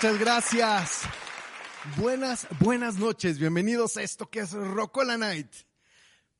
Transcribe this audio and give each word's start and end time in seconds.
Muchas 0.00 0.20
gracias. 0.20 1.00
Buenas, 1.96 2.46
buenas 2.60 2.98
noches. 2.98 3.40
Bienvenidos 3.40 3.96
a 3.96 4.02
esto 4.04 4.30
que 4.30 4.38
es 4.38 4.52
Rocola 4.52 5.18
Night. 5.18 5.52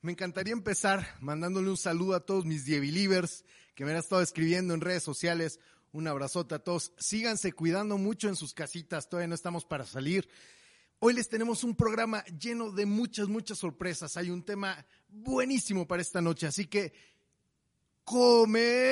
Me 0.00 0.12
encantaría 0.12 0.52
empezar 0.52 1.16
mandándole 1.18 1.68
un 1.68 1.76
saludo 1.76 2.14
a 2.14 2.24
todos 2.24 2.44
mis 2.44 2.64
Believers 2.66 3.44
que 3.74 3.84
me 3.84 3.90
han 3.90 3.96
estado 3.96 4.22
escribiendo 4.22 4.74
en 4.74 4.80
redes 4.80 5.02
sociales. 5.02 5.58
Un 5.90 6.06
abrazote 6.06 6.54
a 6.54 6.60
todos. 6.60 6.92
Síganse 6.98 7.52
cuidando 7.52 7.98
mucho 7.98 8.28
en 8.28 8.36
sus 8.36 8.54
casitas. 8.54 9.08
Todavía 9.08 9.26
no 9.26 9.34
estamos 9.34 9.64
para 9.64 9.84
salir. 9.84 10.28
Hoy 11.00 11.14
les 11.14 11.28
tenemos 11.28 11.64
un 11.64 11.74
programa 11.74 12.24
lleno 12.26 12.70
de 12.70 12.86
muchas, 12.86 13.26
muchas 13.26 13.58
sorpresas. 13.58 14.16
Hay 14.16 14.30
un 14.30 14.44
tema 14.44 14.86
buenísimo 15.08 15.84
para 15.84 16.00
esta 16.00 16.20
noche. 16.20 16.46
Así 16.46 16.66
que 16.66 16.92
comenzamos. 18.04 18.84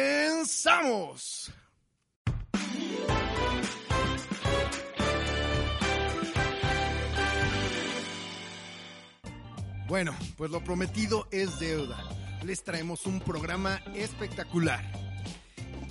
Bueno, 9.88 10.16
pues 10.36 10.50
lo 10.50 10.64
prometido 10.64 11.28
es 11.30 11.60
deuda. 11.60 12.02
Les 12.44 12.64
traemos 12.64 13.06
un 13.06 13.20
programa 13.20 13.80
espectacular. 13.94 14.84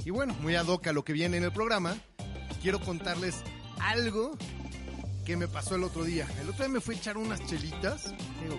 Y 0.03 0.09
bueno, 0.09 0.35
muy 0.41 0.55
ad 0.55 0.67
hoc 0.67 0.87
a 0.87 0.93
lo 0.93 1.05
que 1.05 1.13
viene 1.13 1.37
en 1.37 1.43
el 1.43 1.53
programa, 1.53 1.97
quiero 2.61 2.81
contarles 2.81 3.41
algo 3.79 4.37
que 5.25 5.37
me 5.37 5.47
pasó 5.47 5.75
el 5.75 5.83
otro 5.83 6.03
día. 6.03 6.27
El 6.41 6.49
otro 6.49 6.65
día 6.65 6.73
me 6.73 6.81
fui 6.81 6.95
a 6.95 6.97
echar 6.97 7.17
unas 7.17 7.43
chelitas, 7.45 8.13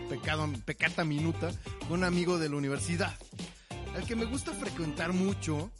pecado, 0.08 0.50
pecata 0.64 1.04
minuta, 1.04 1.52
con 1.80 1.98
un 1.98 2.04
amigo 2.04 2.38
de 2.38 2.48
la 2.48 2.56
universidad, 2.56 3.14
al 3.94 4.06
que 4.06 4.16
me 4.16 4.24
gusta 4.24 4.52
frecuentar 4.52 5.12
mucho, 5.12 5.70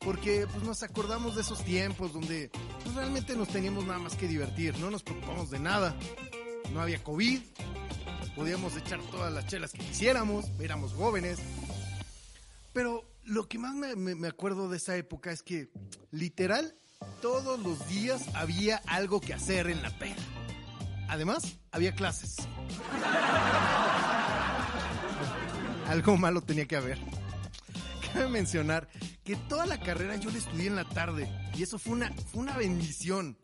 porque 0.00 0.46
pues 0.50 0.64
nos 0.64 0.82
acordamos 0.82 1.36
de 1.36 1.42
esos 1.42 1.64
tiempos 1.64 2.12
donde 2.12 2.50
pues, 2.82 2.94
realmente 2.94 3.36
nos 3.36 3.48
teníamos 3.48 3.86
nada 3.86 4.00
más 4.00 4.16
que 4.16 4.28
divertir, 4.28 4.76
no 4.78 4.90
nos 4.90 5.02
preocupamos 5.02 5.50
de 5.50 5.60
nada, 5.60 5.96
no 6.72 6.82
había 6.82 7.02
COVID, 7.02 7.40
podíamos 8.34 8.76
echar 8.76 9.00
todas 9.10 9.32
las 9.32 9.46
chelas 9.46 9.72
que 9.72 9.78
quisiéramos, 9.78 10.46
éramos 10.60 10.92
jóvenes. 10.92 11.38
Pero 12.72 13.04
lo 13.24 13.48
que 13.48 13.58
más 13.58 13.74
me, 13.74 14.28
acuerdo 14.28 14.68
de 14.68 14.76
esa 14.76 14.96
época 14.96 15.30
es 15.30 15.42
que, 15.42 15.70
literal, 16.10 16.74
todos 17.22 17.60
los 17.60 17.86
días 17.88 18.26
había 18.34 18.82
algo 18.86 19.20
que 19.20 19.34
hacer 19.34 19.68
en 19.68 19.82
la 19.82 19.90
peda. 19.98 20.16
Además, 21.08 21.56
había 21.70 21.94
clases. 21.94 22.36
algo 25.88 26.16
malo 26.16 26.42
tenía 26.42 26.66
que 26.66 26.76
haber. 26.76 26.98
Cabe 28.12 28.28
mencionar 28.28 28.88
que 29.24 29.36
toda 29.36 29.66
la 29.66 29.80
carrera 29.80 30.16
yo 30.16 30.30
la 30.30 30.38
estudié 30.38 30.66
en 30.66 30.76
la 30.76 30.88
tarde 30.88 31.28
y 31.56 31.62
eso 31.62 31.78
fue 31.78 31.92
una, 31.94 32.12
fue 32.32 32.42
una 32.42 32.56
bendición 32.56 33.38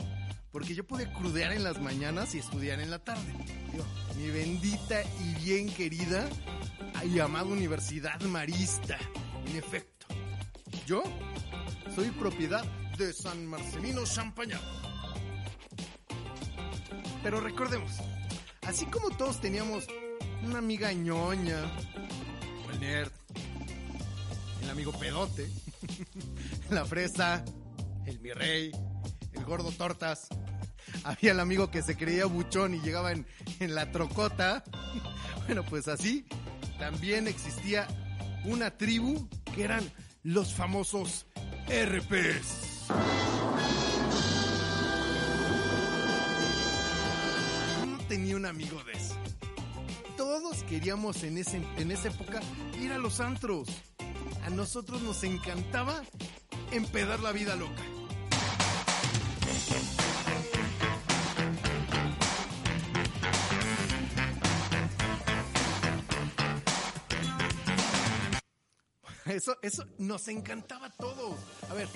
porque 0.52 0.74
yo 0.74 0.86
pude 0.86 1.12
crudear 1.12 1.52
en 1.52 1.64
las 1.64 1.80
mañanas 1.80 2.34
y 2.34 2.38
estudiar 2.38 2.80
en 2.80 2.90
la 2.90 2.98
tarde. 2.98 3.32
mi 4.16 4.30
bendita 4.30 5.02
y 5.20 5.44
bien 5.44 5.68
querida 5.72 6.28
y 7.04 7.18
amada 7.18 7.46
Universidad 7.46 8.20
Marista. 8.22 8.98
En 9.46 9.56
efecto, 9.56 10.06
yo 10.86 11.02
soy 11.94 12.10
propiedad 12.10 12.64
de 12.98 13.12
San 13.12 13.46
Marcelino 13.46 14.04
Champaña. 14.04 14.60
Pero 17.22 17.40
recordemos, 17.40 17.92
así 18.62 18.86
como 18.86 19.10
todos 19.10 19.40
teníamos 19.40 19.86
una 20.42 20.58
amiga 20.58 20.92
ñoña, 20.92 21.58
el 22.72 22.80
nerd, 22.80 23.12
el 24.62 24.70
amigo 24.70 24.92
pedote, 24.92 25.48
la 26.70 26.84
fresa, 26.84 27.44
el 28.06 28.20
mi 28.20 28.32
rey, 28.32 28.72
el 29.32 29.44
gordo 29.44 29.70
tortas, 29.70 30.28
había 31.04 31.32
el 31.32 31.40
amigo 31.40 31.70
que 31.70 31.82
se 31.82 31.96
creía 31.96 32.26
buchón 32.26 32.74
y 32.74 32.80
llegaba 32.80 33.12
en, 33.12 33.26
la 33.60 33.90
trocota. 33.92 34.64
Bueno, 35.46 35.64
pues 35.64 35.88
así 35.88 36.26
también 36.78 37.26
existía 37.26 37.88
una 38.44 38.70
tribu 38.70 39.28
que 39.52 39.64
eran 39.64 39.90
los 40.22 40.54
famosos 40.54 41.26
RPs. 41.66 42.86
No 47.84 47.98
tenía 48.06 48.36
un 48.36 48.46
amigo 48.46 48.80
de 48.84 48.92
eso. 48.92 49.16
Todos 50.16 50.62
queríamos 50.64 51.24
en, 51.24 51.38
ese, 51.38 51.60
en 51.78 51.90
esa 51.90 52.08
época 52.08 52.40
ir 52.80 52.92
a 52.92 52.98
los 52.98 53.18
antros. 53.18 53.68
A 54.44 54.50
nosotros 54.50 55.02
nos 55.02 55.24
encantaba 55.24 56.02
empedar 56.70 57.18
la 57.18 57.32
vida 57.32 57.56
loca. 57.56 57.82
Eso, 69.30 69.56
eso 69.62 69.84
nos 69.98 70.26
encantaba 70.26 70.86
a 70.86 70.90
todos. 70.90 71.36
A 71.70 71.74
ver, 71.74 71.86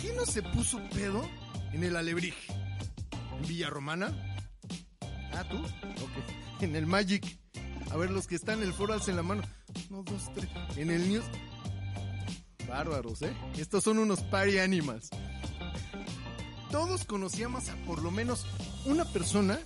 ¿quién 0.00 0.14
no 0.14 0.24
se 0.24 0.40
puso 0.40 0.80
pedo 0.90 1.28
en 1.72 1.82
el 1.82 1.96
Alebrije? 1.96 2.52
¿En 3.40 3.48
Villa 3.48 3.70
Romana? 3.70 4.14
Ah, 5.32 5.44
¿tú? 5.48 5.58
Ok. 5.58 6.12
En 6.62 6.74
el 6.74 6.86
Magic. 6.86 7.38
A 7.90 7.98
ver, 7.98 8.10
los 8.10 8.26
que 8.26 8.34
están 8.34 8.62
en 8.62 8.68
el 8.68 8.72
foro 8.72 8.96
en 9.06 9.16
la 9.16 9.22
mano. 9.22 9.42
No, 9.90 10.02
dos, 10.04 10.32
tres. 10.34 10.48
En 10.76 10.90
el 10.90 11.06
News. 11.06 11.24
Bárbaros, 12.66 13.20
¿eh? 13.20 13.36
Estos 13.58 13.84
son 13.84 13.98
unos 13.98 14.22
party 14.22 14.58
animals. 14.58 15.10
Todos 16.70 17.04
conocíamos 17.04 17.68
a 17.68 17.76
por 17.84 18.00
lo 18.00 18.10
menos 18.10 18.46
una 18.86 19.04
persona 19.04 19.58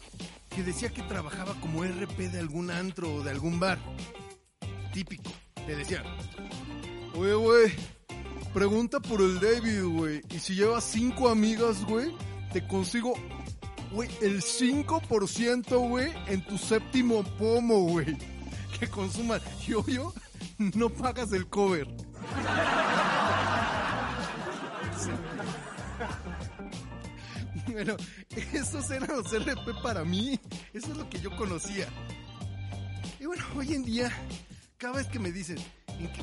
que 0.48 0.64
decía 0.64 0.88
que 0.92 1.02
trabajaba 1.02 1.54
como 1.60 1.84
RP 1.84 2.18
de 2.32 2.40
algún 2.40 2.72
antro 2.72 3.14
o 3.14 3.22
de 3.22 3.30
algún 3.30 3.60
bar. 3.60 3.78
Típico 4.92 5.30
te 5.66 5.76
decían, 5.76 6.04
oye, 7.15 7.34
güey, 7.34 7.72
pregunta 8.53 9.00
por 9.00 9.21
el 9.21 9.41
David, 9.41 9.84
güey. 9.84 10.22
Y 10.31 10.38
si 10.38 10.54
llevas 10.54 10.84
cinco 10.84 11.28
amigas, 11.28 11.84
güey, 11.84 12.15
te 12.53 12.66
consigo, 12.66 13.15
güey, 13.93 14.09
el 14.21 14.43
5%, 14.43 15.88
güey, 15.88 16.12
en 16.26 16.44
tu 16.44 16.59
séptimo 16.59 17.22
pomo, 17.38 17.82
güey. 17.84 18.16
Que 18.78 18.88
consuman. 18.88 19.41
Y 19.66 19.75
obvio, 19.75 20.15
no 20.59 20.88
pagas 20.88 21.32
el 21.32 21.47
cover. 21.48 21.87
Bueno, 27.71 27.97
esos 28.53 28.91
eran 28.91 29.09
los 29.09 29.32
RP 29.32 29.82
para 29.82 30.04
mí. 30.04 30.41
Eso 30.72 30.91
es 30.91 30.97
lo 30.97 31.09
que 31.09 31.21
yo 31.21 31.34
conocía. 31.37 31.87
Y 33.21 33.27
bueno, 33.27 33.45
hoy 33.56 33.74
en 33.74 33.84
día 33.84 34.10
cada 34.80 34.94
vez 34.94 35.06
que 35.09 35.18
me 35.18 35.30
dicen, 35.30 35.59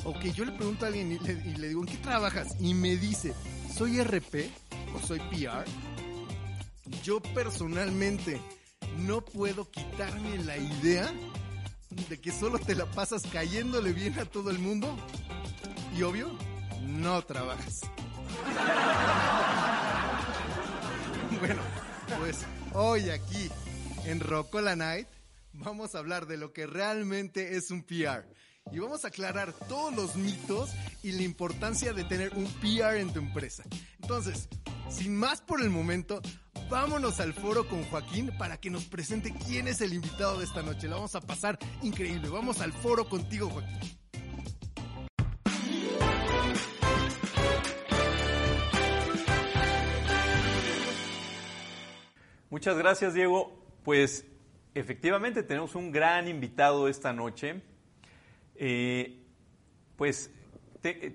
o 0.02 0.18
que 0.18 0.32
yo 0.32 0.44
le 0.44 0.50
pregunto 0.50 0.84
a 0.84 0.88
alguien 0.88 1.12
y 1.12 1.18
le, 1.20 1.68
digo, 1.68 1.80
¿en 1.80 1.86
qué 1.86 1.98
trabajas? 1.98 2.56
Y 2.58 2.74
me 2.74 2.96
dice, 2.96 3.32
¿soy 3.72 4.02
RP 4.02 4.50
o 4.96 4.98
soy 4.98 5.20
PR? 5.30 5.64
Yo 7.04 7.20
personalmente 7.20 8.40
no 8.96 9.24
puedo 9.24 9.70
quitarme 9.70 10.38
la 10.38 10.56
idea 10.56 11.08
de 12.08 12.20
que 12.20 12.32
solo 12.32 12.58
te 12.58 12.74
la 12.74 12.86
pasas 12.86 13.22
cayéndole 13.32 13.92
bien 13.92 14.18
a 14.18 14.24
todo 14.24 14.50
el 14.50 14.58
mundo 14.58 14.92
y 15.96 16.02
obvio, 16.02 16.36
no 16.82 17.22
trabajas. 17.22 17.82
bueno, 21.38 21.62
pues 22.18 22.38
hoy 22.74 23.08
aquí 23.10 23.48
en 24.04 24.18
Rocola 24.18 24.74
Night 24.74 25.06
vamos 25.52 25.94
a 25.94 25.98
hablar 25.98 26.26
de 26.26 26.38
lo 26.38 26.52
que 26.52 26.66
realmente 26.66 27.56
es 27.56 27.70
un 27.70 27.84
PR 27.84 28.26
y 28.72 28.78
vamos 28.78 29.04
a 29.04 29.08
aclarar 29.08 29.52
todos 29.68 29.94
los 29.94 30.16
mitos 30.16 30.70
y 31.02 31.12
la 31.12 31.22
importancia 31.22 31.92
de 31.92 32.04
tener 32.04 32.34
un 32.34 32.46
PR 32.60 32.98
en 32.98 33.12
tu 33.12 33.18
empresa. 33.18 33.64
Entonces, 34.00 34.48
sin 34.90 35.16
más 35.16 35.40
por 35.40 35.62
el 35.62 35.70
momento, 35.70 36.20
vámonos 36.70 37.20
al 37.20 37.32
foro 37.32 37.66
con 37.68 37.84
Joaquín 37.84 38.32
para 38.38 38.58
que 38.58 38.70
nos 38.70 38.84
presente 38.84 39.34
quién 39.46 39.68
es 39.68 39.80
el 39.80 39.92
invitado 39.92 40.38
de 40.38 40.44
esta 40.44 40.62
noche. 40.62 40.88
La 40.88 40.96
vamos 40.96 41.14
a 41.14 41.20
pasar 41.20 41.58
increíble. 41.82 42.28
Vamos 42.28 42.60
al 42.60 42.72
foro 42.72 43.08
contigo, 43.08 43.48
Joaquín. 43.48 43.98
Muchas 52.50 52.78
gracias, 52.78 53.14
Diego. 53.14 53.52
Pues 53.84 54.24
efectivamente 54.74 55.42
tenemos 55.42 55.74
un 55.74 55.92
gran 55.92 56.28
invitado 56.28 56.88
esta 56.88 57.12
noche. 57.12 57.62
Eh, 58.60 59.24
pues 59.96 60.32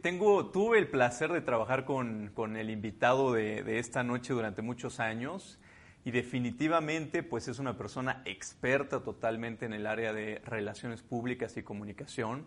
tengo, 0.02 0.46
tuve 0.52 0.80
el 0.80 0.88
placer 0.88 1.32
de 1.34 1.42
trabajar 1.42 1.84
con, 1.84 2.32
el 2.56 2.70
invitado 2.70 3.34
de, 3.34 3.80
esta 3.80 4.02
noche 4.02 4.34
durante 4.34 4.62
muchos 4.62 5.02
años 5.02 5.60
y 6.06 6.12
definitivamente 6.12 7.22
pues 7.22 7.50
es 7.50 7.60
una 7.60 7.78
persona 7.78 8.22
experta 8.24 9.04
totalmente 9.04 9.66
en 9.66 9.74
el 9.74 9.88
área 9.88 10.14
de 10.14 10.42
relaciones 10.46 11.02
públicas 11.02 11.58
y 11.58 11.64
comunicación. 11.64 12.46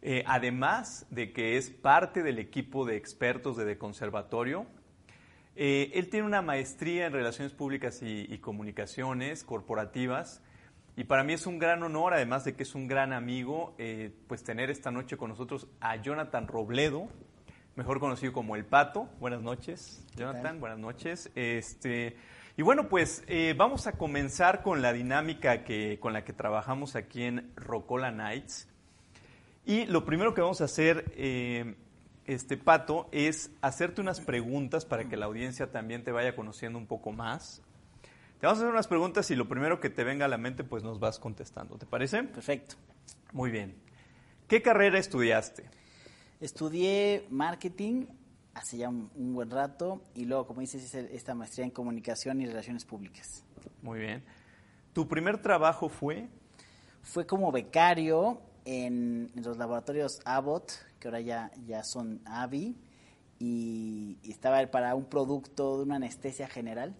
Eh, 0.00 0.24
además 0.26 1.06
de 1.10 1.32
que 1.32 1.58
es 1.58 1.68
parte 1.68 2.22
del 2.22 2.38
equipo 2.38 2.86
de 2.86 2.96
expertos 2.96 3.56
de, 3.56 3.64
de 3.66 3.78
Conservatorio, 3.78 4.66
Eh, 5.58 5.90
él 5.94 6.10
tiene 6.10 6.26
una 6.26 6.42
maestría 6.42 7.06
en 7.06 7.14
Relaciones 7.14 7.54
Públicas 7.54 8.02
y 8.02 8.38
Comunicaciones 8.40 9.42
Corporativas. 9.42 10.42
Y 10.98 11.04
para 11.04 11.22
mí 11.24 11.34
es 11.34 11.46
un 11.46 11.58
gran 11.58 11.82
honor, 11.82 12.14
además 12.14 12.44
de 12.44 12.54
que 12.54 12.62
es 12.62 12.74
un 12.74 12.88
gran 12.88 13.12
amigo, 13.12 13.74
eh, 13.76 14.10
pues 14.28 14.42
tener 14.42 14.70
esta 14.70 14.90
noche 14.90 15.18
con 15.18 15.28
nosotros 15.28 15.68
a 15.78 15.96
Jonathan 15.96 16.48
Robledo, 16.48 17.08
mejor 17.74 18.00
conocido 18.00 18.32
como 18.32 18.56
El 18.56 18.64
Pato. 18.64 19.06
Buenas 19.20 19.42
noches, 19.42 20.02
Jonathan, 20.16 20.58
buenas 20.58 20.78
noches. 20.78 21.30
Este, 21.34 22.16
y 22.56 22.62
bueno, 22.62 22.88
pues 22.88 23.24
eh, 23.26 23.54
vamos 23.54 23.86
a 23.86 23.92
comenzar 23.92 24.62
con 24.62 24.80
la 24.80 24.94
dinámica 24.94 25.64
que, 25.64 25.98
con 26.00 26.14
la 26.14 26.24
que 26.24 26.32
trabajamos 26.32 26.96
aquí 26.96 27.24
en 27.24 27.52
Rocola 27.56 28.10
Nights. 28.10 28.66
Y 29.66 29.84
lo 29.84 30.06
primero 30.06 30.32
que 30.32 30.40
vamos 30.40 30.62
a 30.62 30.64
hacer, 30.64 31.12
eh, 31.14 31.74
este 32.24 32.56
Pato, 32.56 33.10
es 33.12 33.50
hacerte 33.60 34.00
unas 34.00 34.22
preguntas 34.22 34.86
para 34.86 35.04
que 35.10 35.18
la 35.18 35.26
audiencia 35.26 35.70
también 35.70 36.04
te 36.04 36.10
vaya 36.10 36.34
conociendo 36.34 36.78
un 36.78 36.86
poco 36.86 37.12
más. 37.12 37.62
Te 38.40 38.46
vamos 38.46 38.58
a 38.58 38.62
hacer 38.62 38.72
unas 38.72 38.86
preguntas 38.86 39.30
y 39.30 39.34
lo 39.34 39.48
primero 39.48 39.80
que 39.80 39.88
te 39.88 40.04
venga 40.04 40.26
a 40.26 40.28
la 40.28 40.36
mente, 40.36 40.62
pues 40.62 40.82
nos 40.82 41.00
vas 41.00 41.18
contestando. 41.18 41.78
¿Te 41.78 41.86
parece? 41.86 42.22
Perfecto. 42.22 42.76
Muy 43.32 43.50
bien. 43.50 43.74
¿Qué 44.46 44.60
carrera 44.60 44.98
estudiaste? 44.98 45.70
Estudié 46.38 47.26
marketing 47.30 48.04
hace 48.52 48.76
ya 48.76 48.90
un, 48.90 49.10
un 49.14 49.34
buen 49.34 49.50
rato 49.50 50.02
y 50.14 50.26
luego, 50.26 50.46
como 50.46 50.60
dices, 50.60 50.84
hice 50.84 51.08
esta 51.16 51.34
maestría 51.34 51.64
en 51.64 51.70
comunicación 51.70 52.42
y 52.42 52.46
relaciones 52.46 52.84
públicas. 52.84 53.42
Muy 53.80 54.00
bien. 54.00 54.22
¿Tu 54.92 55.08
primer 55.08 55.40
trabajo 55.40 55.88
fue? 55.88 56.28
Fue 57.02 57.26
como 57.26 57.50
becario 57.50 58.42
en, 58.66 59.30
en 59.34 59.42
los 59.44 59.56
laboratorios 59.56 60.20
Abbott, 60.26 60.72
que 61.00 61.08
ahora 61.08 61.20
ya, 61.20 61.50
ya 61.66 61.82
son 61.82 62.20
AVI, 62.26 62.76
y, 63.38 64.18
y 64.22 64.30
estaba 64.30 64.66
para 64.70 64.94
un 64.94 65.06
producto 65.06 65.78
de 65.78 65.84
una 65.84 65.96
anestesia 65.96 66.48
general 66.48 66.94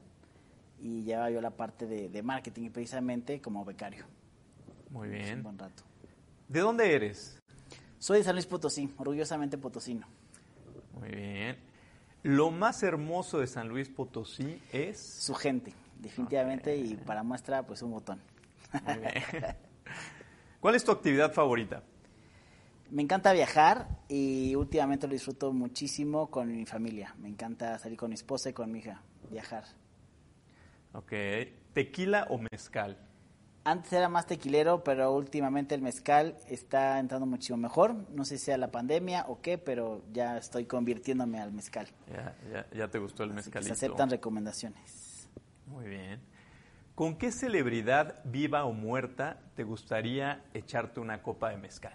y 0.80 1.02
llevaba 1.02 1.30
yo 1.30 1.40
la 1.40 1.50
parte 1.50 1.86
de, 1.86 2.08
de 2.08 2.22
marketing 2.22 2.64
y 2.64 2.70
precisamente 2.70 3.40
como 3.40 3.64
becario. 3.64 4.06
Muy 4.90 5.08
Hace 5.08 5.16
Un 5.18 5.24
bien. 5.24 5.42
buen 5.42 5.58
rato. 5.58 5.82
¿De 6.48 6.60
dónde 6.60 6.94
eres? 6.94 7.38
Soy 7.98 8.18
de 8.18 8.24
San 8.24 8.34
Luis 8.34 8.46
Potosí, 8.46 8.92
orgullosamente 8.98 9.58
potosino. 9.58 10.06
Muy 10.92 11.08
bien. 11.10 11.56
Lo 12.22 12.50
más 12.50 12.82
hermoso 12.82 13.38
de 13.38 13.46
San 13.46 13.68
Luis 13.68 13.88
Potosí 13.88 14.60
es... 14.72 14.98
Su 15.00 15.34
gente, 15.34 15.72
definitivamente, 16.00 16.76
y 16.76 16.96
para 16.96 17.22
muestra, 17.22 17.64
pues 17.66 17.82
un 17.82 17.90
botón. 17.92 18.20
Muy 18.84 18.98
bien. 18.98 19.12
¿Cuál 20.60 20.74
es 20.74 20.84
tu 20.84 20.92
actividad 20.92 21.32
favorita? 21.32 21.82
Me 22.90 23.02
encanta 23.02 23.32
viajar 23.32 23.88
y 24.08 24.54
últimamente 24.54 25.06
lo 25.06 25.12
disfruto 25.12 25.52
muchísimo 25.52 26.30
con 26.30 26.54
mi 26.56 26.66
familia. 26.66 27.14
Me 27.18 27.28
encanta 27.28 27.78
salir 27.78 27.98
con 27.98 28.08
mi 28.10 28.14
esposa 28.14 28.50
y 28.50 28.52
con 28.52 28.70
mi 28.70 28.78
hija, 28.78 29.02
viajar. 29.30 29.64
Ok. 30.96 31.12
¿Tequila 31.74 32.26
o 32.30 32.38
mezcal? 32.50 32.96
Antes 33.64 33.92
era 33.92 34.08
más 34.08 34.26
tequilero, 34.26 34.82
pero 34.82 35.12
últimamente 35.12 35.74
el 35.74 35.82
mezcal 35.82 36.36
está 36.48 36.98
entrando 36.98 37.26
muchísimo 37.26 37.58
mejor. 37.58 37.94
No 38.10 38.24
sé 38.24 38.38
si 38.38 38.46
sea 38.46 38.56
la 38.56 38.70
pandemia 38.70 39.26
o 39.28 39.40
qué, 39.40 39.58
pero 39.58 40.02
ya 40.12 40.38
estoy 40.38 40.64
convirtiéndome 40.66 41.40
al 41.40 41.52
mezcal. 41.52 41.88
Ya, 42.08 42.36
ya, 42.50 42.66
ya 42.72 42.88
te 42.88 42.98
gustó 42.98 43.24
el 43.24 43.34
mezcalito. 43.34 43.74
se 43.74 43.86
aceptan 43.86 44.08
recomendaciones. 44.08 45.28
Muy 45.66 45.86
bien. 45.88 46.20
¿Con 46.94 47.16
qué 47.18 47.30
celebridad 47.30 48.22
viva 48.24 48.64
o 48.64 48.72
muerta 48.72 49.42
te 49.54 49.64
gustaría 49.64 50.44
echarte 50.54 51.00
una 51.00 51.22
copa 51.22 51.50
de 51.50 51.58
mezcal? 51.58 51.92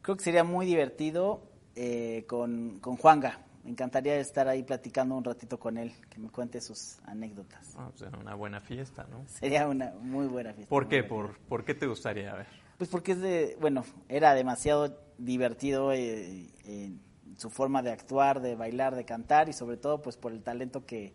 Creo 0.00 0.16
que 0.16 0.24
sería 0.24 0.44
muy 0.44 0.64
divertido 0.64 1.42
eh, 1.74 2.24
con, 2.28 2.78
con 2.78 2.96
Juanga. 2.96 3.43
Me 3.64 3.70
encantaría 3.70 4.16
estar 4.16 4.46
ahí 4.46 4.62
platicando 4.62 5.16
un 5.16 5.24
ratito 5.24 5.58
con 5.58 5.78
él, 5.78 5.92
que 6.10 6.18
me 6.18 6.28
cuente 6.28 6.60
sus 6.60 6.98
anécdotas. 7.06 7.74
Ah, 7.78 7.90
pues, 7.96 8.12
una 8.12 8.34
buena 8.34 8.60
fiesta, 8.60 9.06
¿no? 9.10 9.24
Sería 9.26 9.66
una 9.66 9.92
muy 10.00 10.26
buena 10.26 10.52
fiesta. 10.52 10.68
¿Por 10.68 10.86
qué? 10.86 11.02
¿Por, 11.02 11.38
¿Por 11.40 11.64
qué 11.64 11.74
te 11.74 11.86
gustaría? 11.86 12.34
Ver. 12.34 12.46
Pues 12.76 12.90
porque 12.90 13.12
es 13.12 13.20
de, 13.20 13.56
bueno, 13.60 13.84
era 14.08 14.34
demasiado 14.34 14.98
divertido 15.16 15.92
eh, 15.92 16.50
en 16.64 17.00
su 17.38 17.48
forma 17.48 17.82
de 17.82 17.90
actuar, 17.90 18.42
de 18.42 18.54
bailar, 18.54 18.94
de 18.96 19.06
cantar 19.06 19.48
y 19.48 19.54
sobre 19.54 19.78
todo 19.78 20.02
pues 20.02 20.16
por 20.18 20.32
el 20.32 20.42
talento 20.42 20.84
que, 20.84 21.14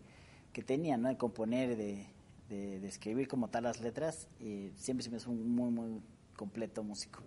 que 0.52 0.62
tenía, 0.62 0.96
¿no? 0.96 1.08
De 1.08 1.16
componer, 1.16 1.76
de, 1.76 2.06
de, 2.48 2.80
de 2.80 2.88
escribir 2.88 3.28
como 3.28 3.48
tal 3.48 3.64
las 3.64 3.80
letras. 3.80 4.26
Y 4.40 4.72
siempre 4.74 5.04
se 5.04 5.10
me 5.10 5.18
hizo 5.18 5.30
un 5.30 5.54
muy, 5.54 5.70
muy 5.70 6.02
completo 6.34 6.82
músico. 6.82 7.22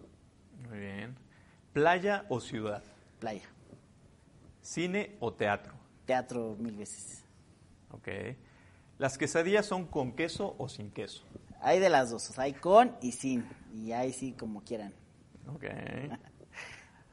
Muy 0.67 0.79
bien. 0.79 1.15
¿Playa 1.71 2.25
o 2.27 2.41
ciudad? 2.41 2.83
Playa, 3.19 3.47
¿Cine 4.63 5.15
o 5.19 5.31
teatro? 5.33 5.73
teatro 6.05 6.55
mil 6.59 6.75
veces. 6.75 7.23
Ok. 7.91 8.07
¿Las 8.97 9.17
quesadillas 9.17 9.65
son 9.65 9.85
con 9.85 10.13
queso 10.13 10.55
o 10.57 10.67
sin 10.67 10.89
queso? 10.91 11.23
Hay 11.61 11.79
de 11.79 11.89
las 11.89 12.09
dos, 12.11 12.29
o 12.29 12.33
sea, 12.33 12.45
hay 12.45 12.53
con 12.53 12.95
y 13.01 13.11
sin. 13.11 13.45
Y 13.73 13.91
ahí 13.91 14.11
sí 14.11 14.33
como 14.33 14.63
quieran. 14.63 14.93
Ok. 15.53 15.65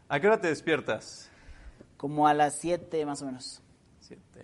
¿A 0.09 0.21
qué 0.21 0.27
hora 0.27 0.41
te 0.41 0.49
despiertas? 0.49 1.31
Como 1.97 2.27
a 2.27 2.35
las 2.35 2.55
7 2.59 3.05
más 3.05 3.21
o 3.23 3.27
menos, 3.27 3.63
Siete. 4.01 4.43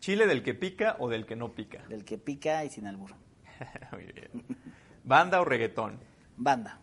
¿Chile 0.00 0.26
del 0.26 0.42
que 0.42 0.54
pica 0.54 0.96
o 1.00 1.08
del 1.08 1.26
que 1.26 1.34
no 1.36 1.54
pica? 1.54 1.82
del 1.88 2.04
que 2.04 2.16
pica 2.18 2.64
y 2.64 2.70
sin 2.70 2.86
albur. 2.86 3.10
Muy 3.92 4.04
bien. 4.04 4.30
¿Banda 5.04 5.40
o 5.40 5.44
reggaetón? 5.44 5.98
Banda. 6.36 6.78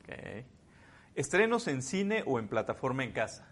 Ok. 0.00 0.44
¿Estrenos 1.14 1.68
en 1.68 1.82
cine 1.82 2.22
o 2.26 2.38
en 2.38 2.48
plataforma 2.48 3.04
en 3.04 3.12
casa? 3.12 3.46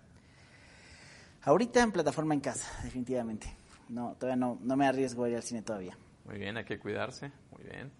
Ahorita 1.45 1.83
en 1.83 1.93
plataforma 1.93 2.35
en 2.35 2.41
casa, 2.41 2.67
definitivamente. 2.83 3.55
No, 3.89 4.17
todavía 4.19 4.37
no, 4.37 4.59
no 4.63 4.77
me 4.77 4.87
arriesgo 4.87 5.25
a 5.25 5.29
ir 5.29 5.37
al 5.37 5.43
cine 5.43 5.63
todavía. 5.63 5.97
Muy 6.25 6.39
bien, 6.39 6.57
hay 6.57 6.65
que 6.65 6.79
cuidarse. 6.79 7.31
Muy 7.53 7.65
bien. 7.65 7.93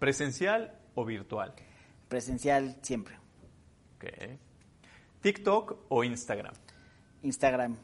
¿Presencial 0.00 0.76
o 0.96 1.04
virtual? 1.04 1.54
Presencial 2.08 2.76
siempre. 2.82 3.16
Ok. 3.96 4.04
¿TikTok 5.20 5.78
o 5.88 6.02
Instagram? 6.02 6.54
Instagram. 7.22 7.76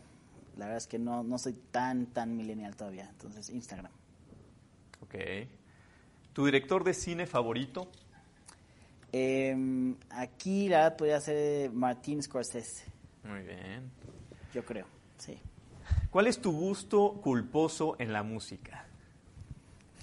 La 0.57 0.65
verdad 0.65 0.79
es 0.79 0.89
que 0.89 0.99
no, 0.99 1.23
no 1.23 1.39
soy 1.39 1.53
tan, 1.71 2.07
tan 2.07 2.37
millennial 2.37 2.75
todavía. 2.75 3.09
Entonces, 3.09 3.51
Instagram. 3.51 3.93
Ok. 5.01 5.15
¿Tu 6.33 6.45
director 6.45 6.83
de 6.83 6.95
cine 6.95 7.27
favorito? 7.27 7.89
Eh, 9.13 9.95
aquí 10.11 10.69
la 10.69 10.79
verdad 10.79 10.97
podría 10.97 11.21
ser 11.21 11.73
Martin 11.73 12.23
Scorsese, 12.23 12.85
Muy 13.25 13.43
bien. 13.43 13.91
Yo 14.59 14.65
creo. 14.65 14.87
Sí. 15.19 15.39
¿Cuál 16.11 16.27
es 16.27 16.41
tu 16.41 16.51
gusto 16.53 17.21
culposo 17.23 17.95
en 18.01 18.13
la 18.13 18.23
música? 18.25 18.85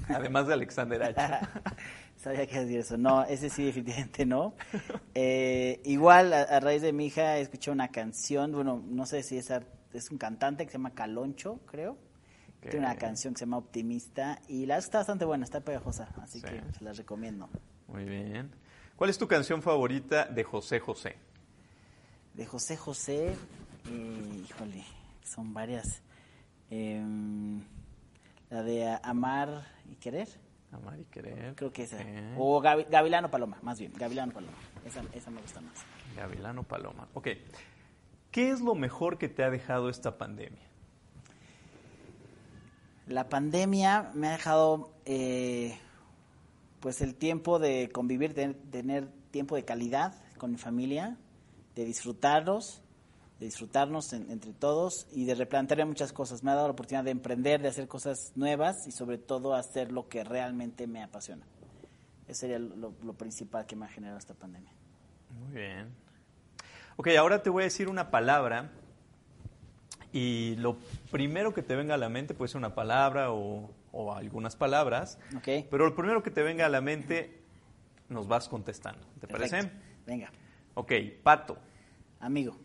Además 0.08 0.48
de 0.48 0.54
Alexander 0.54 1.04
H. 1.04 1.48
Sabía 2.18 2.48
que 2.48 2.60
decir 2.62 2.80
eso. 2.80 2.98
No, 2.98 3.24
ese 3.26 3.50
sí, 3.50 3.66
definitivamente 3.66 4.26
no. 4.26 4.54
Eh, 5.14 5.82
igual, 5.84 6.32
a, 6.34 6.42
a 6.44 6.60
raíz 6.62 6.82
de 6.82 6.94
mi 6.94 7.08
hija, 7.08 7.38
he 7.38 7.42
escuchado 7.42 7.74
una 7.74 7.90
canción. 7.90 8.52
Bueno, 8.54 8.82
no 8.88 9.06
sé 9.06 9.24
si 9.24 9.38
es, 9.38 9.52
es 9.94 10.10
un 10.12 10.18
cantante 10.18 10.66
que 10.66 10.72
se 10.72 10.78
llama 10.78 10.92
Caloncho, 10.94 11.60
creo. 11.66 11.98
Tiene 12.62 12.80
una 12.80 12.96
canción 12.96 13.34
que 13.34 13.40
se 13.40 13.46
llama 13.46 13.58
Optimista. 13.58 14.40
Y 14.48 14.66
la 14.66 14.78
está 14.78 15.00
bastante 15.00 15.26
buena, 15.26 15.44
está 15.44 15.60
pegajosa. 15.60 16.08
Así 16.22 16.40
Sí. 16.40 16.48
que 16.48 16.62
se 16.78 16.84
las 16.84 16.98
recomiendo. 16.98 17.50
Muy 17.88 18.06
bien. 18.06 18.52
¿Cuál 18.96 19.10
es 19.10 19.18
tu 19.18 19.28
canción 19.28 19.62
favorita 19.62 20.26
de 20.26 20.44
José 20.46 20.80
José? 20.80 21.18
De 22.34 22.46
José 22.46 22.76
José, 22.76 23.36
híjole, 23.90 24.84
son 25.24 25.54
varias. 25.54 26.02
Em, 26.70 27.62
la 28.50 28.64
de 28.64 28.98
Amar 29.04 29.66
y 29.92 29.96
Querer, 29.96 30.28
Amar 30.72 31.00
y 31.00 31.06
querer. 31.06 31.56
creo 31.56 31.72
que 31.72 31.84
esa. 31.84 31.98
O 32.38 32.62
Gavi- 32.62 32.88
Gavilano 32.90 33.30
Paloma, 33.30 33.58
más 33.62 33.80
bien, 33.80 33.94
Gavilano 33.96 34.34
Paloma. 34.34 34.54
Esa, 34.86 35.04
esa 35.14 35.30
me 35.32 35.42
gusta 35.42 35.62
más. 35.62 35.74
Gavilano 36.16 36.64
Paloma. 36.64 37.08
Ok. 37.14 37.30
¿Qué 38.32 38.50
es 38.50 38.60
lo 38.62 38.76
mejor 38.76 39.18
que 39.18 39.30
te 39.30 39.44
ha 39.44 39.50
dejado 39.50 39.90
esta 39.90 40.18
pandemia? 40.18 40.62
La 43.08 43.30
pandemia 43.30 44.12
me 44.16 44.28
ha 44.28 44.32
dejado 44.32 44.92
eh, 45.06 45.78
pues 46.80 47.02
el 47.02 47.16
tiempo 47.16 47.60
de 47.60 47.90
convivir, 47.92 48.34
de 48.34 48.54
tener 48.54 49.08
tiempo 49.32 49.56
de 49.56 49.64
calidad 49.64 50.14
con 50.38 50.52
mi 50.52 50.58
familia, 50.58 51.16
de 51.76 51.86
disfrutarlos, 51.86 52.82
de 53.40 53.46
disfrutarnos 53.48 54.14
en- 54.14 54.32
entre 54.32 54.54
todos 54.54 55.08
y 55.12 55.26
de 55.26 55.36
replantear 55.36 55.86
muchas 55.86 56.14
cosas. 56.14 56.44
Me 56.44 56.52
ha 56.52 56.56
dado 56.56 56.68
la 56.68 56.74
oportunidad 56.74 57.04
de 57.04 57.12
emprender, 57.12 57.62
de 57.62 57.68
hacer 57.68 57.88
cosas 57.88 58.32
nuevas 58.36 58.88
y 58.88 58.92
sobre 58.92 59.18
todo 59.18 59.54
hacer 59.56 59.92
lo 59.92 60.08
que 60.08 60.24
realmente 60.24 60.88
me 60.88 61.04
apasiona. 61.04 61.46
Eso 62.28 62.42
sería 62.42 62.60
lo, 62.60 62.94
lo 63.04 63.14
principal 63.14 63.66
que 63.66 63.76
me 63.76 63.86
ha 63.86 63.90
generado 63.90 64.18
esta 64.18 64.34
pandemia. 64.34 64.72
Muy 65.40 65.54
bien. 65.56 65.90
Ok, 66.98 67.10
ahora 67.20 67.44
te 67.44 67.50
voy 67.50 67.64
a 67.64 67.66
decir 67.66 67.90
una 67.90 68.10
palabra 68.10 68.72
y 70.14 70.56
lo 70.58 70.78
primero 71.12 71.54
que 71.54 71.62
te 71.62 71.76
venga 71.76 71.96
a 71.96 71.98
la 71.98 72.08
mente 72.10 72.34
puede 72.34 72.48
ser 72.50 72.58
una 72.58 72.74
palabra 72.74 73.32
o, 73.32 73.70
o 73.92 74.14
algunas 74.14 74.56
palabras, 74.56 75.20
¿Ok? 75.36 75.68
pero 75.70 75.86
lo 75.86 75.96
primero 75.96 76.24
que 76.24 76.32
te 76.32 76.42
venga 76.42 76.66
a 76.66 76.70
la 76.70 76.80
mente 76.82 77.42
nos 78.08 78.28
vas 78.28 78.48
contestando. 78.48 79.06
¿Te 79.20 79.28
parece? 79.28 79.70
Venga, 80.06 80.32
Ok, 80.76 80.92
pato, 81.24 81.58
amigo, 82.20 82.56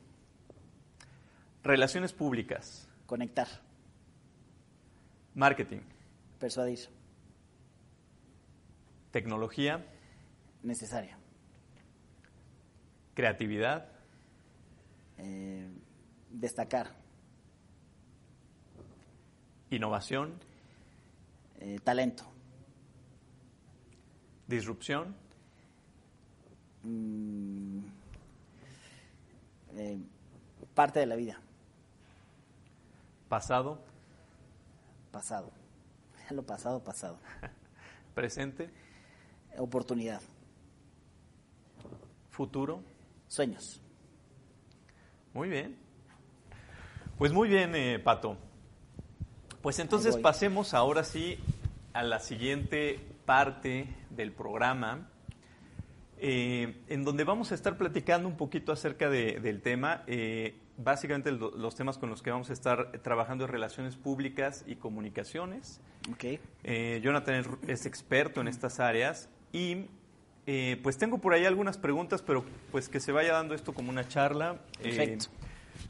relaciones 1.63 2.13
públicas, 2.13 2.89
conectar, 3.07 3.49
Marketing. 5.35 5.81
Persuadir. 6.39 6.81
Tecnología. 9.13 9.85
Necesaria. 10.63 11.17
Creatividad. 13.15 13.89
Eh, 15.19 15.69
destacar. 16.31 16.91
Innovación. 19.71 20.35
Eh, 21.61 21.79
talento. 21.85 22.25
Disrupción. 24.49 25.15
Mm, 26.83 27.81
eh, 29.77 29.99
parte 30.75 31.01
de 31.01 31.07
la 31.07 31.15
vida. 31.15 31.41
Pasado. 33.31 33.79
Pasado. 35.13 35.51
Lo 36.31 36.43
pasado, 36.43 36.83
pasado. 36.83 37.17
Presente. 38.15 38.69
Oportunidad. 39.57 40.21
Futuro. 42.31 42.83
Sueños. 43.29 43.81
Muy 45.33 45.49
bien. 45.49 45.77
Pues 47.19 47.33
muy 47.33 47.49
bien, 47.49 47.73
eh, 47.77 48.01
Pato. 48.01 48.37
Pues 49.63 49.79
entonces 49.79 50.17
pasemos 50.17 50.75
ahora 50.75 51.05
sí 51.05 51.39
a 51.93 52.03
la 52.03 52.19
siguiente 52.19 52.99
parte 53.27 53.95
del 54.11 54.33
programa, 54.33 55.09
eh, 56.19 56.83
en 56.89 57.05
donde 57.05 57.23
vamos 57.23 57.53
a 57.53 57.55
estar 57.55 57.77
platicando 57.77 58.27
un 58.27 58.37
poquito 58.37 58.73
acerca 58.73 59.09
de- 59.09 59.39
del 59.39 59.63
tema. 59.63 60.03
Eh, 60.09 60.59
básicamente 60.83 61.31
lo- 61.33 61.51
los 61.51 61.75
temas 61.75 61.99
con 61.99 62.11
los 62.11 62.23
que 62.23 62.31
vamos 62.31 62.51
a 62.51 62.53
estar 62.53 62.93
trabajando 63.03 63.45
es 63.45 63.51
relaciones 63.51 63.97
públicas 63.97 64.65
y 64.67 64.77
comunicaciones. 64.77 65.81
Ok. 66.13 66.41
Eh, 66.65 67.01
Jonathan 67.03 67.45
es, 67.67 67.87
experto 67.87 68.41
en 68.41 68.49
estas 68.49 68.81
áreas 68.81 69.29
y 69.53 69.87
eh, 70.47 70.79
pues 70.83 70.97
tengo 70.99 71.19
por 71.19 71.35
ahí 71.35 71.45
algunas 71.45 71.79
preguntas, 71.79 72.23
pero 72.23 72.45
pues 72.73 72.89
que 72.89 72.99
se 73.01 73.13
vaya 73.13 73.33
dando 73.35 73.55
esto 73.55 73.73
como 73.75 73.91
una 73.91 74.09
charla. 74.09 74.59
Eh, 74.81 74.83
Perfecto. 74.97 75.27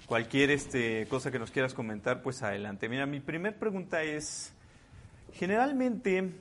cualquier 0.06 0.50
este, 0.50 1.06
cosa 1.08 1.30
que 1.30 1.38
nos 1.38 1.50
quieras 1.50 1.72
comentar, 1.74 2.22
pues 2.22 2.42
adelante. 2.42 2.88
Mira, 2.88 3.06
mi 3.06 3.20
primer 3.20 3.58
pregunta 3.58 4.02
es, 4.02 4.52
generalmente, 5.32 6.32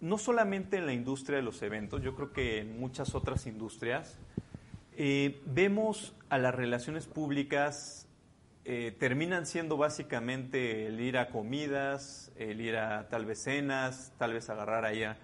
no 0.00 0.18
solamente 0.18 0.78
en 0.78 0.86
la 0.86 0.92
industria 0.92 1.36
de 1.36 1.42
los 1.42 1.60
eventos, 1.62 2.02
yo 2.02 2.14
creo 2.14 2.32
que 2.32 2.58
en 2.60 2.80
muchas 2.80 3.14
otras 3.14 3.46
industrias, 3.46 4.18
eh, 5.00 5.40
vemos 5.46 6.12
a 6.28 6.38
las 6.38 6.52
relaciones 6.52 7.06
públicas 7.06 8.08
eh, 8.64 8.94
terminan 8.98 9.46
siendo 9.46 9.76
básicamente 9.76 10.88
el 10.88 11.00
ir 11.00 11.18
a 11.18 11.30
comidas, 11.30 12.32
el 12.36 12.60
ir 12.60 12.76
a 12.76 13.08
tal 13.08 13.24
vez 13.24 13.38
cenas, 13.44 14.12
tal 14.18 14.32
vez 14.32 14.50
agarrar 14.50 14.84
ahí 14.84 15.04
a 15.04 15.16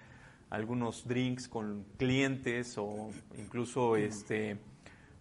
algunos 0.49 1.05
drinks 1.05 1.49
con 1.49 1.85
clientes 1.97 2.77
o 2.77 3.11
incluso 3.37 3.97
este, 3.97 4.57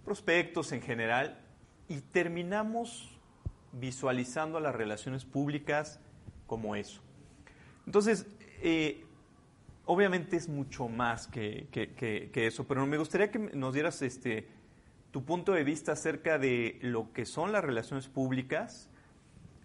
prospectos 0.04 0.70
en 0.70 0.82
general 0.82 1.37
y 1.88 2.00
terminamos 2.00 3.11
visualizando 3.73 4.58
a 4.58 4.61
las 4.61 4.75
relaciones 4.76 5.25
públicas 5.25 5.99
como 6.46 6.76
eso. 6.76 7.02
Entonces, 7.87 8.25
eh, 8.62 9.03
obviamente 9.87 10.37
es 10.37 10.49
mucho 10.49 10.88
más 10.88 11.26
que, 11.26 11.69
que- 11.71 12.47
eso, 12.47 12.64
pero 12.64 12.87
me 12.87 12.99
gustaría 12.99 13.31
que 13.31 13.38
nos 13.38 13.75
dieras 13.75 14.03
este, 14.03 14.47
tu 15.11 15.25
punto 15.25 15.53
de 15.53 15.64
vista 15.64 15.93
acerca 15.93 16.38
de 16.38 16.79
lo 16.83 17.12
que 17.12 17.26
son 17.26 17.53
las 17.53 17.64
relaciones 17.64 18.09
públicas 18.09 18.88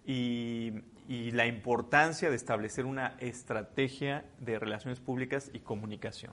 y, 0.06 0.72
la 1.08 1.46
importancia 1.46 2.30
de 2.30 2.36
establecer 2.36 2.86
una 2.86 3.16
estrategia 3.18 4.24
de 4.38 4.60
relaciones 4.60 5.00
públicas 5.00 5.50
y 5.52 5.58
comunicación. 5.58 6.32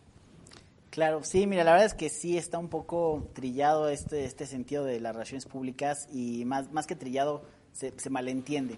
Claro, 0.91 1.23
sí, 1.23 1.47
mira, 1.47 1.63
la 1.63 1.71
verdad 1.71 1.87
es 1.87 1.93
que 1.95 2.09
sí 2.09 2.37
está 2.37 2.59
un 2.59 2.69
poco 2.69 3.27
trillado 3.33 3.89
este, 3.89 4.25
este 4.25 4.45
sentido 4.45 4.85
de 4.85 4.99
las 4.99 5.13
relaciones 5.13 5.47
públicas 5.47 6.07
y 6.13 6.45
más, 6.45 6.71
más 6.71 6.85
que 6.85 6.95
trillado 6.95 7.43
se 7.73 8.09
malentiende. 8.11 8.77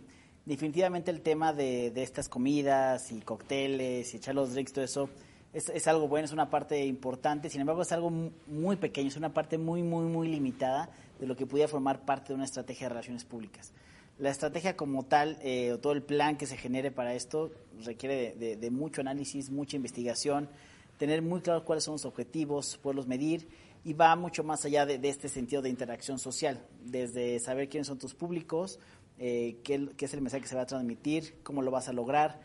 Definitivamente 0.49 1.11
el 1.11 1.21
tema 1.21 1.53
de, 1.53 1.91
de 1.91 2.01
estas 2.01 2.27
comidas 2.27 3.11
y 3.11 3.21
cócteles 3.21 4.11
y 4.11 4.17
echar 4.17 4.33
los 4.33 4.51
drinks, 4.51 4.73
todo 4.73 4.83
eso, 4.83 5.07
es, 5.53 5.69
es 5.69 5.87
algo 5.87 6.07
bueno, 6.07 6.25
es 6.25 6.31
una 6.31 6.49
parte 6.49 6.83
importante, 6.87 7.51
sin 7.51 7.61
embargo 7.61 7.83
es 7.83 7.91
algo 7.91 8.09
mu- 8.09 8.31
muy 8.47 8.75
pequeño, 8.75 9.09
es 9.09 9.15
una 9.15 9.31
parte 9.31 9.59
muy, 9.59 9.83
muy, 9.83 10.05
muy 10.05 10.27
limitada 10.27 10.89
de 11.19 11.27
lo 11.27 11.35
que 11.35 11.45
pudiera 11.45 11.67
formar 11.67 12.03
parte 12.03 12.29
de 12.29 12.33
una 12.33 12.45
estrategia 12.45 12.87
de 12.87 12.89
relaciones 12.89 13.25
públicas. 13.25 13.73
La 14.17 14.31
estrategia 14.31 14.75
como 14.75 15.05
tal, 15.05 15.37
eh, 15.43 15.71
o 15.73 15.77
todo 15.77 15.93
el 15.93 16.01
plan 16.01 16.35
que 16.35 16.47
se 16.47 16.57
genere 16.57 16.89
para 16.89 17.13
esto, 17.13 17.51
requiere 17.85 18.33
de 18.33 18.71
mucho 18.71 19.01
análisis, 19.01 19.51
mucha 19.51 19.75
investigación, 19.75 20.49
tener 20.97 21.21
muy 21.21 21.41
claro 21.41 21.63
cuáles 21.63 21.83
son 21.83 21.93
los 21.93 22.05
objetivos, 22.05 22.75
poderlos 22.77 23.05
medir 23.05 23.47
y 23.85 23.93
va 23.93 24.15
mucho 24.15 24.43
más 24.43 24.65
allá 24.65 24.85
de, 24.87 24.97
de 24.97 25.09
este 25.09 25.29
sentido 25.29 25.61
de 25.61 25.69
interacción 25.69 26.17
social, 26.17 26.59
desde 26.83 27.39
saber 27.39 27.69
quiénes 27.69 27.85
son 27.87 27.99
tus 27.99 28.13
públicos, 28.15 28.79
eh, 29.19 29.59
qué, 29.63 29.89
es 29.99 30.13
el 30.13 30.21
mensaje 30.21 30.41
que 30.41 30.47
se 30.49 30.55
va 30.55 30.61
a 30.63 30.65
transmitir, 30.65 31.35
cómo 31.43 31.61
lo 31.61 31.71
vas 31.71 31.87
a 31.89 31.93
lograr, 31.93 32.39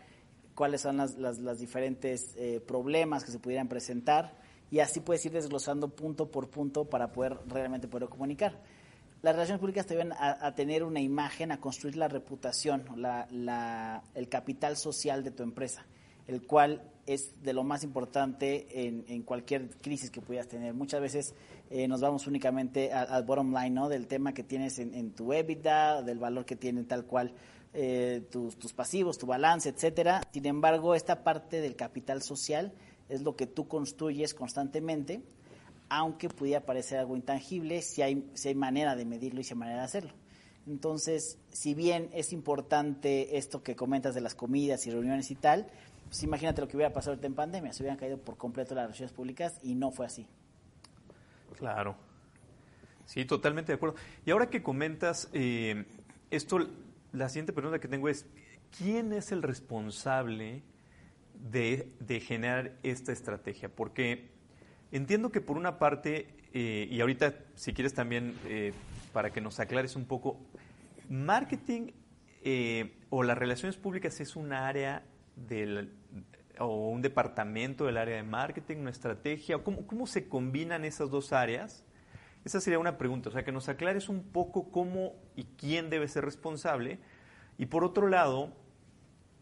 cuáles 0.55 0.83
son 0.83 0.97
las, 0.99 1.17
las- 1.17 1.59
diferentes 1.59 2.35
eh, 2.37 2.61
problemas 2.67 3.25
que 3.25 3.33
se 3.33 3.39
pudieran 3.39 3.69
presentar 3.69 4.37
y 4.71 4.81
así 4.81 5.01
puedes 5.01 5.25
ir 5.27 5.33
desglosando 5.33 5.89
punto 5.89 6.31
por 6.31 6.51
punto 6.51 6.85
para 6.85 7.13
poder 7.13 7.39
realmente 7.47 7.89
poder 7.89 8.09
comunicar. 8.09 8.61
Las 9.23 9.35
relaciones 9.35 9.61
públicas 9.61 9.87
te 9.87 9.97
ven 9.97 10.13
a, 10.13 10.47
a 10.47 10.55
tener 10.55 10.83
una 10.85 11.01
imagen, 11.01 11.51
a 11.51 11.61
construir 11.61 11.97
la 11.97 12.09
reputación, 12.09 12.85
la- 12.97 13.27
la- 13.31 14.03
el 14.15 14.29
capital 14.29 14.77
social 14.77 15.25
de 15.25 15.31
tu 15.31 15.43
empresa, 15.43 15.87
el 16.27 16.47
cual 16.47 16.91
es 17.07 17.43
de 17.43 17.53
lo 17.53 17.65
más 17.65 17.85
importante 17.85 18.87
en, 18.87 19.05
en 19.09 19.23
cualquier 19.23 19.71
crisis 19.79 20.11
que 20.11 20.21
pudieras 20.21 20.49
tener. 20.49 20.73
Muchas 20.75 21.01
veces 21.01 21.35
eh, 21.71 21.89
nos 21.89 22.01
vamos 22.01 22.27
únicamente 22.27 22.93
al, 22.93 23.25
bottom 23.25 23.55
line, 23.55 23.71
¿no? 23.71 23.89
Del 23.89 24.07
tema 24.07 24.35
que 24.35 24.43
tienes 24.43 24.79
en, 24.79 24.95
en 24.95 25.13
tu 25.13 25.33
EBITDA, 25.33 26.03
del 26.03 26.19
valor 26.19 26.45
que 26.45 26.57
tienen 26.57 26.87
tal 26.87 27.05
cual 27.05 27.33
eh, 27.73 28.23
tus, 28.31 28.57
tus 28.57 28.73
pasivos, 28.73 29.19
tu 29.19 29.27
balance, 29.27 29.69
etcétera. 29.69 30.21
Sin 30.33 30.47
embargo, 30.47 30.95
esta 30.95 31.25
parte 31.25 31.61
del 31.61 31.77
capital 31.77 32.23
social 32.23 32.73
es 33.09 33.23
lo 33.23 33.37
que 33.37 33.47
tú 33.47 33.69
construyes 33.69 34.35
constantemente 34.35 35.23
aunque 35.89 36.29
pudiera 36.29 36.65
parecer 36.65 36.99
algo 36.99 37.17
intangible, 37.17 37.83
si 37.83 38.03
hay, 38.03 38.29
si 38.35 38.49
hay 38.49 38.55
manera 38.55 38.97
de 38.97 39.05
medirlo 39.05 39.41
y 39.41 39.45
si 39.45 39.53
hay 39.53 39.59
manera 39.59 39.79
de 39.81 39.85
hacerlo. 39.85 40.13
Entonces, 40.67 41.39
si 41.53 41.75
bien 41.75 42.09
es 42.13 42.33
importante 42.33 43.37
esto 43.37 43.63
que 43.63 43.77
comentas 43.77 44.15
de 44.15 44.21
las 44.21 44.35
comidas 44.35 44.87
y 44.87 44.91
reuniones 44.91 45.31
y 45.31 45.35
tal, 45.35 45.67
pues 46.07 46.23
imagínate 46.23 46.63
lo 46.63 46.69
que 46.69 46.77
hubiera 46.77 46.93
pasado 46.93 47.19
en 47.21 47.35
pandemia, 47.35 47.73
se 47.73 47.83
hubieran 47.83 47.99
caído 47.99 48.19
por 48.19 48.37
completo 48.37 48.75
las 48.75 48.85
relaciones 48.85 49.13
públicas 49.13 49.61
y 49.63 49.75
no 49.75 49.91
fue 49.91 50.07
así. 50.07 50.27
Claro. 51.59 51.97
Sí, 53.07 53.25
totalmente 53.25 53.73
de 53.73 53.77
acuerdo. 53.77 53.97
Y 54.25 54.31
ahora 54.31 54.49
que 54.49 54.63
comentas 54.63 55.29
eh, 55.33 55.85
esto, 56.31 56.67
la 57.13 57.29
siguiente 57.29 57.53
pregunta 57.53 57.79
que 57.79 57.89
tengo 57.89 58.09
es, 58.09 58.27
¿quién 58.77 59.13
es 59.13 59.33
el 59.33 59.43
responsable 59.43 60.63
de, 61.35 62.21
generar 62.21 62.73
esta 62.83 63.13
estrategia? 63.13 63.69
Porque 63.69 64.31
entiendo 64.91 65.31
que 65.31 65.41
por 65.41 65.57
una 65.57 65.79
parte, 65.79 66.29
eh, 66.53 66.89
y 66.91 67.01
ahorita 67.01 67.35
si 67.55 67.73
quieres 67.73 67.95
también, 67.95 68.37
eh, 68.47 68.73
para 69.13 69.31
que 69.31 69.41
nos 69.41 69.61
aclares 69.61 69.97
un 69.97 70.07
poco, 70.07 70.39
marketing 71.09 71.93
o 73.09 73.23
las 73.23 73.39
relaciones 73.39 73.77
públicas 73.79 74.21
es 74.21 74.37
un 74.37 74.53
área 74.53 75.03
del, 75.35 75.91
o 76.59 76.89
un 76.89 77.03
departamento 77.03 77.87
del 77.87 77.97
área 77.97 78.17
de 78.17 78.23
marketing, 78.23 78.79
una 78.79 78.91
estrategia, 78.91 79.59
¿cómo, 79.59 79.87
cómo 79.87 80.07
se 80.07 80.29
combinan 80.29 80.85
esas 80.85 81.11
dos 81.11 81.33
áreas? 81.33 81.85
Esa 82.45 82.61
sería 82.61 82.79
una 82.79 82.99
pregunta, 82.99 83.31
o 83.31 83.33
sea, 83.33 83.45
que 83.45 83.53
nos 83.53 83.69
aclares 83.69 84.09
un 84.09 84.23
poco 84.23 84.71
cómo 84.71 85.15
y 85.35 85.45
quién 85.57 85.89
debe 85.89 86.07
ser 86.09 86.25
responsable. 86.25 86.99
Y 87.57 87.67
por 87.67 87.85
otro 87.85 88.09
lado, 88.09 88.53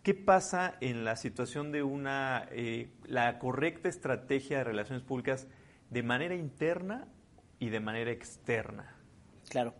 ¿qué 0.03 0.15
pasa 0.15 0.77
en 0.81 1.05
la 1.05 1.17
situación 1.17 1.73
de 1.73 1.83
una, 1.83 2.47
eh, 2.53 2.91
la 3.05 3.39
correcta 3.39 3.89
estrategia 3.89 4.59
de 4.59 4.65
relaciones 4.65 5.03
públicas 5.03 5.49
de 5.91 6.03
manera 6.03 6.37
interna 6.37 7.09
y 7.59 7.71
de 7.71 7.81
manera 7.81 8.13
externa? 8.13 8.95
Claro. 9.49 9.75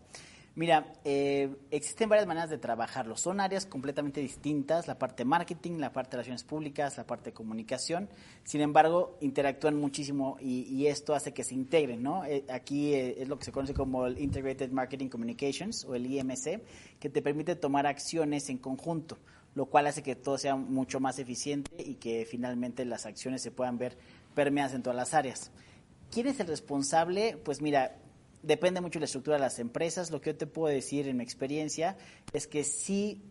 Mira, 0.55 0.93
eh, 1.03 1.55
existen 1.71 2.09
varias 2.09 2.27
maneras 2.27 2.51
de 2.51 2.59
trabajarlo. 2.59 3.17
Son 3.17 3.39
áreas 3.39 3.65
completamente 3.65 4.21
distintas, 4.21 4.87
la 4.87 4.99
parte 4.99 5.25
marketing, 5.25 5.79
la 5.79 5.91
parte 5.91 6.11
de 6.11 6.17
relaciones 6.17 6.43
públicas, 6.43 6.95
la 6.95 7.07
parte 7.07 7.31
de 7.31 7.33
comunicación. 7.33 8.07
Sin 8.43 8.61
embargo, 8.61 9.17
interactúan 9.21 9.75
muchísimo 9.75 10.37
y, 10.39 10.61
y 10.65 10.85
esto 10.87 11.15
hace 11.15 11.33
que 11.33 11.43
se 11.43 11.55
integren, 11.55 12.03
¿no? 12.03 12.23
Eh, 12.25 12.45
aquí 12.49 12.93
eh, 12.93 13.23
es 13.23 13.27
lo 13.27 13.39
que 13.39 13.45
se 13.45 13.51
conoce 13.51 13.73
como 13.73 14.05
el 14.05 14.19
Integrated 14.19 14.69
Marketing 14.69 15.09
Communications 15.09 15.85
o 15.85 15.95
el 15.95 16.05
IMC, 16.05 16.61
que 16.99 17.09
te 17.09 17.23
permite 17.23 17.55
tomar 17.55 17.87
acciones 17.87 18.47
en 18.49 18.59
conjunto, 18.59 19.17
lo 19.55 19.65
cual 19.65 19.87
hace 19.87 20.03
que 20.03 20.15
todo 20.15 20.37
sea 20.37 20.55
mucho 20.55 20.99
más 20.99 21.17
eficiente 21.17 21.71
y 21.81 21.95
que 21.95 22.27
finalmente 22.29 22.85
las 22.85 23.07
acciones 23.07 23.41
se 23.41 23.49
puedan 23.49 23.79
ver 23.79 23.97
permeadas 24.35 24.75
en 24.75 24.83
todas 24.83 24.97
las 24.97 25.15
áreas. 25.15 25.51
¿Quién 26.11 26.27
es 26.27 26.39
el 26.39 26.45
responsable? 26.45 27.37
Pues 27.43 27.59
mira, 27.59 27.97
depende 28.43 28.81
mucho 28.81 28.99
de 28.99 29.01
la 29.01 29.05
estructura 29.05 29.37
de 29.37 29.41
las 29.41 29.57
empresas. 29.57 30.11
Lo 30.11 30.21
que 30.21 30.31
yo 30.31 30.37
te 30.37 30.45
puedo 30.45 30.73
decir 30.73 31.07
en 31.07 31.17
mi 31.17 31.23
experiencia 31.23 31.97
es 32.33 32.45
que 32.45 32.63
sí 32.63 33.23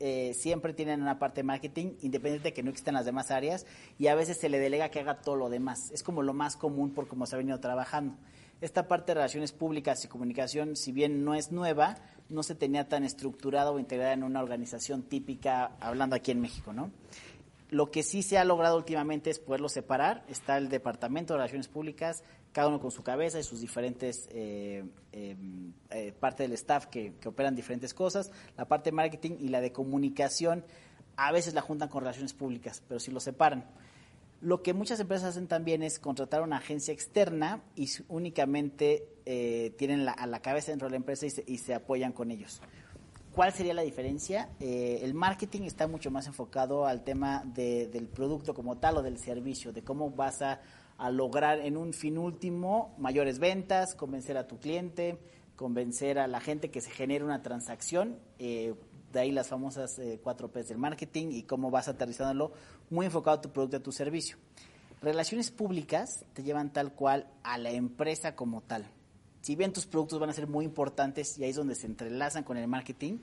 eh, 0.00 0.34
siempre 0.34 0.74
tienen 0.74 1.02
una 1.02 1.18
parte 1.18 1.40
de 1.40 1.44
marketing, 1.44 1.94
independiente 2.02 2.50
de 2.50 2.52
que 2.52 2.62
no 2.62 2.70
existan 2.70 2.94
las 2.94 3.06
demás 3.06 3.30
áreas, 3.30 3.66
y 3.98 4.08
a 4.08 4.14
veces 4.14 4.36
se 4.36 4.48
le 4.48 4.58
delega 4.58 4.90
que 4.90 5.00
haga 5.00 5.20
todo 5.20 5.36
lo 5.36 5.48
demás. 5.48 5.90
Es 5.92 6.02
como 6.02 6.22
lo 6.22 6.34
más 6.34 6.56
común 6.56 6.92
por 6.92 7.08
cómo 7.08 7.26
se 7.26 7.34
ha 7.34 7.38
venido 7.38 7.58
trabajando. 7.60 8.16
Esta 8.60 8.88
parte 8.88 9.12
de 9.12 9.14
relaciones 9.14 9.52
públicas 9.52 10.04
y 10.04 10.08
comunicación, 10.08 10.76
si 10.76 10.92
bien 10.92 11.24
no 11.24 11.34
es 11.34 11.52
nueva, 11.52 11.96
no 12.28 12.42
se 12.42 12.54
tenía 12.54 12.88
tan 12.88 13.04
estructurada 13.04 13.70
o 13.70 13.78
integrada 13.78 14.12
en 14.12 14.24
una 14.24 14.42
organización 14.42 15.02
típica, 15.02 15.76
hablando 15.80 16.16
aquí 16.16 16.32
en 16.32 16.40
México, 16.40 16.72
¿no? 16.72 16.90
Lo 17.70 17.90
que 17.90 18.02
sí 18.02 18.22
se 18.22 18.38
ha 18.38 18.44
logrado 18.44 18.76
últimamente 18.76 19.30
es 19.30 19.38
poderlo 19.38 19.68
separar. 19.68 20.24
Está 20.28 20.56
el 20.56 20.70
Departamento 20.70 21.34
de 21.34 21.38
Relaciones 21.38 21.68
Públicas, 21.68 22.24
cada 22.52 22.68
uno 22.68 22.80
con 22.80 22.90
su 22.90 23.02
cabeza 23.02 23.38
y 23.38 23.42
sus 23.42 23.60
diferentes 23.60 24.28
eh, 24.32 24.84
em, 25.12 25.72
eh, 25.90 26.12
parte 26.18 26.42
del 26.42 26.52
staff 26.52 26.86
que, 26.86 27.14
que, 27.20 27.28
operan 27.28 27.54
diferentes 27.54 27.94
cosas. 27.94 28.30
La 28.56 28.66
parte 28.66 28.90
de 28.90 28.96
marketing 28.96 29.36
y 29.40 29.48
la 29.48 29.60
de 29.60 29.72
comunicación 29.72 30.64
a 31.16 31.32
veces 31.32 31.54
la 31.54 31.60
juntan 31.60 31.88
con 31.88 32.02
relaciones 32.02 32.32
públicas, 32.32 32.82
pero 32.86 33.00
sí 33.00 33.10
lo 33.10 33.20
separan. 33.20 33.64
Lo 34.40 34.62
que 34.62 34.72
muchas 34.72 35.00
empresas 35.00 35.30
hacen 35.30 35.48
también 35.48 35.82
es 35.82 35.98
contratar 35.98 36.42
una 36.42 36.58
agencia 36.58 36.94
externa 36.94 37.60
y 37.74 37.88
únicamente 38.08 39.08
eh, 39.26 39.74
tienen 39.76 40.08
a 40.08 40.26
la 40.26 40.40
cabeza 40.40 40.70
dentro 40.70 40.86
de 40.86 40.92
la 40.92 40.96
empresa 40.96 41.26
y 41.26 41.30
se, 41.30 41.44
y 41.44 41.58
se 41.58 41.74
apoyan 41.74 42.12
con 42.12 42.30
ellos. 42.30 42.62
¿Cuál 43.34 43.52
sería 43.52 43.74
la 43.74 43.82
diferencia? 43.82 44.48
Eh, 44.60 45.00
el 45.02 45.14
marketing 45.14 45.62
está 45.62 45.86
mucho 45.86 46.10
más 46.10 46.26
enfocado 46.28 46.86
al 46.86 47.02
tema 47.02 47.42
de, 47.46 47.88
del 47.88 48.08
producto 48.08 48.54
como 48.54 48.78
tal 48.78 48.96
o 48.98 49.02
del 49.02 49.18
servicio, 49.18 49.72
de 49.72 49.82
cómo 49.82 50.10
vas 50.10 50.40
a, 50.42 50.60
a, 50.98 51.10
lograr 51.10 51.60
en 51.60 51.76
un 51.76 51.92
fin 51.92 52.18
último 52.18 52.94
mayores 52.98 53.38
ventas, 53.38 53.94
convencer 53.94 54.36
a 54.36 54.46
tu 54.46 54.58
cliente, 54.58 55.18
convencer 55.56 56.18
a 56.18 56.26
la 56.26 56.40
gente 56.40 56.70
que 56.70 56.80
se 56.80 56.90
genere 56.90 57.24
una 57.24 57.42
transacción. 57.42 58.18
Eh, 58.38 58.74
de 59.12 59.20
ahí 59.20 59.32
las 59.32 59.48
famosas 59.48 59.98
eh, 59.98 60.20
4 60.22 60.52
P's 60.52 60.68
del 60.68 60.78
marketing 60.78 61.28
y 61.30 61.44
cómo 61.44 61.70
vas 61.70 61.88
aterrizándolo 61.88 62.52
muy 62.90 63.06
enfocado 63.06 63.38
a 63.38 63.40
tu 63.40 63.50
producto, 63.50 63.78
a 63.78 63.80
tu 63.80 63.92
servicio. 63.92 64.36
Relaciones 65.00 65.50
públicas 65.50 66.24
te 66.34 66.42
llevan 66.42 66.72
tal 66.72 66.92
cual 66.92 67.26
a 67.42 67.56
la 67.56 67.70
empresa 67.70 68.34
como 68.34 68.60
tal 68.60 68.90
si 69.40 69.56
bien 69.56 69.72
tus 69.72 69.86
productos 69.86 70.18
van 70.18 70.30
a 70.30 70.32
ser 70.32 70.46
muy 70.46 70.64
importantes 70.64 71.38
y 71.38 71.44
ahí 71.44 71.50
es 71.50 71.56
donde 71.56 71.74
se 71.74 71.86
entrelazan 71.86 72.44
con 72.44 72.56
el 72.56 72.68
marketing, 72.68 73.18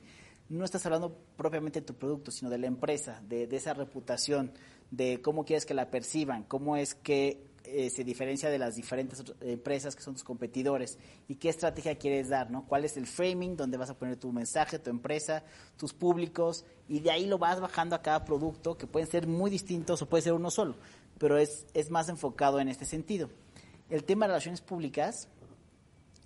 no 0.50 0.66
estás 0.66 0.86
hablando 0.86 1.16
propiamente 1.38 1.82
de 1.82 1.86
tu 1.86 1.96
producto, 1.96 2.32
sino 2.32 2.50
de 2.50 2.58
la 2.58 2.68
empresa, 2.68 3.22
de 3.28 3.48
esa 3.52 3.74
reputación, 3.74 4.52
de 4.92 5.22
cómo 5.22 5.46
quieres 5.46 5.66
que 5.66 5.74
la 5.74 5.90
perciban, 5.90 6.44
cómo 6.44 6.78
es 6.78 6.96
que 6.96 7.44
eh, 7.68 7.90
se 7.90 8.04
diferencia 8.04 8.50
de 8.50 8.58
las 8.58 8.76
diferentes 8.76 9.24
empresas 9.42 9.96
que 9.96 10.02
son 10.02 10.14
tus 10.14 10.24
competidores 10.24 10.98
y 11.28 11.36
qué 11.36 11.50
estrategia 11.50 11.98
quieres 11.98 12.30
dar, 12.30 12.52
¿no? 12.52 12.66
¿Cuál 12.66 12.86
es 12.86 12.98
el 12.98 13.08
framing 13.08 13.56
donde 13.56 13.78
vas 13.78 13.90
a 13.90 13.98
poner 13.98 14.18
tu 14.18 14.32
mensaje, 14.32 14.80
tu 14.80 14.90
empresa, 14.90 15.44
tus 15.78 15.94
públicos 15.94 16.66
y 16.88 17.00
de 17.00 17.12
ahí 17.12 17.26
lo 17.26 17.38
vas 17.38 17.60
bajando 17.60 17.96
a 17.96 18.02
cada 18.02 18.26
producto 18.26 18.78
que 18.78 18.88
pueden 18.88 19.10
ser 19.10 19.28
muy 19.28 19.50
distintos 19.50 20.02
o 20.02 20.10
puede 20.10 20.24
ser 20.24 20.34
uno 20.34 20.52
solo, 20.52 20.76
pero 21.18 21.38
es, 21.38 21.66
es 21.74 21.90
más 21.90 22.10
enfocado 22.10 22.60
en 22.60 22.70
este 22.70 22.86
sentido. 22.86 23.30
El 23.90 24.04
tema 24.04 24.26
de 24.26 24.30
relaciones 24.30 24.62
públicas 24.62 25.28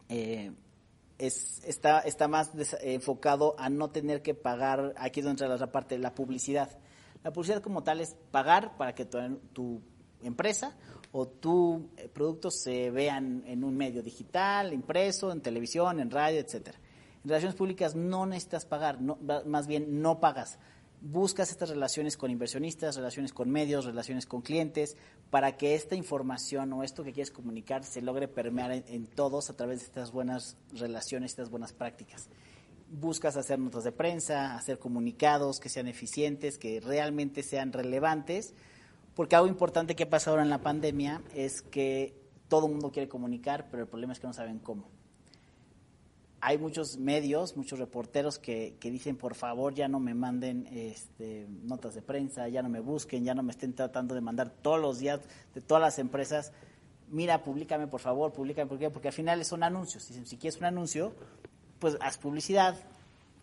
eh, 0.07 0.51
es, 1.17 1.61
está, 1.65 1.99
está 1.99 2.27
más 2.27 2.51
enfocado 2.81 3.55
a 3.59 3.69
no 3.69 3.89
tener 3.89 4.21
que 4.21 4.33
pagar, 4.33 4.93
aquí 4.97 5.19
es 5.19 5.25
donde 5.25 5.43
entra 5.43 5.47
la 5.47 5.55
otra 5.55 5.71
parte, 5.71 5.97
la 5.97 6.15
publicidad. 6.15 6.69
La 7.23 7.33
publicidad 7.33 7.61
como 7.61 7.83
tal 7.83 7.99
es 7.99 8.15
pagar 8.31 8.77
para 8.77 8.95
que 8.95 9.05
tu, 9.05 9.19
tu 9.53 9.81
empresa 10.23 10.75
o 11.11 11.27
tu 11.27 11.89
eh, 11.97 12.07
producto 12.11 12.51
se 12.51 12.91
vean 12.91 13.43
en 13.45 13.63
un 13.63 13.75
medio 13.75 14.03
digital, 14.03 14.73
impreso, 14.73 15.31
en 15.31 15.41
televisión, 15.41 15.99
en 15.99 16.11
radio, 16.11 16.39
etcétera. 16.39 16.77
En 17.23 17.29
relaciones 17.29 17.55
públicas 17.55 17.95
no 17.95 18.25
necesitas 18.25 18.65
pagar, 18.65 18.99
más 19.45 19.67
bien 19.67 20.01
no 20.01 20.19
pagas 20.19 20.59
buscas 21.01 21.51
estas 21.51 21.69
relaciones 21.69 22.17
con 22.17 22.31
inversionistas, 22.31 22.95
relaciones 22.95 23.33
con 23.33 23.49
medios, 23.49 23.85
relaciones 23.85 24.25
con 24.25 24.41
clientes, 24.41 24.97
para 25.29 25.57
que 25.57 25.75
esta 25.75 25.95
información 25.95 26.73
o 26.73 26.83
esto 26.83 27.03
que 27.03 27.13
quieres 27.13 27.31
comunicar 27.31 27.83
se 27.83 28.01
logre 28.01 28.27
permear 28.27 28.71
en, 28.71 29.07
todos 29.07 29.49
a 29.49 29.55
través 29.55 29.79
de 29.79 29.85
estas 29.85 30.11
buenas 30.11 30.57
relaciones, 30.73 31.31
estas 31.31 31.49
buenas 31.49 31.73
prácticas. 31.73 32.29
Buscas 32.91 33.37
hacer 33.37 33.59
notas 33.59 33.83
de 33.83 33.91
prensa, 33.91 34.55
hacer 34.55 34.79
comunicados 34.79 35.59
que 35.59 35.69
sean 35.69 35.87
eficientes, 35.87 36.57
que 36.57 36.79
realmente 36.79 37.43
sean 37.43 37.71
relevantes, 37.71 38.55
porque 39.19 39.35
algo 39.35 39.49
importante 39.49 39.97
que 39.97 40.05
pasa 40.05 40.29
ahora 40.29 40.43
en 40.43 40.49
la 40.49 40.59
pandemia 40.59 41.21
es 41.35 41.61
que 41.61 42.15
todo 42.47 42.67
el 42.67 42.71
mundo 42.71 42.89
quiere 42.89 43.09
comunicar, 43.09 43.67
pero 43.69 43.83
el 43.83 43.89
problema 43.89 44.13
es 44.13 44.19
que 44.21 44.27
no 44.27 44.31
saben 44.31 44.59
cómo 44.59 44.87
hay 46.39 46.57
muchos 46.57 46.95
medios, 46.95 47.57
muchos 47.57 47.79
reporteros 47.79 48.39
que, 48.39 48.77
que, 48.79 48.89
dicen, 48.89 49.17
por 49.17 49.35
favor, 49.35 49.73
ya 49.73 49.89
no 49.89 49.99
me 49.99 50.13
manden 50.13 50.67
este, 50.71 51.47
notas 51.49 51.95
de 51.95 52.01
prensa, 52.01 52.47
ya 52.47 52.61
no 52.61 52.69
me 52.69 52.79
busquen, 52.79 53.25
ya 53.25 53.35
no 53.35 53.43
me 53.43 53.51
estén 53.51 53.73
tratando 53.73 54.15
de 54.15 54.21
mandar 54.21 54.51
todos 54.51 54.79
los 54.79 54.99
días 54.99 55.19
de 55.53 55.59
todas 55.59 55.81
las 55.81 55.99
empresas. 55.99 56.53
Mira, 57.09 57.43
públicame, 57.43 57.87
por 57.87 57.99
favor, 57.99 58.31
públicame, 58.31 58.69
porque 58.69 59.09
al 59.09 59.13
final 59.13 59.43
son 59.43 59.63
anuncios. 59.63 60.07
Dicen, 60.07 60.27
si 60.27 60.37
quieres 60.37 60.61
un 60.61 60.65
anuncio, 60.65 61.13
pues 61.79 61.97
haz 61.99 62.17
publicidad, 62.17 62.77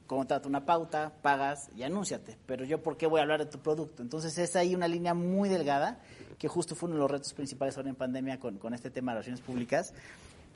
contrata 0.06 0.48
una 0.48 0.64
pauta, 0.64 1.12
pagas 1.22 1.68
y 1.74 1.82
anúnciate. 1.82 2.38
Pero 2.46 2.64
yo, 2.64 2.82
¿por 2.82 2.96
qué 2.96 3.06
voy 3.06 3.20
a 3.20 3.22
hablar 3.22 3.44
de 3.44 3.50
tu 3.50 3.58
producto? 3.58 4.02
Entonces, 4.02 4.36
es 4.38 4.56
ahí 4.56 4.74
una 4.74 4.88
línea 4.88 5.14
muy 5.14 5.48
delgada, 5.48 6.00
que 6.38 6.48
justo 6.48 6.74
fue 6.74 6.88
uno 6.88 6.96
de 6.96 7.02
los 7.02 7.10
retos 7.10 7.32
principales 7.34 7.76
ahora 7.76 7.90
en 7.90 7.96
pandemia 7.96 8.38
con, 8.38 8.58
con 8.58 8.74
este 8.74 8.90
tema 8.90 9.12
de 9.12 9.16
relaciones 9.16 9.40
públicas 9.40 9.92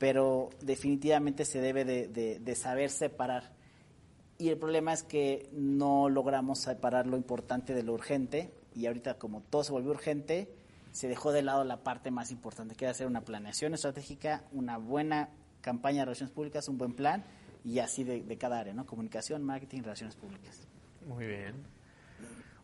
pero 0.01 0.49
definitivamente 0.61 1.45
se 1.45 1.61
debe 1.61 1.85
de, 1.85 2.07
de, 2.07 2.39
de, 2.39 2.55
saber 2.55 2.89
separar. 2.89 3.51
Y 4.39 4.49
el 4.49 4.57
problema 4.57 4.93
es 4.93 5.03
que 5.03 5.47
no 5.53 6.09
logramos 6.09 6.57
separar 6.57 7.05
lo 7.05 7.17
importante 7.17 7.75
de 7.75 7.83
lo 7.83 7.93
urgente 7.93 8.51
y 8.73 8.87
ahorita 8.87 9.19
como 9.19 9.41
todo 9.41 9.63
se 9.63 9.71
volvió 9.71 9.91
urgente, 9.91 10.51
se 10.91 11.07
dejó 11.07 11.31
de 11.31 11.43
lado 11.43 11.63
la 11.63 11.83
parte 11.83 12.09
más 12.09 12.31
importante, 12.31 12.73
que 12.73 12.85
era 12.85 12.93
hacer 12.93 13.05
una 13.05 13.21
planeación 13.21 13.75
estratégica, 13.75 14.43
una 14.51 14.79
buena 14.79 15.29
campaña 15.61 15.99
de 15.99 16.05
relaciones 16.05 16.33
públicas, 16.33 16.67
un 16.67 16.79
buen 16.79 16.95
plan 16.95 17.23
y 17.63 17.79
así 17.79 18.03
de, 18.03 18.37
cada 18.37 18.59
área, 18.59 18.73
¿no? 18.73 18.85
Comunicación, 18.85 19.43
marketing, 19.43 19.81
relaciones 19.81 20.15
públicas. 20.15 20.67
Muy 21.07 21.25
bien. 21.25 21.55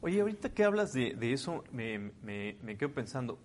Oye, 0.02 0.22
ahorita 0.22 0.50
que 0.50 0.64
hablas 0.64 0.94
de, 0.94 1.16
eso, 1.34 1.64
me, 1.72 2.12
me, 2.24 2.58
me 2.62 2.78
quedo 2.78 2.94
pensando, 2.94 3.40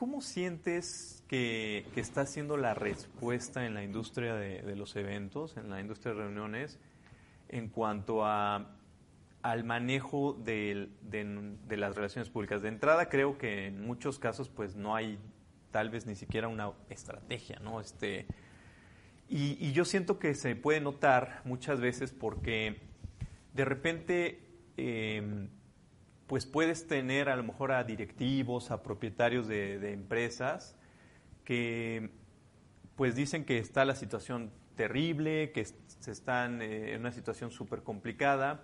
¿Cómo 0.00 0.22
sientes 0.22 1.22
que, 1.28 1.84
que, 1.92 2.00
está 2.00 2.24
siendo 2.24 2.56
la 2.56 2.72
respuesta 2.72 3.66
en 3.66 3.74
la 3.74 3.84
industria 3.84 4.34
de, 4.34 4.74
los 4.74 4.96
eventos, 4.96 5.58
en 5.58 5.68
la 5.68 5.78
industria 5.78 6.14
de 6.14 6.22
reuniones, 6.22 6.78
en 7.50 7.68
cuanto 7.68 8.24
a, 8.24 8.78
al 9.42 9.64
manejo 9.64 10.32
de, 10.42 10.88
de, 11.02 11.54
de, 11.68 11.76
las 11.76 11.94
relaciones 11.94 12.30
públicas? 12.30 12.62
De 12.62 12.68
entrada, 12.68 13.10
creo 13.10 13.36
que 13.36 13.66
en 13.66 13.82
muchos 13.82 14.18
casos 14.18 14.48
pues 14.48 14.74
no 14.74 14.96
hay 14.96 15.18
tal 15.70 15.90
vez 15.90 16.06
ni 16.06 16.14
siquiera 16.14 16.48
una 16.48 16.72
estrategia, 16.88 17.58
¿no? 17.60 17.78
Este, 17.82 18.26
y, 19.30 19.56
y 19.58 19.72
yo 19.72 19.84
siento 19.84 20.18
que 20.18 20.34
se 20.34 20.54
puede 20.56 20.80
notar 20.80 21.40
muchas 21.44 21.80
veces 21.80 22.12
porque 22.12 22.80
de 23.54 23.64
repente... 23.64 24.40
Eh, 24.76 25.48
pues 26.26 26.46
puedes 26.46 26.86
tener 26.86 27.28
a 27.28 27.34
lo 27.34 27.42
mejor 27.42 27.72
a 27.72 27.82
directivos, 27.82 28.70
a 28.70 28.84
propietarios 28.84 29.48
de, 29.48 29.80
de 29.80 29.92
empresas 29.92 30.76
que 31.44 32.10
pues 32.94 33.16
dicen 33.16 33.44
que 33.44 33.58
está 33.58 33.84
la 33.84 33.96
situación 33.96 34.52
terrible, 34.76 35.50
que 35.50 35.64
se 35.64 36.12
están 36.12 36.62
eh, 36.62 36.92
en 36.94 37.00
una 37.00 37.10
situación 37.10 37.50
súper 37.50 37.82
complicada, 37.82 38.62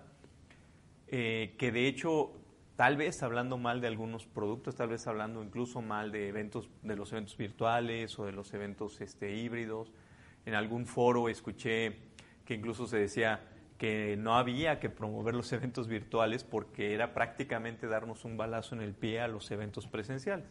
eh, 1.07 1.55
que 1.57 1.73
de 1.73 1.87
hecho 1.89 2.31
tal 2.77 2.95
vez 2.95 3.21
hablando 3.21 3.57
mal 3.57 3.81
de 3.81 3.87
algunos 3.87 4.25
productos, 4.25 4.75
tal 4.75 4.87
vez 4.87 5.05
hablando 5.05 5.43
incluso 5.43 5.81
mal 5.81 6.13
de 6.13 6.29
eventos, 6.29 6.69
de 6.83 6.95
los 6.95 7.11
eventos 7.11 7.35
virtuales 7.35 8.17
o 8.17 8.25
de 8.25 8.31
los 8.31 8.53
eventos 8.53 9.01
este, 9.01 9.35
híbridos. 9.35 9.91
En 10.47 10.55
algún 10.55 10.85
foro 10.85 11.27
escuché 11.27 11.97
que 12.45 12.53
incluso 12.53 12.87
se 12.87 12.97
decía, 12.97 13.41
que 13.77 14.15
no 14.17 14.35
había 14.35 14.79
que 14.79 14.89
promover 14.89 15.35
los 15.35 15.51
eventos 15.51 15.89
virtuales 15.89 16.45
porque 16.45 16.93
era 16.93 17.13
prácticamente 17.13 17.85
darnos 17.87 18.25
un 18.25 18.37
balazo 18.37 18.73
en 18.73 18.81
el 18.81 18.93
pie 18.93 19.19
a 19.19 19.27
los 19.27 19.51
eventos 19.51 19.87
presenciales. 19.87 20.47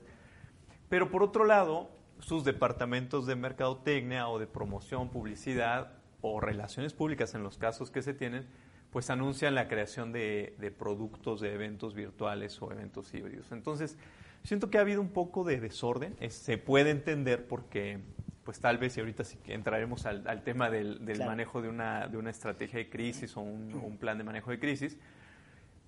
Pero 0.91 1.11
por 1.11 1.23
otro 1.23 1.47
lado, 1.47 1.89
sus 2.21 2.45
departamentos 2.45 3.27
de 3.27 3.37
mercadotecnia 3.37 4.29
o 4.29 4.39
de 4.39 4.47
promoción, 4.47 5.09
publicidad 5.09 5.95
o 6.21 6.41
relaciones 6.41 6.93
públicas 6.93 7.35
en 7.35 7.43
los 7.43 7.57
casos 7.57 7.91
que 7.91 8.03
se 8.03 8.13
tienen, 8.13 8.47
pues 8.91 9.09
anuncian 9.09 9.55
la 9.55 9.67
creación 9.67 10.13
de, 10.13 10.75
productos 10.79 11.41
de 11.41 11.55
eventos 11.55 11.95
virtuales 11.95 12.61
o 12.61 12.71
eventos 12.71 13.13
híbridos. 13.15 13.51
Entonces, 13.51 13.97
siento 14.45 14.71
que 14.71 14.77
ha 14.77 14.83
habido 14.83 15.01
un 15.01 15.11
poco 15.11 15.43
de 15.43 15.59
desorden, 15.59 16.15
es, 16.21 16.35
se 16.35 16.59
puede 16.59 16.91
entender 16.91 17.49
porque 17.49 18.01
pues 18.47 18.61
tal 18.61 18.79
vez, 18.79 18.97
y 18.97 19.01
ahorita 19.01 19.25
sí 19.25 19.39
que 19.45 19.55
entraremos 19.55 20.07
al, 20.07 20.27
al 20.29 20.45
tema 20.45 20.71
del, 20.71 21.05
del 21.05 21.17
claro. 21.17 21.33
manejo 21.33 21.61
de 21.61 21.69
una, 21.69 22.07
de 22.07 22.17
una 22.17 22.31
estrategia 22.31 22.79
de 22.79 22.89
crisis 22.89 23.37
o 23.37 23.41
un, 23.41 23.75
un, 23.75 23.99
plan 23.99 24.17
de 24.17 24.23
manejo 24.23 24.53
de 24.53 24.61
crisis, 24.61 24.97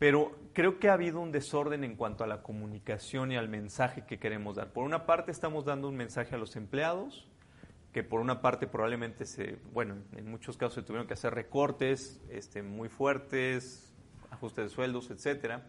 pero 0.01 0.37
creo 0.53 0.81
que 0.81 0.89
ha 0.89 0.95
habido 0.95 1.21
un 1.21 1.31
desorden 1.31 1.85
en 1.85 1.95
cuanto 1.95 2.25
a 2.25 2.27
la 2.27 2.43
comunicación 2.43 3.31
y 3.31 3.37
al 3.37 3.49
mensaje 3.49 4.05
que 4.07 4.19
queremos 4.19 4.57
dar. 4.57 4.73
Por 4.73 4.85
una 4.85 5.07
parte 5.07 5.31
estamos 5.31 5.65
dando 5.65 5.89
un 5.89 5.97
mensaje 5.97 6.35
a 6.35 6.39
los 6.39 6.57
empleados, 6.57 7.29
que 7.93 8.03
por 8.03 8.21
una 8.21 8.43
parte 8.43 8.67
probablemente 8.67 9.25
se, 9.25 9.57
bueno, 9.73 9.95
en 10.17 10.29
muchos 10.29 10.57
casos 10.57 10.75
se 10.75 10.83
tuvieron 10.83 11.07
que 11.07 11.15
hacer 11.15 11.33
recortes 11.35 12.21
este, 12.29 12.63
muy 12.63 12.89
fuertes, 12.89 13.95
ajuste 14.31 14.63
de 14.63 14.69
sueldos, 14.69 15.11
etcétera. 15.13 15.65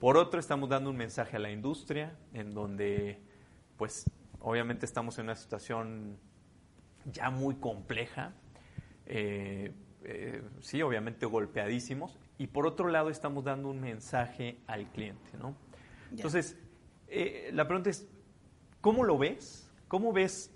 Por 0.00 0.16
otro, 0.16 0.40
estamos 0.40 0.68
dando 0.68 0.90
un 0.90 0.96
mensaje 0.96 1.36
a 1.36 1.38
la 1.38 1.52
industria 1.52 2.16
en 2.32 2.52
donde, 2.52 3.20
pues, 3.76 4.10
obviamente 4.40 4.86
estamos 4.86 5.18
en 5.18 5.24
una 5.24 5.34
situación 5.34 6.18
ya 7.12 7.30
muy 7.30 7.56
compleja. 7.56 8.32
Eh, 9.06 9.72
eh, 10.04 10.42
sí, 10.60 10.82
obviamente 10.82 11.26
golpeadísimos. 11.26 12.18
Y 12.38 12.46
por 12.48 12.66
otro 12.66 12.88
lado, 12.88 13.10
estamos 13.10 13.44
dando 13.44 13.68
un 13.68 13.80
mensaje 13.80 14.58
al 14.66 14.86
cliente, 14.92 15.36
¿no? 15.38 15.56
Entonces, 16.10 16.56
eh, 17.08 17.50
la 17.52 17.66
pregunta 17.66 17.90
es, 17.90 18.06
¿cómo 18.80 19.04
lo 19.04 19.18
ves? 19.18 19.70
¿Cómo 19.88 20.12
ves 20.12 20.54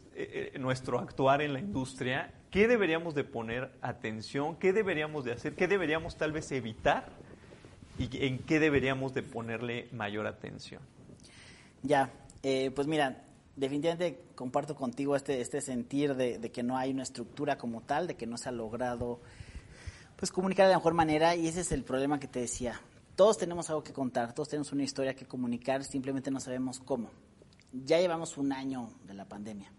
nuestro 0.58 0.98
actuar 0.98 1.40
en 1.40 1.54
la 1.54 1.58
industria? 1.58 2.34
¿Qué 2.50 2.68
deberíamos 2.68 3.14
de 3.14 3.24
poner 3.24 3.72
atención? 3.80 4.56
¿Qué 4.56 4.72
deberíamos 4.74 5.24
de 5.24 5.32
hacer? 5.32 5.54
¿Qué 5.54 5.66
deberíamos 5.66 6.16
tal 6.16 6.32
vez 6.32 6.52
evitar? 6.52 7.10
y 7.98 8.24
en 8.24 8.38
qué 8.38 8.58
deberíamos 8.58 9.12
de 9.12 9.22
ponerle 9.22 9.86
mayor 9.92 10.26
atención. 10.26 10.80
Ya, 11.82 12.10
pues 12.74 12.86
mira, 12.86 13.22
definitivamente 13.56 14.20
comparto 14.34 14.74
contigo 14.74 15.16
este, 15.16 15.40
este 15.40 15.60
sentir 15.60 16.14
de, 16.14 16.50
que 16.50 16.62
no 16.62 16.76
hay 16.76 16.90
una 16.90 17.02
estructura 17.02 17.58
como 17.58 17.82
tal, 17.82 18.06
de 18.06 18.16
que 18.16 18.26
no 18.26 18.36
se 18.36 18.48
ha 18.48 18.52
logrado 18.52 19.20
pues 20.16 20.30
comunicar 20.30 20.66
de 20.66 20.72
la 20.72 20.78
mejor 20.78 20.94
manera 20.94 21.34
y 21.34 21.48
ese 21.48 21.60
es 21.60 21.72
el 21.72 21.84
problema 21.84 22.20
que 22.20 22.28
te 22.28 22.40
decía. 22.40 22.80
Todos 23.16 23.38
tenemos 23.38 23.68
algo 23.68 23.82
que 23.82 23.92
contar, 23.92 24.34
todos 24.34 24.48
tenemos 24.48 24.72
una 24.72 24.84
historia 24.84 25.14
que 25.14 25.26
comunicar, 25.26 25.84
simplemente 25.84 26.30
no 26.30 26.40
sabemos 26.40 26.80
cómo. 26.80 27.10
Ya 27.72 28.00
llevamos 28.00 28.38
un 28.38 28.52
año 28.52 28.90
de 29.04 29.14
la 29.14 29.26
pandemia. 29.26 29.72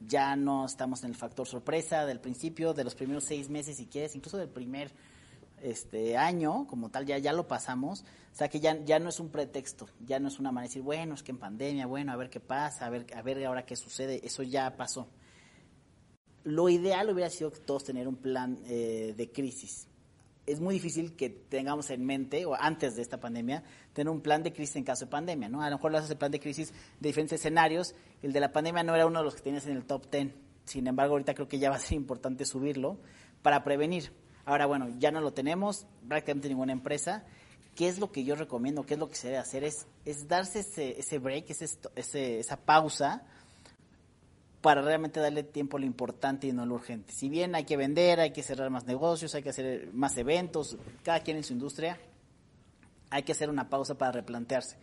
Ya 0.00 0.34
no 0.34 0.64
estamos 0.64 1.04
en 1.04 1.10
el 1.10 1.16
factor 1.16 1.46
sorpresa 1.46 2.06
del 2.06 2.20
principio, 2.20 2.74
de 2.74 2.82
los 2.82 2.94
primeros 2.94 3.24
seis 3.24 3.48
meses, 3.48 3.76
si 3.76 3.86
quieres, 3.86 4.16
incluso 4.16 4.36
del 4.36 4.48
primer 4.48 4.90
este 5.62 6.16
año 6.16 6.66
como 6.66 6.90
tal 6.90 7.06
ya 7.06 7.18
ya 7.18 7.32
lo 7.32 7.46
pasamos 7.46 8.04
o 8.32 8.36
sea 8.36 8.48
que 8.48 8.60
ya 8.60 8.82
ya 8.84 8.98
no 8.98 9.08
es 9.08 9.20
un 9.20 9.30
pretexto 9.30 9.88
ya 10.04 10.18
no 10.18 10.28
es 10.28 10.38
una 10.38 10.50
manera 10.52 10.68
de 10.68 10.68
decir 10.70 10.82
bueno 10.82 11.14
es 11.14 11.22
que 11.22 11.32
en 11.32 11.38
pandemia 11.38 11.86
bueno 11.86 12.12
a 12.12 12.16
ver 12.16 12.30
qué 12.30 12.40
pasa 12.40 12.86
a 12.86 12.90
ver 12.90 13.06
a 13.14 13.22
ver 13.22 13.44
ahora 13.44 13.64
qué 13.64 13.76
sucede 13.76 14.20
eso 14.24 14.42
ya 14.42 14.76
pasó 14.76 15.08
lo 16.44 16.68
ideal 16.68 17.10
hubiera 17.10 17.30
sido 17.30 17.52
que 17.52 17.60
todos 17.60 17.84
tener 17.84 18.08
un 18.08 18.16
plan 18.16 18.58
eh, 18.66 19.14
de 19.16 19.30
crisis 19.30 19.86
es 20.46 20.60
muy 20.60 20.74
difícil 20.74 21.14
que 21.14 21.30
tengamos 21.30 21.90
en 21.90 22.04
mente, 22.04 22.44
o 22.46 22.54
antes 22.54 22.96
de 22.96 23.02
esta 23.02 23.20
pandemia, 23.20 23.62
tener 23.92 24.10
un 24.10 24.20
plan 24.20 24.42
de 24.42 24.52
crisis 24.52 24.76
en 24.76 24.84
caso 24.84 25.04
de 25.04 25.10
pandemia, 25.10 25.48
¿no? 25.48 25.62
A 25.62 25.70
lo 25.70 25.76
mejor 25.76 25.92
lo 25.92 25.98
haces 25.98 26.10
el 26.10 26.16
plan 26.16 26.32
de 26.32 26.40
crisis 26.40 26.72
de 27.00 27.08
diferentes 27.08 27.40
escenarios. 27.40 27.94
El 28.22 28.32
de 28.32 28.40
la 28.40 28.52
pandemia 28.52 28.82
no 28.82 28.94
era 28.94 29.06
uno 29.06 29.20
de 29.20 29.24
los 29.24 29.36
que 29.36 29.42
tenías 29.42 29.66
en 29.66 29.76
el 29.76 29.84
top 29.84 30.10
10. 30.10 30.32
Sin 30.64 30.86
embargo, 30.86 31.14
ahorita 31.14 31.34
creo 31.34 31.48
que 31.48 31.58
ya 31.58 31.70
va 31.70 31.76
a 31.76 31.78
ser 31.78 31.96
importante 31.96 32.44
subirlo 32.44 32.98
para 33.42 33.62
prevenir. 33.62 34.12
Ahora, 34.44 34.66
bueno, 34.66 34.88
ya 34.98 35.10
no 35.10 35.20
lo 35.20 35.32
tenemos, 35.32 35.86
prácticamente 36.08 36.48
ninguna 36.48 36.72
empresa. 36.72 37.24
¿Qué 37.74 37.88
es 37.88 37.98
lo 37.98 38.12
que 38.12 38.24
yo 38.24 38.34
recomiendo? 38.34 38.84
¿Qué 38.84 38.94
es 38.94 39.00
lo 39.00 39.08
que 39.08 39.14
se 39.14 39.28
debe 39.28 39.38
hacer? 39.38 39.64
Es, 39.64 39.86
es 40.04 40.28
darse 40.28 40.60
ese, 40.60 40.98
ese 40.98 41.18
break, 41.18 41.50
ese, 41.50 42.38
esa 42.38 42.56
pausa 42.56 43.22
para 44.60 44.82
realmente 44.82 45.20
darle 45.20 45.42
tiempo 45.42 45.76
a 45.76 45.80
lo 45.80 45.86
importante 45.86 46.46
y 46.46 46.52
no 46.52 46.62
a 46.62 46.66
lo 46.66 46.74
urgente. 46.74 47.12
Si 47.12 47.28
bien 47.28 47.54
hay 47.54 47.64
que 47.64 47.76
vender, 47.76 48.20
hay 48.20 48.30
que 48.30 48.42
cerrar 48.42 48.70
más 48.70 48.86
negocios, 48.86 49.34
hay 49.34 49.42
que 49.42 49.50
hacer 49.50 49.90
más 49.92 50.16
eventos, 50.16 50.76
cada 51.02 51.20
quien 51.20 51.36
en 51.38 51.44
su 51.44 51.52
industria, 51.52 51.98
hay 53.10 53.24
que 53.24 53.32
hacer 53.32 53.50
una 53.50 53.68
pausa 53.68 53.96
para 53.96 54.12
replantearse. 54.12 54.76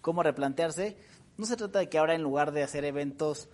¿Cómo 0.00 0.22
replantearse? 0.22 0.96
No 1.36 1.44
se 1.44 1.56
trata 1.56 1.78
de 1.78 1.88
que 1.88 1.98
ahora 1.98 2.14
en 2.14 2.22
lugar 2.22 2.52
de 2.52 2.62
hacer 2.62 2.84
eventos 2.84 3.48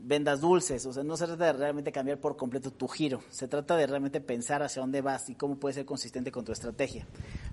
vendas 0.00 0.40
dulces, 0.40 0.86
o 0.86 0.92
sea, 0.92 1.02
no 1.02 1.16
se 1.16 1.26
trata 1.26 1.46
de 1.46 1.52
realmente 1.54 1.92
cambiar 1.92 2.18
por 2.18 2.36
completo 2.36 2.70
tu 2.70 2.86
giro, 2.88 3.22
se 3.30 3.48
trata 3.48 3.76
de 3.76 3.86
realmente 3.86 4.20
pensar 4.20 4.62
hacia 4.62 4.80
dónde 4.80 5.00
vas 5.00 5.28
y 5.28 5.34
cómo 5.34 5.56
puedes 5.56 5.76
ser 5.76 5.84
consistente 5.84 6.30
con 6.30 6.44
tu 6.44 6.52
estrategia. 6.52 7.06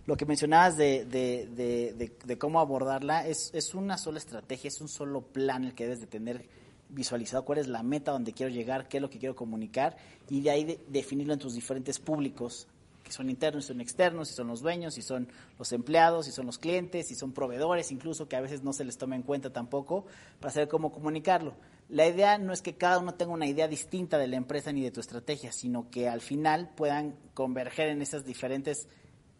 Lo 0.05 0.15
que 0.15 0.25
mencionabas 0.25 0.77
de, 0.77 1.05
de, 1.05 2.37
cómo 2.37 2.59
abordarla 2.59 3.27
es, 3.27 3.51
es, 3.53 3.73
una 3.73 3.97
sola 3.97 4.19
estrategia, 4.19 4.67
es 4.67 4.79
un 4.79 4.87
solo 4.87 5.21
plan 5.21 5.65
el 5.65 5.73
que 5.73 5.85
debes 5.85 6.01
de 6.01 6.07
tener 6.07 6.47
visualizado, 6.89 7.43
cuál 7.43 7.59
es 7.59 7.67
la 7.67 7.81
meta 7.81 8.11
donde 8.11 8.33
quiero 8.33 8.53
llegar, 8.53 8.87
qué 8.87 8.97
es 8.97 9.01
lo 9.01 9.09
que 9.09 9.17
quiero 9.17 9.35
comunicar 9.35 9.97
y 10.29 10.41
de 10.41 10.51
ahí 10.51 10.79
definirlo 10.87 11.33
en 11.33 11.39
tus 11.39 11.55
diferentes 11.55 11.99
públicos, 11.99 12.67
que 13.03 13.11
son 13.11 13.29
internos 13.29 13.65
y 13.65 13.67
son 13.67 13.81
externos, 13.81 14.29
si 14.29 14.33
son 14.33 14.47
los 14.47 14.61
dueños, 14.61 14.95
si 14.95 15.01
son 15.01 15.27
los 15.59 15.71
empleados, 15.71 16.25
si 16.25 16.31
son 16.31 16.45
los 16.45 16.57
clientes, 16.57 17.07
si 17.07 17.15
son 17.15 17.33
proveedores, 17.33 17.91
incluso 17.91 18.27
que 18.27 18.35
a 18.35 18.41
veces 18.41 18.63
no 18.63 18.73
se 18.73 18.83
les 18.83 18.97
toma 18.97 19.15
en 19.15 19.21
cuenta 19.23 19.51
tampoco, 19.51 20.05
para 20.39 20.51
saber 20.51 20.67
cómo 20.67 20.91
comunicarlo. 20.91 21.53
La 21.87 22.07
idea 22.07 22.37
no 22.37 22.51
es 22.51 22.61
que 22.61 22.75
cada 22.75 22.97
uno 22.97 23.13
tenga 23.13 23.33
una 23.33 23.47
idea 23.47 23.67
distinta 23.67 24.17
de 24.17 24.27
la 24.27 24.37
empresa 24.37 24.71
ni 24.71 24.81
de 24.81 24.91
tu 24.91 24.99
estrategia, 24.99 25.51
sino 25.51 25.89
que 25.91 26.09
al 26.09 26.21
final 26.21 26.71
puedan 26.75 27.15
converger 27.33 27.89
en 27.89 28.01
esos 28.01 28.25
diferentes 28.25 28.87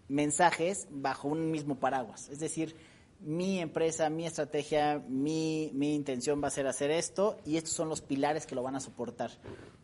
mensajes 0.07 0.87
bajo 0.91 1.27
un 1.27 1.49
mismo 1.49 1.79
paraguas. 1.79 2.29
Es 2.29 2.39
decir, 2.39 2.75
mi 3.19 3.59
empresa, 3.59 4.09
mi 4.09 4.27
estrategia, 4.27 5.03
mi, 5.07 5.71
mi 5.73 5.95
intención 5.95 6.43
va 6.43 6.49
a 6.49 6.51
ser 6.51 6.67
hacer 6.67 6.91
esto 6.91 7.37
y 7.45 7.57
estos 7.57 7.73
son 7.73 7.89
los 7.89 8.01
pilares 8.01 8.45
que 8.45 8.53
lo 8.53 8.61
van 8.61 8.75
a 8.75 8.79
soportar. 8.79 9.31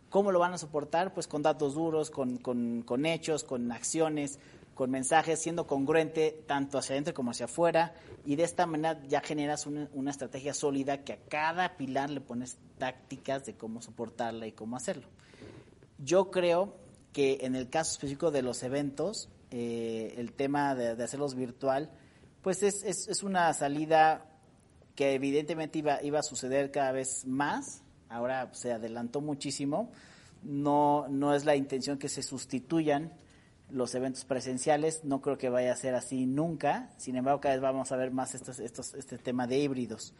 ¿Cómo 0.10 0.32
lo 0.32 0.39
van 0.39 0.54
a 0.54 0.58
soportar? 0.58 1.13
Pues 1.13 1.28
con 1.28 1.41
datos 1.41 1.74
duros, 1.74 2.12
con, 2.12 2.38
con, 2.38 2.84
con 2.84 3.06
hechos, 3.06 3.43
con 3.43 3.71
acciones, 3.71 4.39
con 4.82 4.89
mensajes, 4.89 5.39
siendo 5.39 5.67
congruente 5.67 6.44
tanto 6.48 6.80
hacia 6.80 6.96
adentro 6.96 7.13
como 7.13 7.30
hacia 7.30 7.46
afuera, 7.46 7.94
y 8.26 8.36
de 8.36 8.41
esta 8.41 8.65
manera 8.65 9.00
ya 9.08 9.22
generas 9.22 9.67
una, 9.67 10.10
estrategia 10.10 10.56
sólida 10.56 11.04
que 11.04 11.13
a 11.13 11.20
cada 11.30 11.78
pilar 11.78 12.10
le 12.10 12.20
pones 12.20 12.58
tácticas 12.80 13.46
de 13.46 13.54
cómo 13.54 13.84
soportarla 13.84 14.48
y 14.48 14.54
cómo 14.54 14.76
hacerlo. 14.76 15.08
Yo 16.00 16.32
creo 16.32 16.78
que 17.13 17.41
en 17.41 17.54
el 17.54 17.70
caso 17.70 17.91
específico 17.91 18.32
de 18.32 18.41
los 18.41 18.63
eventos, 18.63 19.30
eh, 19.52 20.15
el 20.17 20.34
tema 20.34 20.74
de, 20.74 21.04
hacerlos 21.04 21.36
virtual, 21.36 21.91
pues 22.41 22.63
es, 22.63 22.84
es, 22.84 23.22
una 23.22 23.54
salida 23.54 24.26
que 24.96 25.13
evidentemente 25.13 25.78
iba, 25.78 26.02
iba 26.02 26.22
a 26.22 26.24
suceder 26.24 26.72
cada 26.72 26.91
vez 26.91 27.28
más, 27.28 27.84
ahora 28.10 28.50
se 28.54 28.74
adelantó 28.74 29.22
muchísimo, 29.22 29.91
no, 30.41 31.08
no 31.08 31.36
es 31.36 31.46
la 31.46 31.56
intención 31.56 32.00
que 32.00 32.10
se 32.10 32.24
sustituyan 32.24 33.13
los 33.72 33.96
eventos 33.96 34.26
presenciales. 34.26 35.04
No 35.04 35.22
creo 35.22 35.38
que 35.38 35.50
vaya 35.50 35.74
a 35.74 35.76
ser 35.76 35.96
así 35.96 36.26
nunca. 36.26 36.92
Sin 36.98 37.16
embargo, 37.16 37.42
cada 37.42 37.56
vez 37.56 37.62
vamos 37.62 37.92
a 37.92 37.96
ver 37.96 38.12
más 38.12 38.36
estos, 38.36 38.60
estos, 38.60 38.94
este 38.94 39.18
tema 39.18 39.48
de 39.48 39.60
híbridos. 39.60 40.14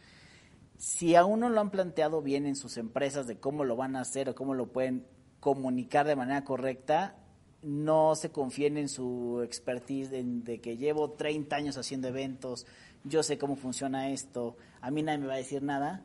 Si 0.76 1.14
aún 1.14 1.40
no 1.40 1.48
lo 1.48 1.60
han 1.60 1.70
planteado 1.70 2.22
bien 2.22 2.46
en 2.46 2.56
sus 2.56 2.76
empresas 2.76 3.26
de 3.26 3.38
cómo 3.38 3.64
lo 3.64 3.76
van 3.76 3.94
a 3.96 4.00
hacer 4.00 4.28
o 4.28 4.34
cómo 4.34 4.54
lo 4.54 4.72
pueden 4.72 5.06
comunicar 5.38 6.06
de 6.06 6.16
manera 6.16 6.44
correcta, 6.44 7.16
no 7.62 8.14
se 8.16 8.30
confíen 8.30 8.76
en 8.76 8.88
su 8.88 9.40
expertise 9.44 10.10
de 10.10 10.60
que 10.60 10.76
llevo 10.76 11.12
30 11.12 11.54
años 11.54 11.76
haciendo 11.78 12.08
eventos, 12.08 12.66
yo 13.04 13.22
sé 13.22 13.38
cómo 13.38 13.56
funciona 13.56 14.10
esto, 14.10 14.56
a 14.80 14.90
mí 14.90 15.02
nadie 15.02 15.18
me 15.18 15.26
va 15.28 15.34
a 15.34 15.38
decir 15.38 15.62
nada, 15.62 16.02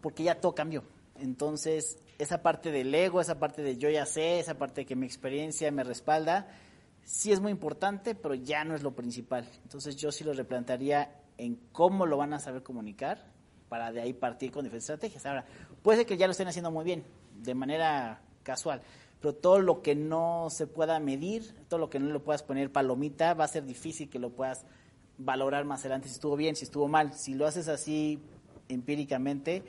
porque 0.00 0.24
ya 0.24 0.40
todo 0.40 0.54
cambió. 0.54 0.82
Entonces, 1.16 1.98
esa 2.22 2.42
parte 2.42 2.70
del 2.70 2.94
ego, 2.94 3.20
esa 3.20 3.38
parte 3.38 3.62
de 3.62 3.76
yo 3.76 3.90
ya 3.90 4.06
sé, 4.06 4.38
esa 4.38 4.54
parte 4.54 4.82
de 4.82 4.86
que 4.86 4.96
mi 4.96 5.06
experiencia 5.06 5.70
me 5.70 5.84
respalda, 5.84 6.48
sí 7.04 7.32
es 7.32 7.40
muy 7.40 7.50
importante, 7.50 8.14
pero 8.14 8.34
ya 8.34 8.64
no 8.64 8.74
es 8.74 8.82
lo 8.82 8.94
principal. 8.94 9.48
Entonces 9.62 9.96
yo 9.96 10.12
sí 10.12 10.24
lo 10.24 10.32
replantearía 10.32 11.20
en 11.38 11.56
cómo 11.72 12.06
lo 12.06 12.16
van 12.16 12.32
a 12.32 12.38
saber 12.38 12.62
comunicar 12.62 13.26
para 13.68 13.90
de 13.90 14.02
ahí 14.02 14.12
partir 14.12 14.52
con 14.52 14.64
diferentes 14.64 14.90
estrategias. 14.90 15.26
Ahora, 15.26 15.46
puede 15.82 15.98
ser 15.98 16.06
que 16.06 16.16
ya 16.16 16.26
lo 16.26 16.32
estén 16.32 16.48
haciendo 16.48 16.70
muy 16.70 16.84
bien, 16.84 17.04
de 17.40 17.54
manera 17.54 18.22
casual, 18.42 18.82
pero 19.20 19.34
todo 19.34 19.60
lo 19.60 19.82
que 19.82 19.94
no 19.94 20.48
se 20.50 20.66
pueda 20.66 20.98
medir, 21.00 21.54
todo 21.68 21.78
lo 21.78 21.90
que 21.90 21.98
no 21.98 22.12
le 22.12 22.20
puedas 22.20 22.42
poner 22.42 22.70
palomita, 22.70 23.34
va 23.34 23.44
a 23.44 23.48
ser 23.48 23.64
difícil 23.64 24.10
que 24.10 24.18
lo 24.18 24.30
puedas 24.30 24.64
valorar 25.18 25.64
más 25.64 25.80
adelante 25.80 26.08
si 26.08 26.14
estuvo 26.14 26.36
bien, 26.36 26.56
si 26.56 26.64
estuvo 26.64 26.88
mal. 26.88 27.14
Si 27.14 27.34
lo 27.34 27.46
haces 27.46 27.68
así 27.68 28.20
empíricamente, 28.68 29.62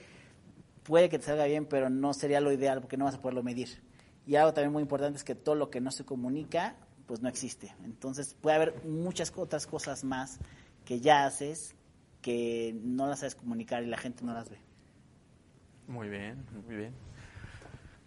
puede 0.84 1.10
que 1.10 1.20
te 1.20 1.26
salga 1.26 1.46
bien, 1.46 1.66
pero 1.66 1.90
no 1.90 2.14
sería 2.14 2.42
lo 2.42 2.52
ideal 2.52 2.82
porque 2.82 2.98
no 2.98 3.06
vas 3.06 3.16
a 3.16 3.22
poderlo 3.22 3.44
medir. 3.44 3.82
Y 4.26 4.36
algo 4.36 4.54
también 4.54 4.72
muy 4.72 4.82
importante 4.82 5.18
es 5.18 5.24
que 5.24 5.36
todo 5.36 5.56
lo 5.56 5.70
que 5.70 5.82
no 5.82 5.92
se 5.92 6.06
comunica, 6.06 6.76
pues 7.08 7.22
no 7.22 7.30
existe. 7.30 7.74
Entonces 7.84 8.36
puede 8.40 8.56
haber 8.56 8.86
muchas 8.86 9.34
otras 9.36 9.68
cosas 9.68 10.04
más 10.04 10.40
que 10.86 11.00
ya 11.00 11.26
haces 11.26 11.76
que 12.22 12.76
no 12.84 13.08
las 13.08 13.20
sabes 13.20 13.36
comunicar 13.36 13.84
y 13.84 13.88
la 13.88 13.98
gente 13.98 14.24
no 14.24 14.34
las 14.34 14.50
ve. 14.50 14.58
Muy 15.88 16.10
bien, 16.10 16.46
muy 16.66 16.76
bien. 16.76 16.94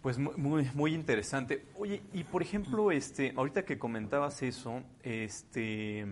Pues 0.01 0.17
muy, 0.17 0.69
muy 0.73 0.93
interesante. 0.93 1.65
Oye, 1.75 2.01
y 2.13 2.23
por 2.23 2.41
ejemplo, 2.41 2.91
este, 2.91 3.33
ahorita 3.35 3.65
que 3.65 3.77
comentabas 3.77 4.41
eso, 4.41 4.81
este, 5.03 6.07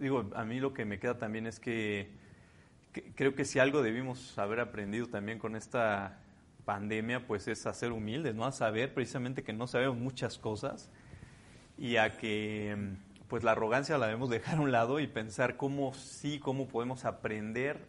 digo, 0.00 0.28
a 0.34 0.44
mí 0.44 0.60
lo 0.60 0.74
que 0.74 0.84
me 0.84 0.98
queda 0.98 1.16
también 1.16 1.46
es 1.46 1.58
que 1.60 2.10
creo 3.14 3.34
que 3.34 3.44
si 3.44 3.58
algo 3.58 3.82
debimos 3.82 4.38
haber 4.38 4.60
aprendido 4.60 5.06
también 5.06 5.38
con 5.38 5.56
esta 5.56 6.20
pandemia, 6.64 7.26
pues 7.26 7.48
es 7.48 7.66
a 7.66 7.72
ser 7.72 7.92
humildes, 7.92 8.34
¿no? 8.34 8.44
A 8.44 8.52
saber 8.52 8.92
precisamente 8.92 9.42
que 9.42 9.52
no 9.52 9.66
sabemos 9.66 9.96
muchas 9.96 10.38
cosas 10.38 10.90
y 11.78 11.96
a 11.96 12.16
que 12.16 12.96
pues 13.28 13.44
la 13.44 13.52
arrogancia 13.52 13.98
la 13.98 14.06
debemos 14.06 14.30
dejar 14.30 14.58
a 14.58 14.60
un 14.60 14.72
lado 14.72 15.00
y 15.00 15.06
pensar 15.06 15.56
cómo 15.56 15.94
sí, 15.94 16.38
cómo 16.38 16.68
podemos 16.68 17.04
aprender 17.04 17.86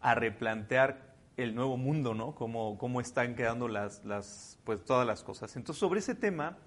a 0.00 0.14
replantear 0.14 1.14
el 1.36 1.54
nuevo 1.54 1.76
mundo, 1.76 2.14
¿no? 2.14 2.34
Cómo, 2.34 2.78
cómo 2.78 3.00
están 3.00 3.34
quedando 3.34 3.68
las, 3.68 4.58
pues 4.64 4.84
todas 4.84 5.06
las 5.06 5.22
cosas. 5.22 5.54
Entonces, 5.56 5.80
sobre 5.80 6.00
ese 6.00 6.14
tema, 6.14 6.58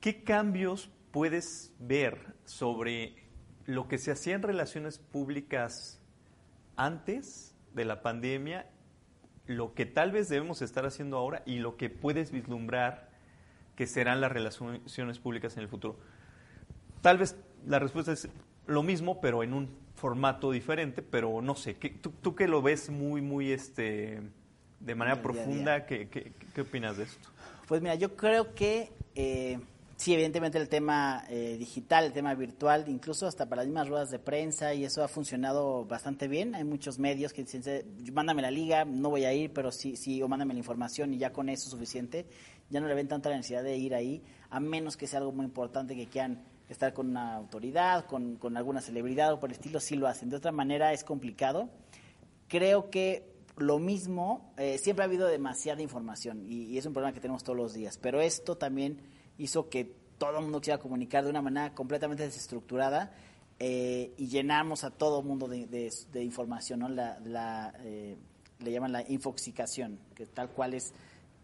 ¿qué 0.00 0.22
cambios 0.22 0.90
puedes 1.10 1.72
ver 1.78 2.34
sobre 2.44 3.16
lo 3.64 3.88
que 3.88 3.98
se 3.98 4.10
hacía 4.10 4.34
en 4.34 4.42
relaciones 4.42 4.98
públicas 4.98 5.97
antes 6.78 7.54
de 7.74 7.84
la 7.84 8.00
pandemia, 8.00 8.66
lo 9.46 9.74
que 9.74 9.84
tal 9.84 10.12
vez 10.12 10.28
debemos 10.28 10.62
estar 10.62 10.86
haciendo 10.86 11.18
ahora 11.18 11.42
y 11.44 11.58
lo 11.58 11.76
que 11.76 11.90
puedes 11.90 12.30
vislumbrar 12.30 13.10
que 13.76 13.86
serán 13.86 14.20
las 14.20 14.32
relaciones 14.32 15.18
públicas 15.18 15.56
en 15.56 15.64
el 15.64 15.68
futuro? 15.68 15.98
Tal 17.02 17.18
vez 17.18 17.36
la 17.66 17.78
respuesta 17.78 18.12
es 18.12 18.28
lo 18.66 18.82
mismo, 18.82 19.20
pero 19.20 19.42
en 19.42 19.52
un 19.52 19.68
formato 19.94 20.52
diferente, 20.52 21.02
pero 21.02 21.42
no 21.42 21.56
sé, 21.56 21.74
tú, 21.74 22.12
tú 22.22 22.34
que 22.34 22.46
lo 22.46 22.62
ves 22.62 22.88
muy, 22.90 23.20
muy 23.20 23.50
este, 23.50 24.20
de 24.80 24.94
manera 24.94 25.20
profunda, 25.20 25.86
¿qué, 25.86 26.08
qué, 26.08 26.60
opinas 26.60 26.96
de 26.96 27.04
esto? 27.04 27.28
Pues 27.66 27.82
mira, 27.82 27.96
yo 27.96 28.16
creo 28.16 28.54
que 28.54 28.92
eh, 29.14 29.58
sí, 29.98 30.14
evidentemente 30.14 30.56
el 30.56 30.70
tema 30.70 31.24
eh, 31.28 31.56
digital, 31.58 32.04
el 32.04 32.12
tema 32.14 32.34
virtual, 32.34 32.86
incluso 32.88 33.26
hasta 33.26 33.46
para 33.46 33.62
las 33.62 33.66
mismas 33.66 33.88
ruedas 33.88 34.10
de 34.10 34.18
prensa, 34.18 34.72
y 34.72 34.84
eso 34.84 35.04
ha 35.04 35.08
funcionado 35.08 35.84
bastante 35.84 36.28
bien. 36.28 36.54
Hay 36.54 36.64
muchos 36.64 36.98
medios 36.98 37.34
que 37.34 37.44
dicen, 37.44 37.84
mándame 38.14 38.40
la 38.40 38.50
liga, 38.50 38.86
no 38.86 39.10
voy 39.10 39.24
a 39.24 39.34
ir, 39.34 39.52
pero 39.52 39.70
sí, 39.70 39.96
sí, 39.96 40.22
o 40.22 40.28
mándame 40.28 40.54
la 40.54 40.60
información 40.60 41.12
y 41.12 41.18
ya 41.18 41.32
con 41.32 41.50
eso 41.50 41.64
es 41.64 41.70
suficiente. 41.70 42.26
Ya 42.70 42.80
no 42.80 42.86
le 42.86 42.94
ven 42.94 43.08
tanta 43.08 43.28
necesidad 43.28 43.62
de 43.62 43.76
ir 43.76 43.94
ahí, 43.94 44.22
a 44.48 44.60
menos 44.60 44.96
que 44.96 45.06
sea 45.06 45.18
algo 45.18 45.32
muy 45.32 45.44
importante 45.44 45.94
que 45.94 46.06
quieran 46.06 46.44
estar 46.68 46.92
con 46.92 47.10
una 47.10 47.34
autoridad, 47.34 48.06
con, 48.06 48.36
con 48.36 48.56
alguna 48.56 48.80
celebridad 48.80 49.32
o 49.32 49.40
por 49.40 49.50
el 49.50 49.56
estilo, 49.56 49.80
sí 49.80 49.96
lo 49.96 50.06
hacen. 50.06 50.30
De 50.30 50.36
otra 50.36 50.52
manera 50.52 50.92
es 50.92 51.04
complicado. 51.04 51.68
Creo 52.46 52.90
que 52.90 53.38
lo 53.58 53.78
mismo, 53.78 54.52
eh, 54.56 54.78
siempre 54.78 55.04
ha 55.04 55.06
habido 55.06 55.26
demasiada 55.26 55.82
información 55.82 56.44
y, 56.46 56.78
es 56.78 56.86
un 56.86 56.92
problema 56.92 57.12
que 57.12 57.20
tenemos 57.20 57.42
todos 57.42 57.56
los 57.56 57.74
días, 57.74 57.98
pero 57.98 58.20
esto 58.20 58.56
también 58.56 59.00
hizo 59.38 59.68
que 59.68 59.96
todo 60.18 60.36
el 60.38 60.42
mundo 60.42 60.60
quisiera 60.60 60.78
comunicar 60.78 61.24
de 61.24 61.30
una 61.30 61.42
manera 61.42 61.74
completamente 61.74 62.24
desestructurada 62.24 63.14
eh, 63.58 64.12
y 64.16 64.28
llenamos 64.28 64.84
a 64.84 64.90
todo 64.90 65.20
el 65.20 65.26
mundo 65.26 65.48
de, 65.48 65.90
información, 66.22 66.80
¿no? 66.80 66.88
La, 66.88 67.74
eh, 67.80 68.16
le 68.60 68.72
llaman 68.72 68.92
la 68.92 69.08
infoxicación, 69.08 69.98
que 70.14 70.26
tal 70.26 70.50
cual 70.50 70.74
es 70.74 70.92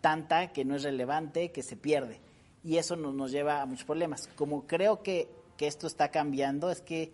tanta 0.01 0.53
que 0.53 0.65
no 0.65 0.75
es 0.75 0.83
relevante, 0.83 1.53
que 1.53 1.63
se 1.63 1.77
pierde 1.77 2.21
y 2.65 2.79
eso 2.79 2.97
nos, 2.97 3.31
lleva 3.31 3.61
a 3.61 3.67
muchos 3.67 3.85
problemas. 3.85 4.29
Como 4.35 4.67
creo 4.67 5.03
que, 5.03 5.29
esto 5.61 5.87
está 5.87 6.11
cambiando, 6.11 6.71
es 6.71 6.83
que 6.83 7.13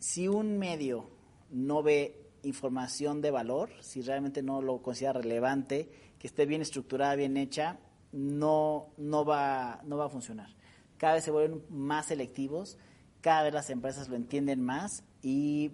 si 0.00 0.26
un 0.26 0.58
medio 0.58 1.08
no 1.50 1.84
ve 1.84 2.20
información 2.42 3.20
de 3.20 3.30
valor, 3.30 3.70
si 3.80 4.02
realmente 4.02 4.42
no 4.42 4.60
lo 4.60 4.82
considera 4.82 5.12
relevante, 5.12 5.88
que 6.18 6.26
esté 6.26 6.46
bien 6.46 6.62
estructurada, 6.62 7.14
bien 7.14 7.36
hecha, 7.36 7.78
no, 8.16 8.88
no, 8.96 9.26
va, 9.26 9.80
no 9.84 9.98
va 9.98 10.06
a 10.06 10.08
funcionar. 10.08 10.48
Cada 10.96 11.14
vez 11.14 11.24
se 11.24 11.30
vuelven 11.30 11.62
más 11.68 12.06
selectivos, 12.06 12.78
cada 13.20 13.42
vez 13.42 13.52
las 13.52 13.68
empresas 13.68 14.08
lo 14.08 14.16
entienden 14.16 14.62
más 14.62 15.04
y 15.22 15.72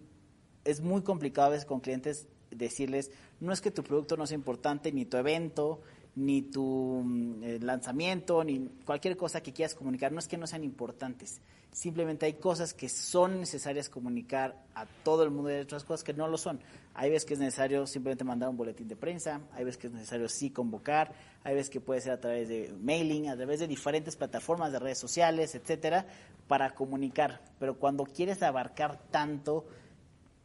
es 0.64 0.81
muy 0.81 1.02
complicado 1.02 1.46
a 1.46 1.50
veces 1.50 1.66
con 1.66 1.81
clientes 1.81 2.26
decirles, 2.50 3.12
no 3.38 3.52
es 3.52 3.61
que 3.61 3.70
tu 3.70 3.85
producto 3.85 4.16
no 4.16 4.26
sea 4.26 4.35
importante, 4.35 4.90
ni 4.90 5.05
tu 5.05 5.16
evento, 5.16 5.83
ni 6.16 6.42
tu 6.42 7.02
mm, 7.05 7.44
eh, 7.44 7.59
lanzamiento, 7.61 8.42
ni 8.42 8.68
cualquier 8.85 9.16
cosa 9.16 9.40
que 9.40 9.52
quieras 9.52 9.76
comunicar. 9.76 10.11
No 10.11 10.18
es 10.18 10.26
que 10.26 10.37
no 10.37 10.48
sean 10.48 10.64
importantes, 10.64 11.40
simplemente 11.72 12.26
hay 12.26 12.35
cosas 12.35 12.74
que 12.74 12.88
son 12.88 13.40
necesarias 13.40 13.88
comunicar 13.88 14.62
a 14.74 14.87
todo 14.87 15.24
el 15.24 15.30
mundo 15.30 15.50
y 15.50 15.58
otras 15.58 15.85
cosas 15.85 16.04
que 16.04 16.12
no 16.12 16.28
lo 16.28 16.37
son. 16.37 16.61
Hay 16.94 17.11
veces 17.11 17.24
que 17.24 17.35
es 17.35 17.40
necesario 17.40 17.87
simplemente 17.87 18.24
mandar 18.24 18.50
un 18.50 18.56
boletín 18.58 18.87
de 18.87 18.96
prensa, 18.96 19.40
hay 19.54 19.64
veces 19.64 19.80
que 19.80 19.87
es 19.87 19.92
necesario 19.94 20.28
sí 20.28 20.50
convocar, 20.50 21.14
hay 21.42 21.54
veces 21.54 21.70
que 21.70 21.80
puede 21.80 22.02
ser 22.02 22.12
a 22.12 22.20
través 22.20 22.48
de 22.48 22.74
mailing, 22.82 23.30
a 23.30 23.37
través 23.37 23.61
de 23.61 23.66
diferentes 23.66 24.14
plataformas 24.16 24.70
de 24.72 24.78
redes 24.78 24.98
sociales, 24.98 25.54
etcétera, 25.54 26.06
para 26.46 26.74
comunicar. 26.74 27.40
Pero 27.58 27.78
cuando 27.78 28.04
quieres 28.04 28.42
abarcar 28.42 29.00
tanto, 29.11 29.64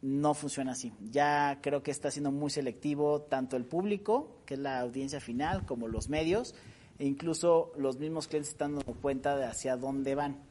no 0.00 0.32
funciona 0.32 0.72
así. 0.72 0.92
Ya 1.10 1.58
creo 1.60 1.82
que 1.82 1.90
está 1.90 2.10
siendo 2.10 2.30
muy 2.30 2.50
selectivo 2.50 3.20
tanto 3.22 3.56
el 3.56 3.64
público, 3.64 4.38
que 4.46 4.54
es 4.54 4.60
la 4.60 4.80
audiencia 4.80 5.20
final, 5.20 5.66
como 5.66 5.88
los 5.88 6.08
medios, 6.08 6.54
e 6.98 7.04
incluso 7.04 7.72
los 7.76 7.98
mismos 7.98 8.26
clientes 8.26 8.52
están 8.52 8.76
dando 8.76 8.94
cuenta 8.94 9.36
de 9.36 9.44
hacia 9.44 9.76
dónde 9.76 10.14
van. 10.14 10.47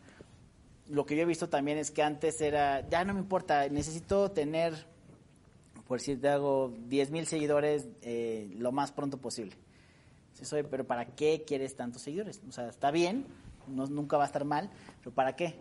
Lo 0.89 1.05
que 1.05 1.15
yo 1.15 1.23
he 1.23 1.25
visto 1.25 1.49
también 1.49 1.77
es 1.77 1.91
que 1.91 2.01
antes 2.01 2.39
era, 2.41 2.87
ya 2.89 3.03
no 3.03 3.13
me 3.13 3.19
importa, 3.19 3.67
necesito 3.69 4.31
tener, 4.31 4.73
por 5.87 5.99
decir, 5.99 6.21
te 6.21 6.29
hago 6.29 6.73
10 6.87 7.11
mil 7.11 7.27
seguidores 7.27 7.87
eh, 8.01 8.49
lo 8.57 8.71
más 8.71 8.91
pronto 8.91 9.17
posible. 9.17 9.55
Sí, 10.33 10.45
soy, 10.45 10.63
pero 10.63 10.85
¿para 10.85 11.05
qué 11.05 11.43
quieres 11.45 11.75
tantos 11.75 12.03
seguidores? 12.03 12.41
O 12.47 12.51
sea, 12.51 12.69
está 12.69 12.91
bien, 12.91 13.25
no, 13.67 13.85
nunca 13.87 14.17
va 14.17 14.23
a 14.23 14.27
estar 14.27 14.45
mal, 14.45 14.69
pero 14.99 15.13
¿para 15.13 15.35
qué? 15.35 15.55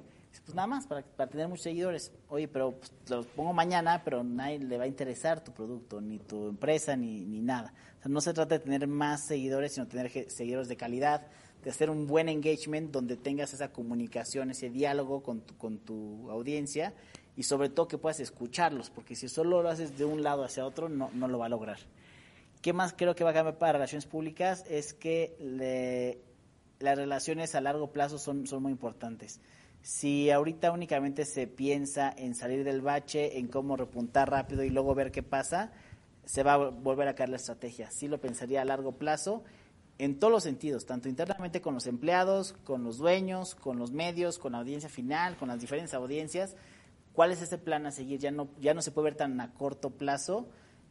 Pues 0.45 0.55
nada 0.55 0.69
más, 0.69 0.87
para, 0.87 1.03
tener 1.03 1.49
muchos 1.49 1.65
seguidores. 1.65 2.13
Oye, 2.29 2.47
pero 2.47 2.73
pues, 2.73 2.93
los 3.09 3.27
pongo 3.27 3.53
mañana, 3.53 4.03
pero 4.05 4.23
nadie 4.23 4.59
le 4.59 4.79
va 4.79 4.85
a 4.85 4.87
interesar 4.87 5.43
tu 5.43 5.53
producto, 5.53 6.01
ni 6.01 6.19
tu 6.19 6.49
empresa, 6.49 6.95
ni, 6.95 7.25
ni 7.25 7.41
nada. 7.41 7.73
O 7.99 8.03
sea, 8.03 8.11
no 8.11 8.21
se 8.21 8.33
trata 8.33 8.59
de 8.59 8.65
tener 8.65 8.87
más 8.87 9.27
seguidores, 9.27 9.73
sino 9.73 9.87
tener 9.87 10.31
seguidores 10.31 10.69
de 10.69 10.77
calidad, 10.77 11.27
de 11.67 11.73
hacer 11.73 11.91
un 11.91 12.07
buen 12.07 12.29
engagement 12.29 12.93
donde 12.93 13.17
tengas 13.17 13.53
esa 13.53 13.73
comunicación, 13.73 14.53
ese 14.53 14.71
diálogo 14.71 15.25
con 15.25 15.41
tu, 15.41 15.59
con 15.59 15.79
tu 15.79 16.31
audiencia 16.31 16.95
y 17.37 17.43
sobre 17.43 17.71
todo 17.71 17.89
que 17.89 17.99
puedas 17.99 18.21
escucharlos, 18.21 18.89
porque 18.89 19.17
si 19.17 19.29
solo 19.29 19.63
lo 19.63 19.69
haces 19.69 19.99
de 19.99 20.05
un 20.05 20.23
lado 20.23 20.45
hacia 20.45 20.65
otro, 20.65 20.89
no, 20.89 21.11
no 21.13 21.27
lo 21.27 21.41
va 21.41 21.47
a 21.47 21.49
lograr. 21.49 21.79
¿Qué 22.63 22.73
más 22.73 22.95
creo 22.97 23.17
que 23.17 23.25
va 23.25 23.31
a 23.31 23.33
cambiar 23.33 23.59
para 23.59 23.73
relaciones 23.73 24.07
públicas? 24.07 24.65
Es 24.71 24.95
que 24.95 25.35
las 26.79 26.97
relaciones 26.97 27.57
a 27.57 27.61
largo 27.61 27.91
plazo 27.91 28.21
son, 28.21 28.47
son 28.47 28.63
muy 28.63 28.71
importantes. 28.71 29.41
Si 29.83 30.31
ahorita 30.31 30.71
únicamente 30.71 31.25
se 31.25 31.49
piensa 31.49 32.15
en 32.17 32.37
salir 32.37 32.63
del 32.63 32.81
bache, 32.81 33.41
en 33.41 33.49
cómo 33.49 33.77
repuntar 33.77 34.31
rápido 34.31 34.63
y 34.63 34.71
luego 34.71 34.95
ver 34.95 35.11
qué 35.11 35.25
pasa, 35.25 35.73
se 36.27 36.45
va 36.45 36.53
a 36.53 36.59
volver 36.59 37.09
a 37.09 37.17
caer 37.17 37.31
la 37.31 37.37
estrategia. 37.39 37.91
Sí 37.91 38.07
lo 38.07 38.21
pensaría 38.21 38.63
a 38.63 38.65
largo 38.65 38.93
plazo 38.93 39.43
en 39.99 40.19
todos 40.19 40.33
los 40.33 40.43
sentidos, 40.43 40.87
tanto 40.87 41.09
internamente 41.09 41.61
con 41.61 41.75
los 41.75 41.87
empleados, 41.87 42.53
con 42.65 42.85
los 42.85 42.99
dueños, 42.99 43.55
con 43.55 43.79
los 43.79 43.93
medios, 43.93 44.39
con 44.39 44.53
la 44.53 44.59
audiencia 44.59 44.89
final, 44.89 45.37
con 45.37 45.49
las 45.49 45.61
diferentes 45.61 45.95
audiencias. 45.95 46.57
¿Cuál 47.13 47.33
es 47.33 47.41
ese 47.41 47.59
plan 47.59 47.87
a 47.87 47.93
seguir? 47.93 48.21
Ya 48.21 48.31
no, 48.31 48.49
ya 48.61 48.75
no 48.75 48.83
se 48.83 48.91
puede 48.91 49.07
ver 49.07 49.17
tan 49.17 49.41
a 49.41 49.55
corto 49.55 49.91
plazo 49.91 50.49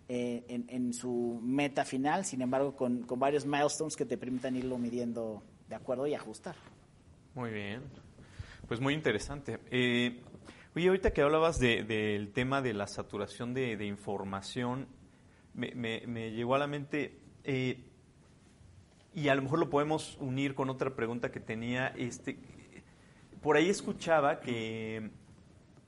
eh, 0.10 0.44
en, 0.48 0.66
en, 0.70 0.94
su 0.94 1.40
meta 1.44 1.86
final, 1.86 2.26
sin 2.26 2.42
embargo, 2.42 2.76
con, 2.76 3.04
con 3.04 3.20
varios 3.20 3.46
milestones 3.46 3.96
que 3.96 4.06
te 4.06 4.18
permitan 4.18 4.56
irlo 4.56 4.78
midiendo 4.78 5.44
de 5.68 5.76
acuerdo 5.76 6.08
y 6.08 6.14
ajustar. 6.14 6.56
Muy 7.36 7.52
bien. 7.52 7.82
Pues 8.68 8.80
muy 8.80 8.94
interesante. 8.94 9.60
Eh, 9.70 10.22
oye, 10.76 10.88
ahorita 10.88 11.12
que 11.12 11.22
hablabas 11.22 11.60
del 11.60 12.32
tema 12.34 12.62
de 12.62 12.74
la 12.74 12.88
saturación 12.88 13.54
de, 13.54 13.86
información, 13.86 14.88
me, 15.54 16.32
llegó 16.32 16.56
a 16.56 16.60
la 16.60 16.68
mente, 16.68 17.20
eh, 17.44 17.84
y 19.16 19.30
a 19.30 19.36
lo 19.36 19.42
mejor 19.42 19.60
lo 19.60 19.70
podemos 19.70 20.18
unir 20.20 20.54
con 20.54 20.70
otra 20.70 20.96
pregunta 20.96 21.32
que 21.32 21.40
tenía, 21.40 21.88
este, 21.98 22.38
por 23.42 23.58
ahí 23.58 23.70
escuchaba 23.70 24.42
que, 24.42 25.10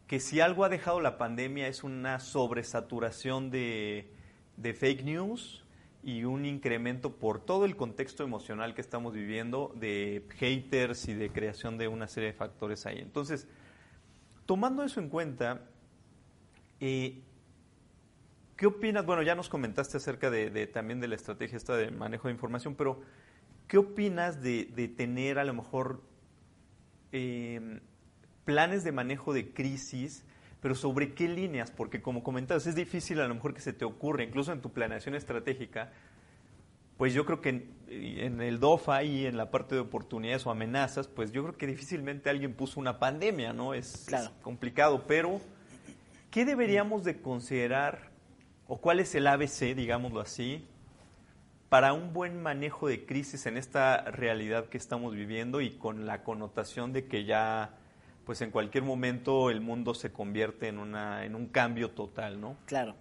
que 0.08 0.20
si 0.20 0.40
algo 0.40 0.63
ha 0.63 0.70
dejado 0.70 1.02
la 1.02 1.18
pandemia 1.18 1.68
es 1.68 1.84
una 1.84 2.20
sobresaturación 2.20 3.52
de, 3.52 4.12
de 4.56 4.74
fake 4.74 5.04
news, 5.04 5.63
y 6.08 6.24
un 6.24 6.46
incremento 6.46 7.18
por 7.18 7.42
todo 7.42 7.66
el 7.66 7.76
contexto 7.76 8.24
emocional 8.24 8.74
que 8.74 8.80
estamos 8.80 9.13
viviendo 9.13 9.74
de 9.76 10.24
haters 10.38 11.10
y 11.10 11.13
de 11.13 11.30
creación 11.30 11.78
de 11.78 11.90
una 11.90 12.08
serie 12.08 12.32
de 12.32 12.34
factores 12.34 12.86
ahí. 12.86 13.00
Entonces, 13.00 13.46
tomando 14.46 14.84
eso 14.84 15.02
en 15.02 15.10
cuenta, 15.10 15.66
eh, 16.80 17.22
¿qué 18.58 18.65
opinas? 18.65 19.06
Bueno, 19.06 19.22
ya 19.22 19.36
nos 19.36 19.48
comentaste 19.48 19.98
acerca 19.98 20.30
de, 20.30 20.67
también 20.67 21.00
de 21.00 21.08
la 21.08 21.15
estrategia 21.15 21.58
esta 21.58 21.78
de 21.78 21.91
manejo 21.91 22.28
de 22.28 22.34
información, 22.34 22.76
pero 22.76 23.00
¿qué 23.67 23.78
opinas 23.78 24.41
de, 24.41 24.65
tener 24.98 25.39
a 25.39 25.46
lo 25.46 25.54
mejor 25.54 26.02
eh, 27.12 27.80
planes 28.43 28.84
de 28.84 28.91
manejo 28.91 29.34
de 29.34 29.54
crisis? 29.54 30.26
pero 30.60 30.74
sobre 30.74 31.13
qué 31.13 31.28
líneas, 31.28 31.72
porque 31.72 32.02
como 32.02 32.24
comentabas, 32.24 32.65
es 32.65 32.76
difícil 32.76 33.20
a 33.22 33.28
lo 33.28 33.36
mejor 33.36 33.54
que 33.54 33.62
se 33.62 33.74
te 33.74 33.86
ocurra, 33.86 34.24
incluso 34.24 34.52
en 34.52 34.60
tu 34.60 34.72
planeación 34.72 35.13
estratégica, 35.13 35.91
pues 36.98 37.13
yo 37.13 37.26
creo 37.26 37.41
que 37.41 37.70
en, 37.88 38.41
el 38.41 38.60
DOFA 38.60 39.04
y 39.04 39.28
en 39.28 39.38
la 39.38 39.52
parte 39.52 39.76
de 39.76 39.82
oportunidades 39.82 40.48
o 40.48 40.52
amenazas, 40.52 41.08
pues 41.08 41.32
yo 41.32 41.43
creo 41.43 41.58
que 41.58 41.67
difícilmente 41.67 42.30
alguien 42.32 42.56
puso 42.56 42.80
una 42.80 42.98
pandemia, 42.98 43.54
¿no? 43.54 43.76
Es, 43.76 44.08
es 44.12 44.30
complicado, 44.41 45.06
pero 45.08 45.39
¿qué 46.32 46.43
deberíamos 46.43 47.04
de 47.04 47.22
considerar 47.22 48.10
o 48.67 48.77
cuál 48.77 48.99
es 48.99 49.15
el 49.15 49.27
ABC, 49.27 49.75
digámoslo 49.75 50.19
así, 50.19 50.65
para 51.69 51.93
un 51.93 52.13
buen 52.13 52.41
manejo 52.41 52.88
de 52.88 53.06
crisis 53.06 53.45
en 53.45 53.58
esta 53.58 54.01
realidad 54.12 54.65
que 54.65 54.77
estamos 54.77 55.13
viviendo 55.13 55.62
y 55.62 55.71
con 55.71 56.06
la 56.06 56.23
connotación 56.23 56.93
de 56.93 57.06
que 57.08 57.25
ya 57.25 57.71
pues 58.25 58.41
en 58.41 58.51
cualquier 58.51 58.84
momento 58.84 59.49
el 59.49 59.62
mundo 59.62 59.93
se 59.93 60.12
convierte 60.12 60.67
en, 60.67 60.80
una, 60.80 61.23
en 61.23 61.34
un 61.34 61.47
cambio 61.47 61.91
total, 61.91 62.41
¿no? 62.41 62.58
Claro. 62.65 62.93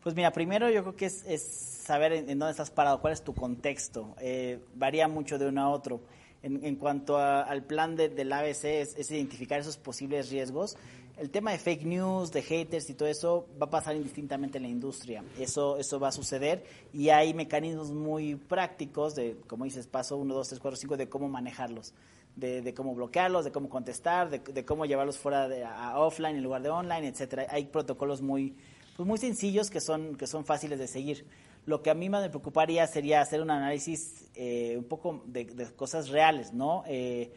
Pues 0.00 0.14
mira, 0.14 0.32
primero 0.32 0.70
yo 0.70 0.82
creo 0.82 0.96
que 0.96 1.06
es, 1.06 1.42
saber 1.42 2.12
en, 2.12 2.38
dónde 2.38 2.50
estás 2.50 2.70
parado, 2.70 3.00
cuál 3.00 3.14
es 3.14 3.22
tu 3.22 3.34
contexto. 3.34 4.14
Eh, 4.20 4.60
varía 4.76 5.08
mucho 5.08 5.38
de 5.38 5.48
uno 5.48 5.62
a 5.62 5.70
otro. 5.70 6.02
En, 6.42 6.76
cuanto 6.76 7.18
al 7.18 7.62
plan 7.62 7.96
de, 7.96 8.10
del 8.10 8.30
ABC 8.30 8.64
es, 8.64 9.10
identificar 9.10 9.58
esos 9.58 9.78
posibles 9.78 10.30
riesgos. 10.30 10.76
El 11.16 11.30
tema 11.30 11.52
de 11.52 11.58
fake 11.58 11.84
news, 11.84 12.32
de 12.32 12.42
haters 12.42 12.90
y 12.90 12.94
todo 12.94 13.08
eso 13.08 13.46
va 13.60 13.66
a 13.66 13.70
pasar 13.70 13.94
indistintamente 13.94 14.58
en 14.58 14.64
la 14.64 14.68
industria. 14.68 15.22
Eso, 15.38 15.78
eso 15.78 16.00
va 16.00 16.08
a 16.08 16.12
suceder 16.12 16.64
y 16.92 17.10
hay 17.10 17.34
mecanismos 17.34 17.92
muy 17.92 18.34
prácticos 18.34 19.14
de, 19.14 19.36
como 19.46 19.64
dices, 19.64 19.86
paso 19.86 20.16
1, 20.16 20.34
2, 20.34 20.48
3, 20.48 20.60
4, 20.60 20.76
5, 20.76 20.96
de 20.96 21.08
cómo 21.08 21.28
manejarlos. 21.28 21.94
De, 22.34 22.74
cómo 22.74 22.96
bloquearlos, 22.96 23.44
de 23.44 23.52
cómo 23.52 23.68
contestar, 23.68 24.28
de, 24.28 24.64
cómo 24.64 24.86
llevarlos 24.86 25.18
fuera 25.18 25.48
de 25.48 25.62
a 25.62 25.96
offline 26.00 26.34
en 26.34 26.42
lugar 26.42 26.62
de 26.62 26.68
online, 26.68 27.06
etcétera. 27.06 27.46
Hay 27.48 27.66
protocolos 27.66 28.22
muy, 28.22 28.56
pues 28.96 29.06
muy 29.06 29.18
sencillos 29.18 29.70
que 29.70 29.80
son, 29.80 30.16
que 30.16 30.26
son 30.26 30.44
fáciles 30.44 30.80
de 30.80 30.88
seguir. 30.88 31.26
Lo 31.64 31.80
que 31.80 31.90
a 31.90 31.94
mí 31.94 32.10
me 32.10 32.28
preocuparía 32.28 32.88
sería 32.88 33.20
hacer 33.20 33.40
un 33.40 33.52
análisis 33.52 34.28
eh, 34.34 34.74
un 34.76 34.84
poco 34.84 35.22
de, 35.26 35.46
cosas 35.76 36.08
reales, 36.08 36.52
¿no? 36.52 36.82
Eh, 36.88 37.32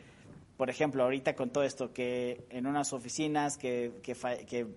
por 0.58 0.72
ejemplo, 0.72 1.04
ahorita 1.04 1.36
con 1.36 1.52
todo 1.52 1.64
esto, 1.64 1.94
que 1.94 2.46
en 2.50 2.66
unas 2.66 2.92
oficinas 2.92 3.58
que, 3.58 3.94
que, 4.02 4.16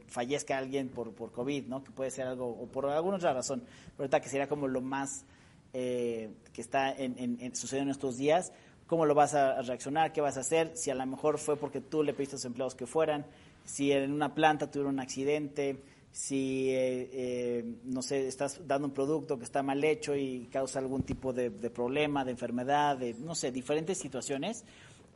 fallezca 0.08 0.58
alguien 0.58 0.90
por, 0.90 1.12
por 1.14 1.32
COVID, 1.32 1.66
¿no? 1.66 1.82
Que 1.82 1.90
puede 1.90 2.10
ser 2.10 2.26
algo, 2.26 2.48
o 2.48 2.66
por 2.66 2.86
alguna 2.86 3.16
otra 3.16 3.32
razón, 3.32 3.62
ahorita 3.98 4.20
que 4.20 4.28
sería 4.28 4.46
como 4.46 4.68
lo 4.68 4.82
más 4.82 5.24
eh, 5.72 6.30
que 6.52 6.60
está 6.60 6.92
en, 6.92 7.56
sucediendo 7.56 7.90
en 7.90 7.96
estos 7.96 8.18
días, 8.18 8.52
¿cómo 8.86 9.06
lo 9.06 9.14
vas 9.14 9.34
a 9.34 9.62
reaccionar? 9.62 10.12
¿Qué 10.12 10.20
vas 10.20 10.36
a 10.36 10.40
hacer? 10.40 10.72
Si 10.76 10.90
a 10.90 10.94
lo 10.94 11.06
mejor 11.06 11.38
fue 11.38 11.56
porque 11.56 11.80
tú 11.80 12.02
le 12.02 12.12
pediste 12.12 12.34
a 12.34 12.36
los 12.36 12.44
empleados 12.44 12.74
que 12.74 12.86
fueran, 12.86 13.24
si 13.64 13.90
en 13.90 14.12
una 14.12 14.34
planta 14.34 14.70
tuvieron 14.70 14.94
un 14.94 15.00
accidente, 15.00 15.82
si, 16.12 16.70
eh, 16.70 17.08
eh, 17.12 17.64
no 17.84 18.02
sé, 18.02 18.26
estás 18.26 18.66
dando 18.66 18.88
un 18.88 18.94
producto 18.94 19.38
que 19.38 19.44
está 19.44 19.62
mal 19.62 19.82
hecho 19.84 20.16
y 20.16 20.48
causa 20.50 20.80
algún 20.80 21.04
tipo 21.04 21.32
de, 21.32 21.50
problema, 21.70 22.24
de 22.24 22.32
enfermedad, 22.32 22.96
de, 22.96 23.14
no 23.14 23.34
sé, 23.34 23.52
diferentes 23.52 23.98
situaciones, 23.98 24.64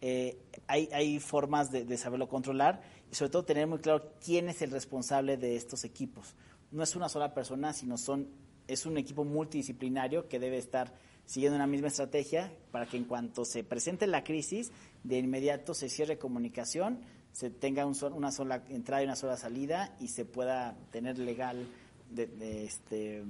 eh, 0.07 0.37
hay, 0.67 0.91
hay, 0.93 1.19
formas 1.19 1.73
de, 1.73 1.97
saberlo 1.97 2.29
controlar 2.29 2.83
y 3.11 3.15
sobre 3.15 3.31
todo 3.31 3.47
tener 3.47 3.67
muy 3.67 3.79
claro 3.79 4.13
quién 4.23 4.51
es 4.51 4.61
el 4.61 4.71
responsable 4.71 5.39
de 5.39 5.57
estos 5.57 5.83
equipos. 5.83 6.35
No 6.73 6.83
es 6.83 6.95
una 6.95 7.09
sola 7.09 7.33
persona, 7.33 7.73
sino 7.73 7.97
son, 7.97 8.29
es 8.69 8.85
un 8.85 8.99
equipo 8.99 9.25
multidisciplinario 9.25 10.29
que 10.29 10.39
debe 10.39 10.59
estar 10.59 10.93
siguiendo 11.25 11.57
una 11.57 11.67
misma 11.67 11.89
estrategia 11.89 12.53
para 12.71 12.85
que 12.85 12.99
en 12.99 13.05
cuanto 13.05 13.47
se 13.47 13.65
presente 13.65 14.07
la 14.07 14.25
crisis, 14.25 14.73
de 15.05 15.17
inmediato 15.17 15.73
se 15.73 15.89
cierre 15.89 16.19
comunicación, 16.19 16.99
se 17.33 17.49
tenga 17.49 17.87
una 17.87 18.31
sola 18.31 18.63
entrada 18.69 19.01
y 19.01 19.07
una 19.07 19.17
sola 19.17 19.39
salida 19.39 19.97
y 20.01 20.09
se 20.09 20.27
pueda 20.27 20.77
tener 20.91 21.19
legal 21.19 21.67
de, 22.11 22.67
este, 22.67 23.25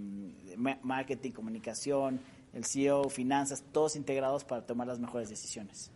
marketing, 0.83 1.31
comunicación, 1.31 2.19
el 2.53 2.65
CEO, 2.65 3.09
finanzas, 3.11 3.63
todos 3.71 3.95
integrados 3.95 4.43
para 4.43 4.67
tomar 4.67 4.89
las 4.89 4.99
mejores 4.99 5.29
decisiones. 5.29 5.93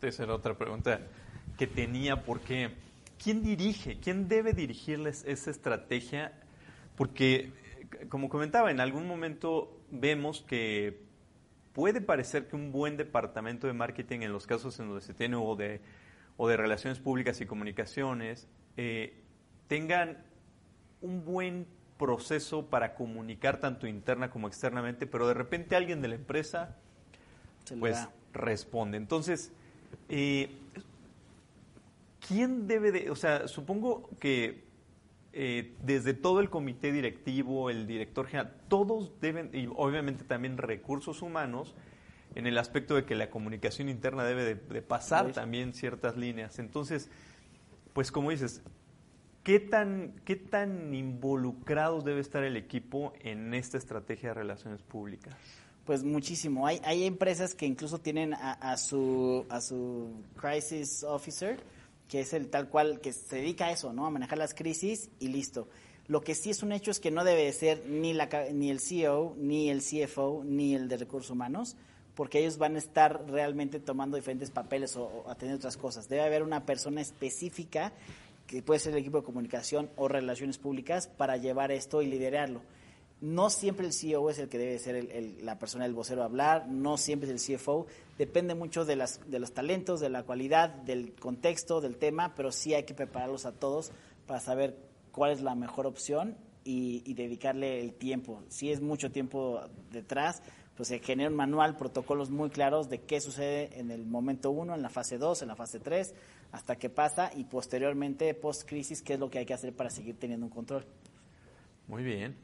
Esa 0.00 0.22
era 0.24 0.34
otra 0.34 0.56
pregunta 0.56 1.00
que 1.58 1.66
tenía, 1.66 2.24
porque 2.24 2.70
¿quién 3.22 3.42
dirige? 3.42 3.98
¿Quién 4.00 4.28
debe 4.28 4.52
dirigirles 4.52 5.24
esa 5.26 5.50
estrategia? 5.50 6.32
Porque, 6.96 7.52
como 8.08 8.28
comentaba, 8.28 8.70
en 8.70 8.80
algún 8.80 9.06
momento 9.06 9.80
vemos 9.90 10.42
que 10.42 11.02
puede 11.72 12.00
parecer 12.00 12.48
que 12.48 12.56
un 12.56 12.70
buen 12.70 12.96
departamento 12.96 13.66
de 13.66 13.72
marketing 13.72 14.20
en 14.20 14.32
los 14.32 14.46
casos 14.46 14.78
en 14.78 14.88
donde 14.88 15.02
se 15.02 15.14
tiene 15.14 15.36
o 15.36 15.56
de 15.56 15.80
o 16.36 16.48
de 16.48 16.56
relaciones 16.56 16.98
públicas 16.98 17.40
y 17.40 17.46
comunicaciones 17.46 18.48
eh, 18.76 19.14
tengan 19.68 20.18
un 21.00 21.24
buen 21.24 21.66
proceso 21.98 22.66
para 22.66 22.94
comunicar 22.94 23.60
tanto 23.60 23.86
interna 23.86 24.30
como 24.30 24.48
externamente, 24.48 25.06
pero 25.06 25.28
de 25.28 25.34
repente 25.34 25.76
alguien 25.76 26.00
de 26.02 26.08
la 26.08 26.14
empresa 26.14 26.76
pues 27.78 28.08
responde. 28.32 28.96
Entonces, 28.96 29.52
eh, 30.08 30.50
¿quién 32.26 32.66
debe 32.66 32.92
de, 32.92 33.10
o 33.10 33.16
sea, 33.16 33.48
supongo 33.48 34.08
que 34.18 34.64
eh, 35.34 35.74
desde 35.82 36.12
todo 36.12 36.40
el 36.40 36.50
comité 36.50 36.92
directivo, 36.92 37.70
el 37.70 37.86
director 37.86 38.26
general, 38.26 38.54
todos 38.68 39.18
deben, 39.20 39.50
y 39.54 39.66
obviamente 39.74 40.24
también 40.24 40.58
recursos 40.58 41.22
humanos, 41.22 41.74
en 42.34 42.46
el 42.46 42.58
aspecto 42.58 42.94
de 42.94 43.04
que 43.04 43.14
la 43.14 43.30
comunicación 43.30 43.88
interna 43.88 44.24
debe 44.24 44.54
de, 44.54 44.82
pasar 44.82 45.32
también 45.32 45.72
ciertas 45.74 46.16
líneas. 46.16 46.58
Entonces, 46.58 47.10
pues 47.92 48.10
como 48.10 48.30
dices, 48.30 48.62
¿qué 49.42 49.60
tan, 49.60 50.14
¿qué 50.24 50.36
tan 50.36 50.94
involucrado 50.94 52.00
debe 52.00 52.20
estar 52.20 52.44
el 52.44 52.56
equipo 52.56 53.12
en 53.20 53.54
esta 53.54 53.78
estrategia 53.78 54.30
de 54.30 54.34
relaciones 54.34 54.82
públicas? 54.82 55.34
Pues 55.84 56.04
muchísimo. 56.04 56.66
Hay, 56.66 56.80
hay 56.84 57.04
empresas 57.04 57.54
que 57.54 57.66
incluso 57.66 57.98
tienen 57.98 58.34
a, 58.34 58.76
su, 58.76 59.44
a 59.48 59.60
su 59.60 60.12
crisis 60.36 61.02
officer, 61.02 61.60
que 62.08 62.20
es 62.20 62.32
el 62.32 62.48
tal 62.50 62.68
cual 62.68 63.00
que 63.00 63.12
se 63.12 63.36
dedica 63.36 63.66
a 63.66 63.72
eso, 63.72 63.92
¿no? 63.92 64.06
A 64.06 64.10
manejar 64.10 64.38
las 64.38 64.54
crisis 64.54 65.10
y 65.18 65.28
listo. 65.28 65.68
Lo 66.06 66.20
que 66.20 66.34
sí 66.34 66.50
es 66.50 66.62
un 66.62 66.72
hecho 66.72 66.90
es 66.90 67.00
que 67.00 67.10
no 67.10 67.24
debe 67.24 67.50
ser 67.52 67.84
ni, 67.86 68.12
la, 68.12 68.28
ni 68.52 68.70
el 68.70 68.80
CEO, 68.80 69.34
ni 69.38 69.70
el 69.70 69.82
CFO, 69.82 70.42
ni 70.44 70.74
el 70.74 70.88
de 70.88 70.98
recursos 70.98 71.30
humanos, 71.30 71.76
porque 72.14 72.40
ellos 72.40 72.58
van 72.58 72.76
a 72.76 72.78
estar 72.78 73.24
realmente 73.28 73.80
tomando 73.80 74.16
diferentes 74.16 74.50
papeles 74.50 74.96
o, 74.96 75.24
atendiendo 75.28 75.58
otras 75.58 75.76
cosas. 75.76 76.08
Debe 76.08 76.22
haber 76.22 76.42
una 76.42 76.64
persona 76.64 77.00
específica, 77.00 77.92
que 78.46 78.62
puede 78.62 78.78
ser 78.78 78.92
el 78.92 78.98
equipo 78.98 79.18
de 79.18 79.24
comunicación 79.24 79.90
o 79.96 80.06
relaciones 80.06 80.58
públicas, 80.58 81.08
para 81.08 81.36
llevar 81.38 81.72
esto 81.72 82.02
y 82.02 82.06
liderarlo. 82.06 82.62
No 83.22 83.50
siempre 83.50 83.86
el 83.86 83.92
CEO 83.92 84.30
es 84.30 84.40
el 84.40 84.48
que 84.48 84.58
debe 84.58 84.78
ser 84.80 85.08
la 85.42 85.56
persona 85.56 85.84
del 85.84 85.94
vocero 85.94 86.22
a 86.22 86.24
hablar, 86.24 86.66
no 86.66 86.96
siempre 86.96 87.32
es 87.32 87.48
el 87.48 87.56
CFO, 87.56 87.86
depende 88.18 88.56
mucho 88.56 88.84
de, 88.84 88.96
las, 88.96 89.20
de 89.30 89.38
los 89.38 89.52
talentos, 89.52 90.00
de 90.00 90.10
la 90.10 90.24
cualidad, 90.24 90.70
del 90.70 91.14
contexto, 91.14 91.80
del 91.80 91.98
tema, 91.98 92.34
pero 92.34 92.50
sí 92.50 92.74
hay 92.74 92.82
que 92.82 92.94
prepararlos 92.94 93.46
a 93.46 93.52
todos 93.52 93.92
para 94.26 94.40
saber 94.40 94.76
cuál 95.12 95.30
es 95.30 95.40
la 95.40 95.54
mejor 95.54 95.86
opción 95.86 96.36
y, 96.64 97.04
y 97.06 97.14
dedicarle 97.14 97.80
el 97.80 97.94
tiempo. 97.94 98.42
Si 98.48 98.72
es 98.72 98.80
mucho 98.80 99.12
tiempo 99.12 99.60
detrás, 99.92 100.42
pues 100.76 100.88
se 100.88 100.98
genera 100.98 101.30
un 101.30 101.36
manual, 101.36 101.76
protocolos 101.76 102.28
muy 102.28 102.50
claros 102.50 102.88
de 102.88 103.02
qué 103.02 103.20
sucede 103.20 103.78
en 103.78 103.92
el 103.92 104.04
momento 104.04 104.50
1, 104.50 104.74
en 104.74 104.82
la 104.82 104.88
fase 104.88 105.16
2, 105.16 105.42
en 105.42 105.48
la 105.48 105.54
fase 105.54 105.78
3, 105.78 106.12
hasta 106.50 106.74
qué 106.74 106.90
pasa 106.90 107.30
y 107.36 107.44
posteriormente, 107.44 108.34
post-crisis, 108.34 109.00
qué 109.00 109.14
es 109.14 109.20
lo 109.20 109.30
que 109.30 109.38
hay 109.38 109.46
que 109.46 109.54
hacer 109.54 109.72
para 109.74 109.90
seguir 109.90 110.18
teniendo 110.18 110.46
un 110.46 110.52
control. 110.52 110.84
Muy 111.86 112.02
bien. 112.02 112.36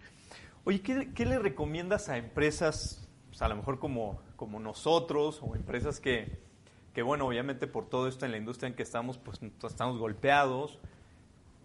Oye, 0.69 0.83
¿qué, 0.83 1.25
le 1.25 1.39
recomiendas 1.39 2.11
a 2.11 2.19
empresas, 2.19 3.09
pues, 3.31 3.41
a 3.41 3.49
lo 3.49 3.57
mejor 3.57 3.79
como, 3.79 4.21
como 4.37 4.61
nosotros, 4.61 5.41
o 5.43 5.57
empresas 5.57 5.99
que, 5.99 6.37
que, 6.93 7.01
bueno, 7.01 7.27
obviamente 7.27 7.67
por 7.67 7.89
todo 7.89 8.07
esto 8.07 8.27
en 8.27 8.33
la 8.33 8.37
industria 8.37 8.69
en 8.69 8.75
que 8.75 8.83
estamos, 8.83 9.17
pues 9.17 9.41
estamos 9.67 9.97
golpeados, 9.97 10.79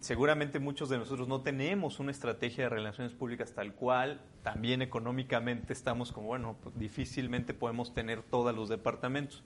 seguramente 0.00 0.58
muchos 0.58 0.88
de 0.88 0.96
nosotros 0.96 1.28
no 1.28 1.42
tenemos 1.42 2.00
una 2.00 2.12
estrategia 2.12 2.64
de 2.64 2.70
relaciones 2.70 3.12
públicas 3.12 3.52
tal 3.52 3.74
cual, 3.74 4.22
también 4.42 4.80
económicamente 4.80 5.74
estamos 5.74 6.10
como, 6.10 6.28
bueno, 6.28 6.56
pues 6.62 6.74
difícilmente 6.78 7.52
podemos 7.52 7.92
tener 7.92 8.22
todos 8.22 8.56
los 8.56 8.70
departamentos. 8.70 9.44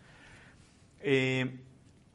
Eh, 1.01 1.59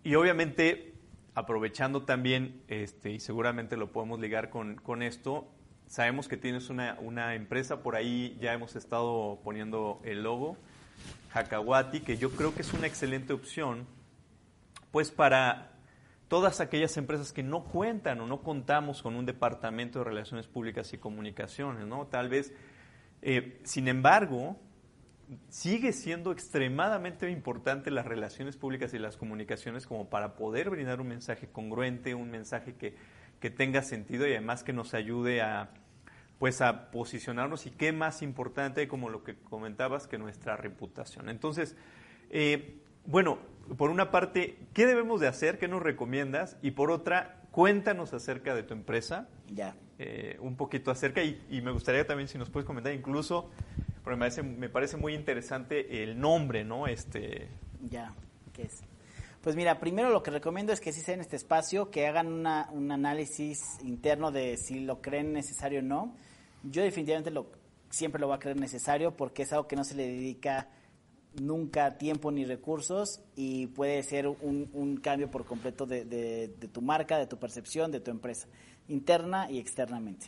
y 0.06 0.16
obviamente, 0.16 0.94
aprovechando 1.36 2.04
también, 2.04 2.62
este, 2.70 3.12
y 3.12 3.20
seguramente 3.20 3.76
lo 3.76 3.92
podemos 3.92 4.22
ligar 4.22 4.50
con, 4.50 4.76
con 4.78 5.04
esto, 5.04 5.50
sabemos 5.88 6.28
que 6.28 6.38
tienes 6.38 6.70
una, 6.70 6.98
una, 7.00 7.36
empresa, 7.36 7.84
por 7.84 7.96
ahí 7.96 8.38
ya 8.42 8.54
hemos 8.54 8.76
estado 8.76 9.40
poniendo 9.44 10.02
el 10.04 10.24
logo, 10.24 10.58
Hakawati, 11.34 12.02
que 12.02 12.18
yo 12.18 12.32
creo 12.32 12.54
que 12.54 12.62
es 12.62 12.74
una 12.74 12.88
excelente 12.88 13.34
opción, 13.34 13.86
pues 14.92 15.12
para 15.12 15.72
todas 16.28 16.62
aquellas 16.62 16.98
empresas 16.98 17.32
que 17.32 17.44
no 17.44 17.64
cuentan 17.64 18.20
o 18.22 18.28
no 18.28 18.42
contamos 18.42 19.02
con 19.02 19.16
un 19.16 19.26
departamento 19.26 20.00
de 20.00 20.06
relaciones 20.06 20.48
públicas 20.48 20.92
y 20.94 20.98
comunicaciones, 20.98 21.86
¿no? 21.86 22.08
Tal 22.08 22.30
vez, 22.30 22.54
eh, 23.22 23.60
sin 23.64 23.88
embargo, 23.88 24.60
sigue 25.50 25.94
siendo 25.94 26.32
extremadamente 26.32 27.30
importante 27.30 27.92
las 27.92 28.06
relaciones 28.06 28.58
públicas 28.58 28.94
y 28.94 29.00
las 29.00 29.18
comunicaciones 29.18 29.88
como 29.88 30.10
para 30.10 30.36
poder 30.36 30.70
brindar 30.70 31.02
un 31.02 31.08
mensaje 31.08 31.48
congruente, 31.48 32.16
un 32.16 32.32
mensaje 32.32 32.76
que, 32.76 32.96
que 33.44 33.50
tenga 33.50 33.82
sentido 33.82 34.26
y 34.26 34.32
además 34.32 34.64
que 34.64 34.72
nos 34.72 34.94
ayude 34.94 35.42
a 35.42 35.70
pues 36.40 36.62
a 36.62 36.92
posicionarnos 36.92 37.66
y 37.66 37.72
qué 37.72 37.92
más 37.92 38.22
importante 38.22 38.88
como 38.88 39.10
lo 39.10 39.26
que 39.26 39.36
comentabas 39.36 40.08
que 40.08 40.18
nuestra 40.18 40.56
reputación. 40.56 41.28
Entonces, 41.28 41.76
eh, 42.30 42.78
bueno, 43.06 43.40
por 43.78 43.90
una 43.90 44.12
parte, 44.12 44.58
¿qué 44.74 44.86
debemos 44.86 45.20
de 45.20 45.28
hacer? 45.28 45.60
¿Qué 45.60 45.68
nos 45.68 45.84
recomiendas? 45.84 46.56
Y 46.62 46.72
por 46.72 46.90
otra, 46.90 47.42
cuéntanos 47.52 48.14
acerca 48.14 48.56
de 48.56 48.64
tu 48.64 48.74
empresa. 48.74 49.28
Ya. 49.54 49.76
Eh, 50.00 50.38
un 50.40 50.56
poquito 50.56 50.90
acerca 50.90 51.22
y, 51.22 51.62
me 51.62 51.72
gustaría 51.72 52.08
también 52.08 52.30
si 52.30 52.38
nos 52.38 52.50
puedes 52.50 52.66
comentar 52.66 52.94
incluso, 52.94 53.52
porque 54.06 54.16
me 54.16 54.20
parece, 54.22 54.44
me 54.44 54.70
parece 54.70 54.96
muy 54.96 55.16
interesante 55.16 56.02
el 56.02 56.18
nombre, 56.18 56.64
¿no? 56.64 56.88
Este... 56.88 57.50
Ya, 57.90 58.14
¿qué 58.54 58.64
es? 58.64 58.84
Pues 59.44 59.58
mira, 59.58 59.78
primero 59.78 60.10
lo 60.10 60.24
que 60.24 60.32
recomiendo 60.32 60.72
es 60.72 60.80
que 60.80 60.94
si 60.94 61.02
sea 61.02 61.16
en 61.16 61.20
este 61.20 61.36
espacio, 61.36 61.92
que 61.92 62.08
hagan 62.08 62.32
una, 62.32 62.70
un 62.72 62.90
análisis 62.94 63.60
interno 63.84 64.32
de 64.32 64.56
si 64.56 64.80
lo 64.80 65.02
creen 65.02 65.34
necesario 65.34 65.80
o 65.80 65.84
no. 65.84 66.16
Yo 66.64 66.82
definitivamente 66.82 67.30
lo, 67.30 67.48
siempre 67.90 68.22
lo 68.22 68.28
voy 68.28 68.38
a 68.38 68.40
creer 68.40 68.58
necesario 68.58 69.18
porque 69.18 69.44
es 69.44 69.52
algo 69.52 69.68
que 69.68 69.76
no 69.76 69.84
se 69.84 69.96
le 69.96 70.08
dedica 70.08 70.70
nunca 71.42 71.98
tiempo 71.98 72.32
ni 72.32 72.46
recursos 72.46 73.22
y 73.36 73.68
puede 73.68 74.02
ser 74.04 74.30
un, 74.30 75.00
cambio 75.04 75.30
por 75.30 75.44
completo 75.44 75.86
de, 75.86 76.56
tu 76.72 76.82
marca, 76.82 77.18
de 77.18 77.28
tu 77.28 77.38
percepción, 77.38 77.92
de 77.92 78.00
tu 78.00 78.12
empresa, 78.12 78.48
interna 78.88 79.52
y 79.52 79.60
externamente. 79.60 80.28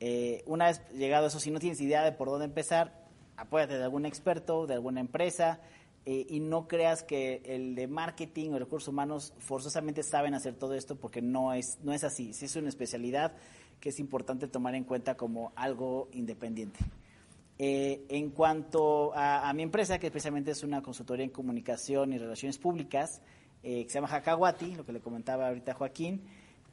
Eh, 0.00 0.42
una 0.46 0.66
vez 0.66 0.82
llegado 0.90 1.28
eso, 1.28 1.38
si 1.38 1.52
no 1.52 1.60
tienes 1.60 1.80
idea 1.80 2.02
de 2.02 2.10
por 2.10 2.26
dónde 2.26 2.46
empezar, 2.46 3.06
apóyate 3.36 3.78
de 3.78 3.84
algún 3.84 4.06
experto, 4.06 4.66
de 4.66 4.74
alguna 4.74 4.98
empresa, 4.98 5.60
eh, 6.06 6.26
y 6.30 6.40
no 6.40 6.66
creas 6.66 7.02
que 7.02 7.42
el 7.44 7.74
de 7.74 7.86
marketing 7.86 8.52
o 8.52 8.58
recursos 8.58 8.88
humanos 8.88 9.34
forzosamente 9.38 10.02
saben 10.02 10.32
hacer 10.32 10.54
todo 10.54 10.74
esto 10.74 10.96
porque 10.96 11.20
no 11.20 11.52
es, 11.52 11.78
no 11.82 11.92
es 11.92 12.04
así. 12.04 12.32
Sí 12.32 12.46
es 12.46 12.56
una 12.56 12.70
especialidad 12.70 13.34
que 13.80 13.90
es 13.90 14.00
importante 14.00 14.48
tomar 14.48 14.74
en 14.74 14.84
cuenta 14.84 15.16
como 15.16 15.52
algo 15.56 16.08
independiente. 16.12 16.80
Eh, 17.58 18.06
en 18.08 18.30
cuanto 18.30 19.12
a, 19.14 19.52
mi 19.52 19.62
empresa, 19.62 19.98
que 19.98 20.06
especialmente 20.06 20.52
es 20.52 20.62
una 20.62 20.82
consultoría 20.82 21.24
en 21.24 21.30
comunicación 21.30 22.14
y 22.14 22.18
relaciones 22.18 22.56
públicas, 22.56 23.20
eh, 23.62 23.84
que 23.84 23.90
se 23.90 24.00
llama 24.00 24.08
Hakawati, 24.10 24.76
lo 24.76 24.86
que 24.86 24.92
le 24.94 25.00
comentaba 25.00 25.48
ahorita 25.48 25.74
Joaquín, 25.74 26.22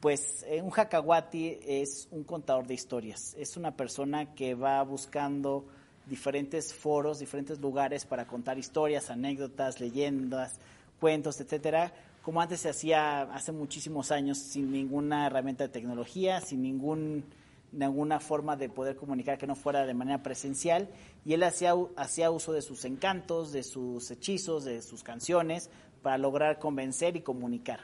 pues 0.00 0.46
un 0.62 0.72
Hakawati 0.74 1.58
es 1.66 2.08
un 2.10 2.24
contador 2.24 2.66
de 2.66 2.72
historias. 2.72 3.34
Es 3.38 3.58
una 3.58 3.76
persona 3.76 4.34
que 4.34 4.54
va 4.54 4.82
buscando 4.84 5.66
diferentes 6.08 6.74
foros, 6.74 7.18
diferentes 7.18 7.60
lugares 7.60 8.04
para 8.04 8.26
contar 8.26 8.58
historias, 8.58 9.10
anécdotas, 9.10 9.80
leyendas, 9.80 10.58
cuentos, 11.00 11.40
etcétera, 11.40 11.92
como 12.22 12.40
antes 12.40 12.60
se 12.60 12.68
hacía 12.68 13.22
hace 13.22 13.52
muchísimos 13.52 14.10
años 14.10 14.38
sin 14.38 14.70
ninguna 14.70 15.26
herramienta 15.26 15.64
de 15.64 15.70
tecnología, 15.70 16.40
sin 16.40 16.62
ningún 16.62 17.24
ninguna 17.72 18.18
forma 18.20 18.56
de 18.56 18.68
poder 18.68 18.96
comunicar 18.96 19.38
que 19.38 19.46
no 19.46 19.54
fuera 19.54 19.84
de 19.84 19.94
manera 19.94 20.22
presencial 20.22 20.88
y 21.24 21.34
él 21.34 21.42
hacía, 21.42 21.74
hacía 21.96 22.30
uso 22.30 22.52
de 22.52 22.62
sus 22.62 22.84
encantos, 22.84 23.52
de 23.52 23.62
sus 23.62 24.10
hechizos, 24.10 24.64
de 24.64 24.80
sus 24.82 25.02
canciones 25.02 25.70
para 26.02 26.18
lograr 26.18 26.58
convencer 26.58 27.16
y 27.16 27.20
comunicar. 27.20 27.80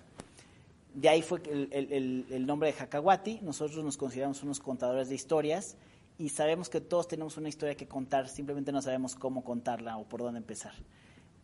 De 0.95 1.09
ahí 1.09 1.23
fue 1.23 1.43
el, 1.51 2.27
el, 2.31 2.47
nombre 2.47 2.73
de 2.73 2.79
Hakawati. 2.79 3.41
Nosotros 3.43 3.85
nos 3.85 3.97
consideramos 3.97 4.43
unos 4.43 4.61
contadores 4.61 5.09
de 5.09 5.17
historias 5.17 5.77
y 6.19 6.29
sabemos 6.29 6.69
que 6.69 6.81
todos 6.81 7.09
tenemos 7.09 7.37
una 7.37 7.49
historia 7.49 7.75
que 7.75 7.87
contar, 7.87 8.29
simplemente 8.29 8.73
no 8.73 8.81
sabemos 8.81 9.15
cómo 9.15 9.43
contarla 9.43 9.97
o 9.97 10.05
por 10.05 10.21
dónde 10.23 10.39
empezar. 10.39 10.73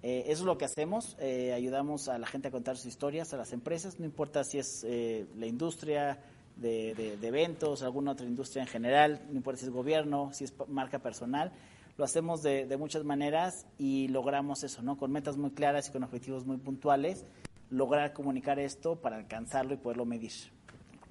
Eh, 0.03 0.25
eso 0.27 0.43
es 0.43 0.47
lo 0.47 0.57
que 0.57 0.65
hacemos, 0.65 1.17
eh, 1.19 1.53
ayudamos 1.53 2.09
a 2.09 2.19
la 2.19 2.27
gente 2.27 2.49
a 2.49 2.51
contar 2.51 2.77
sus 2.77 2.87
historias, 2.87 3.35
a 3.35 3.37
las 3.37 3.53
empresas, 3.53 3.99
no 3.99 4.07
importa 4.07 4.45
si 4.45 4.59
es 4.59 4.85
eh, 4.85 5.27
la 5.37 5.47
industria 5.47 6.19
de, 6.57 7.19
eventos, 7.23 7.83
alguna 7.83 8.13
otra 8.13 8.27
industria 8.27 8.63
en 8.63 8.69
general, 8.69 9.21
no 9.31 9.37
importa 9.37 9.61
si 9.61 9.67
es 9.67 9.73
gobierno, 9.73 10.31
si 10.33 10.45
es 10.45 10.55
marca 10.69 11.01
personal, 11.01 11.53
lo 11.99 12.05
hacemos 12.05 12.43
de, 12.43 12.75
muchas 12.79 13.05
maneras 13.05 13.67
y 13.79 14.09
logramos 14.09 14.63
eso, 14.63 14.83
¿no? 14.83 14.97
Con 14.97 15.13
metas 15.13 15.37
muy 15.37 15.51
claras 15.51 15.89
y 15.89 15.93
con 15.93 16.03
objetivos 16.03 16.47
muy 16.47 16.57
puntuales, 16.57 17.27
lograr 17.69 18.15
comunicar 18.15 18.59
esto 18.59 18.97
para 18.97 19.17
alcanzarlo 19.17 19.75
y 19.75 19.77
poderlo 19.77 20.07
medir. 20.07 20.33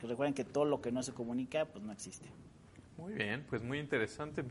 Recuerden 0.01 0.33
que 0.33 0.45
todo 0.45 0.65
lo 0.65 0.81
que 0.81 0.91
no 0.91 1.03
se 1.03 1.13
comunica, 1.13 1.65
pues 1.65 1.83
no 1.83 1.91
existe. 1.91 2.27
Muy 2.99 3.13
bien, 3.13 3.45
pues 3.49 3.63
muy 3.63 3.79
interesante. 3.79 4.43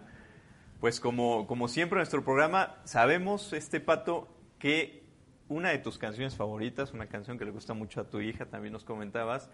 pues 0.80 1.00
como, 1.00 1.46
como 1.46 1.68
siempre 1.68 1.96
en 1.96 2.00
nuestro 2.00 2.24
programa, 2.24 2.76
sabemos, 2.84 3.54
este 3.54 3.80
Pato, 3.80 4.28
que 4.58 5.07
una 5.48 5.70
de 5.70 5.78
tus 5.78 5.98
canciones 5.98 6.36
favoritas, 6.36 6.92
una 6.92 7.06
canción 7.06 7.38
que 7.38 7.44
le 7.44 7.50
gusta 7.50 7.74
mucho 7.74 8.00
a 8.00 8.04
tu 8.04 8.20
hija, 8.20 8.46
también 8.46 8.72
nos 8.72 8.84
comentabas, 8.84 9.50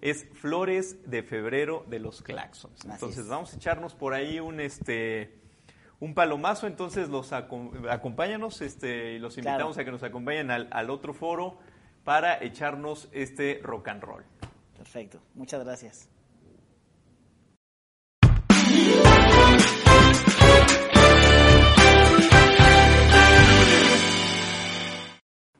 es 0.00 0.26
Flores 0.32 1.10
de 1.10 1.22
Febrero 1.22 1.84
de 1.88 1.98
los 1.98 2.22
Claxons. 2.22 2.84
Entonces 2.84 3.26
vamos 3.28 3.52
a 3.52 3.56
echarnos 3.56 3.94
por 3.94 4.14
ahí 4.14 4.40
un 4.40 4.60
este 4.60 5.38
un 6.00 6.14
palomazo, 6.14 6.66
entonces 6.66 7.08
los 7.08 7.32
acompáñanos 7.32 8.60
este, 8.60 9.14
y 9.14 9.18
los 9.18 9.36
invitamos 9.36 9.78
a 9.78 9.84
que 9.84 9.90
nos 9.90 10.04
acompañen 10.04 10.50
al, 10.50 10.68
al, 10.70 10.90
otro 10.90 11.12
foro 11.12 11.58
para 12.04 12.40
echarnos 12.42 13.08
este 13.10 13.60
rock 13.64 13.88
and 13.88 14.02
roll. 14.04 14.24
Perfecto, 14.76 15.20
muchas 15.34 15.64
gracias. 15.64 16.08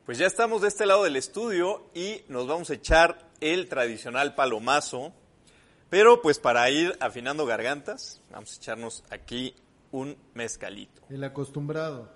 Pues 0.09 0.17
ya 0.17 0.25
estamos 0.25 0.63
de 0.63 0.69
este 0.69 0.87
lado 0.87 1.03
del 1.03 1.17
estudio 1.17 1.85
y 1.93 2.23
nos 2.29 2.47
vamos 2.47 2.71
a 2.71 2.73
echar 2.73 3.29
el 3.41 3.69
tradicional 3.69 4.33
palomazo. 4.33 5.13
Pero 5.91 6.23
pues 6.23 6.39
para 6.39 6.67
ir 6.71 6.97
afinando 6.99 7.45
gargantas, 7.45 8.19
vamos 8.31 8.51
a 8.51 8.55
echarnos 8.55 9.03
aquí 9.11 9.53
un 9.91 10.17
mezcalito. 10.33 11.03
El 11.11 11.23
acostumbrado. 11.23 12.09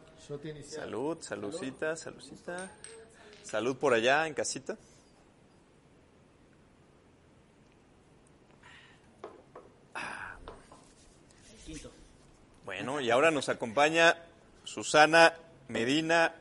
Salud, 0.66 1.20
saludcita, 1.22 1.96
saludcita. 1.96 2.72
Salud 3.44 3.78
por 3.78 3.94
allá 3.94 4.26
en 4.26 4.34
casita. 4.34 4.76
Bueno, 12.66 13.00
y 13.02 13.12
ahora 13.12 13.30
nos 13.30 13.50
acompaña 13.50 14.18
Susana 14.64 15.36
Medina 15.68 16.34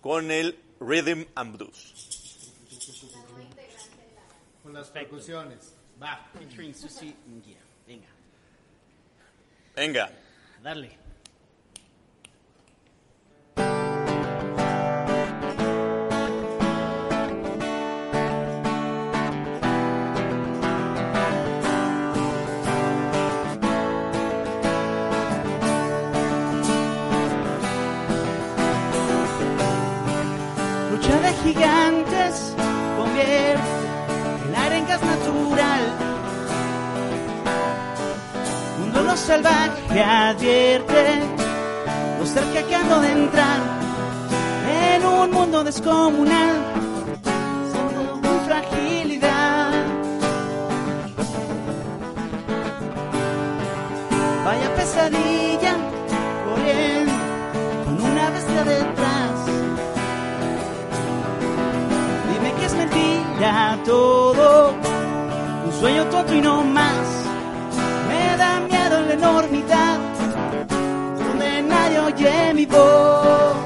con 0.00 0.32
el 0.32 0.58
Rhythm 0.82 1.26
and 1.36 1.56
Blues. 1.56 1.94
Con 4.62 4.72
las 4.72 4.88
percusiones. 4.90 5.74
Va. 6.00 6.28
Venga. 7.86 8.08
Venga. 9.76 10.10
Darle. 10.62 11.01
Salvaje 39.22 40.02
advierte 40.02 41.04
lo 42.18 42.26
cerca 42.26 42.62
que 42.66 42.74
ando 42.74 43.00
de 43.00 43.12
entrar 43.12 43.60
en 44.94 45.06
un 45.06 45.30
mundo 45.30 45.62
descomunal. 45.62 46.56
Siendo 47.70 48.16
muy 48.16 48.38
fragilidad. 48.46 49.70
Vaya 54.44 54.74
pesadilla, 54.74 55.74
corriendo 56.46 57.12
con 57.84 58.10
una 58.10 58.30
bestia 58.30 58.64
detrás. 58.64 59.34
Dime 62.28 62.52
que 62.58 62.66
es 62.66 62.74
mentira 62.74 63.78
todo, 63.84 64.74
un 65.64 65.72
sueño 65.80 66.06
tonto 66.06 66.34
y 66.34 66.40
no 66.40 66.64
más. 66.64 67.21
Enormidad, 69.12 69.98
donde 71.18 71.62
nadie 71.62 71.98
oye 72.00 72.54
mi 72.54 72.66
voz. 72.66 73.61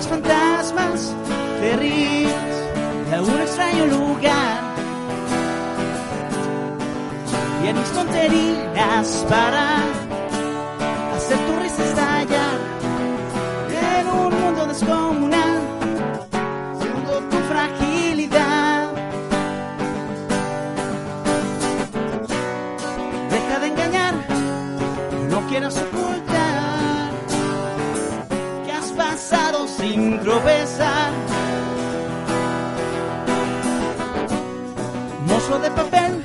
Los 0.00 0.08
fantasmas 0.08 1.14
terribles 1.60 2.32
de 3.10 3.14
algún 3.14 3.38
extraño 3.38 3.86
lugar. 3.86 4.60
Y 7.62 7.68
en 7.68 7.78
mis 7.78 7.92
tonterías 7.92 9.26
para 9.28 9.99
sin 29.80 30.20
tropezar. 30.20 31.12
Mozo 35.26 35.58
de 35.58 35.70
papel, 35.70 36.22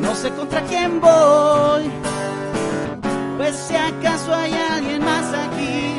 no 0.00 0.14
sé 0.14 0.30
contra 0.30 0.62
quién 0.62 1.00
voy, 1.00 1.90
pues 3.36 3.56
si 3.56 3.74
acaso 3.74 4.32
hay 4.34 4.52
alguien 4.52 5.04
más 5.04 5.26
aquí. 5.34 5.93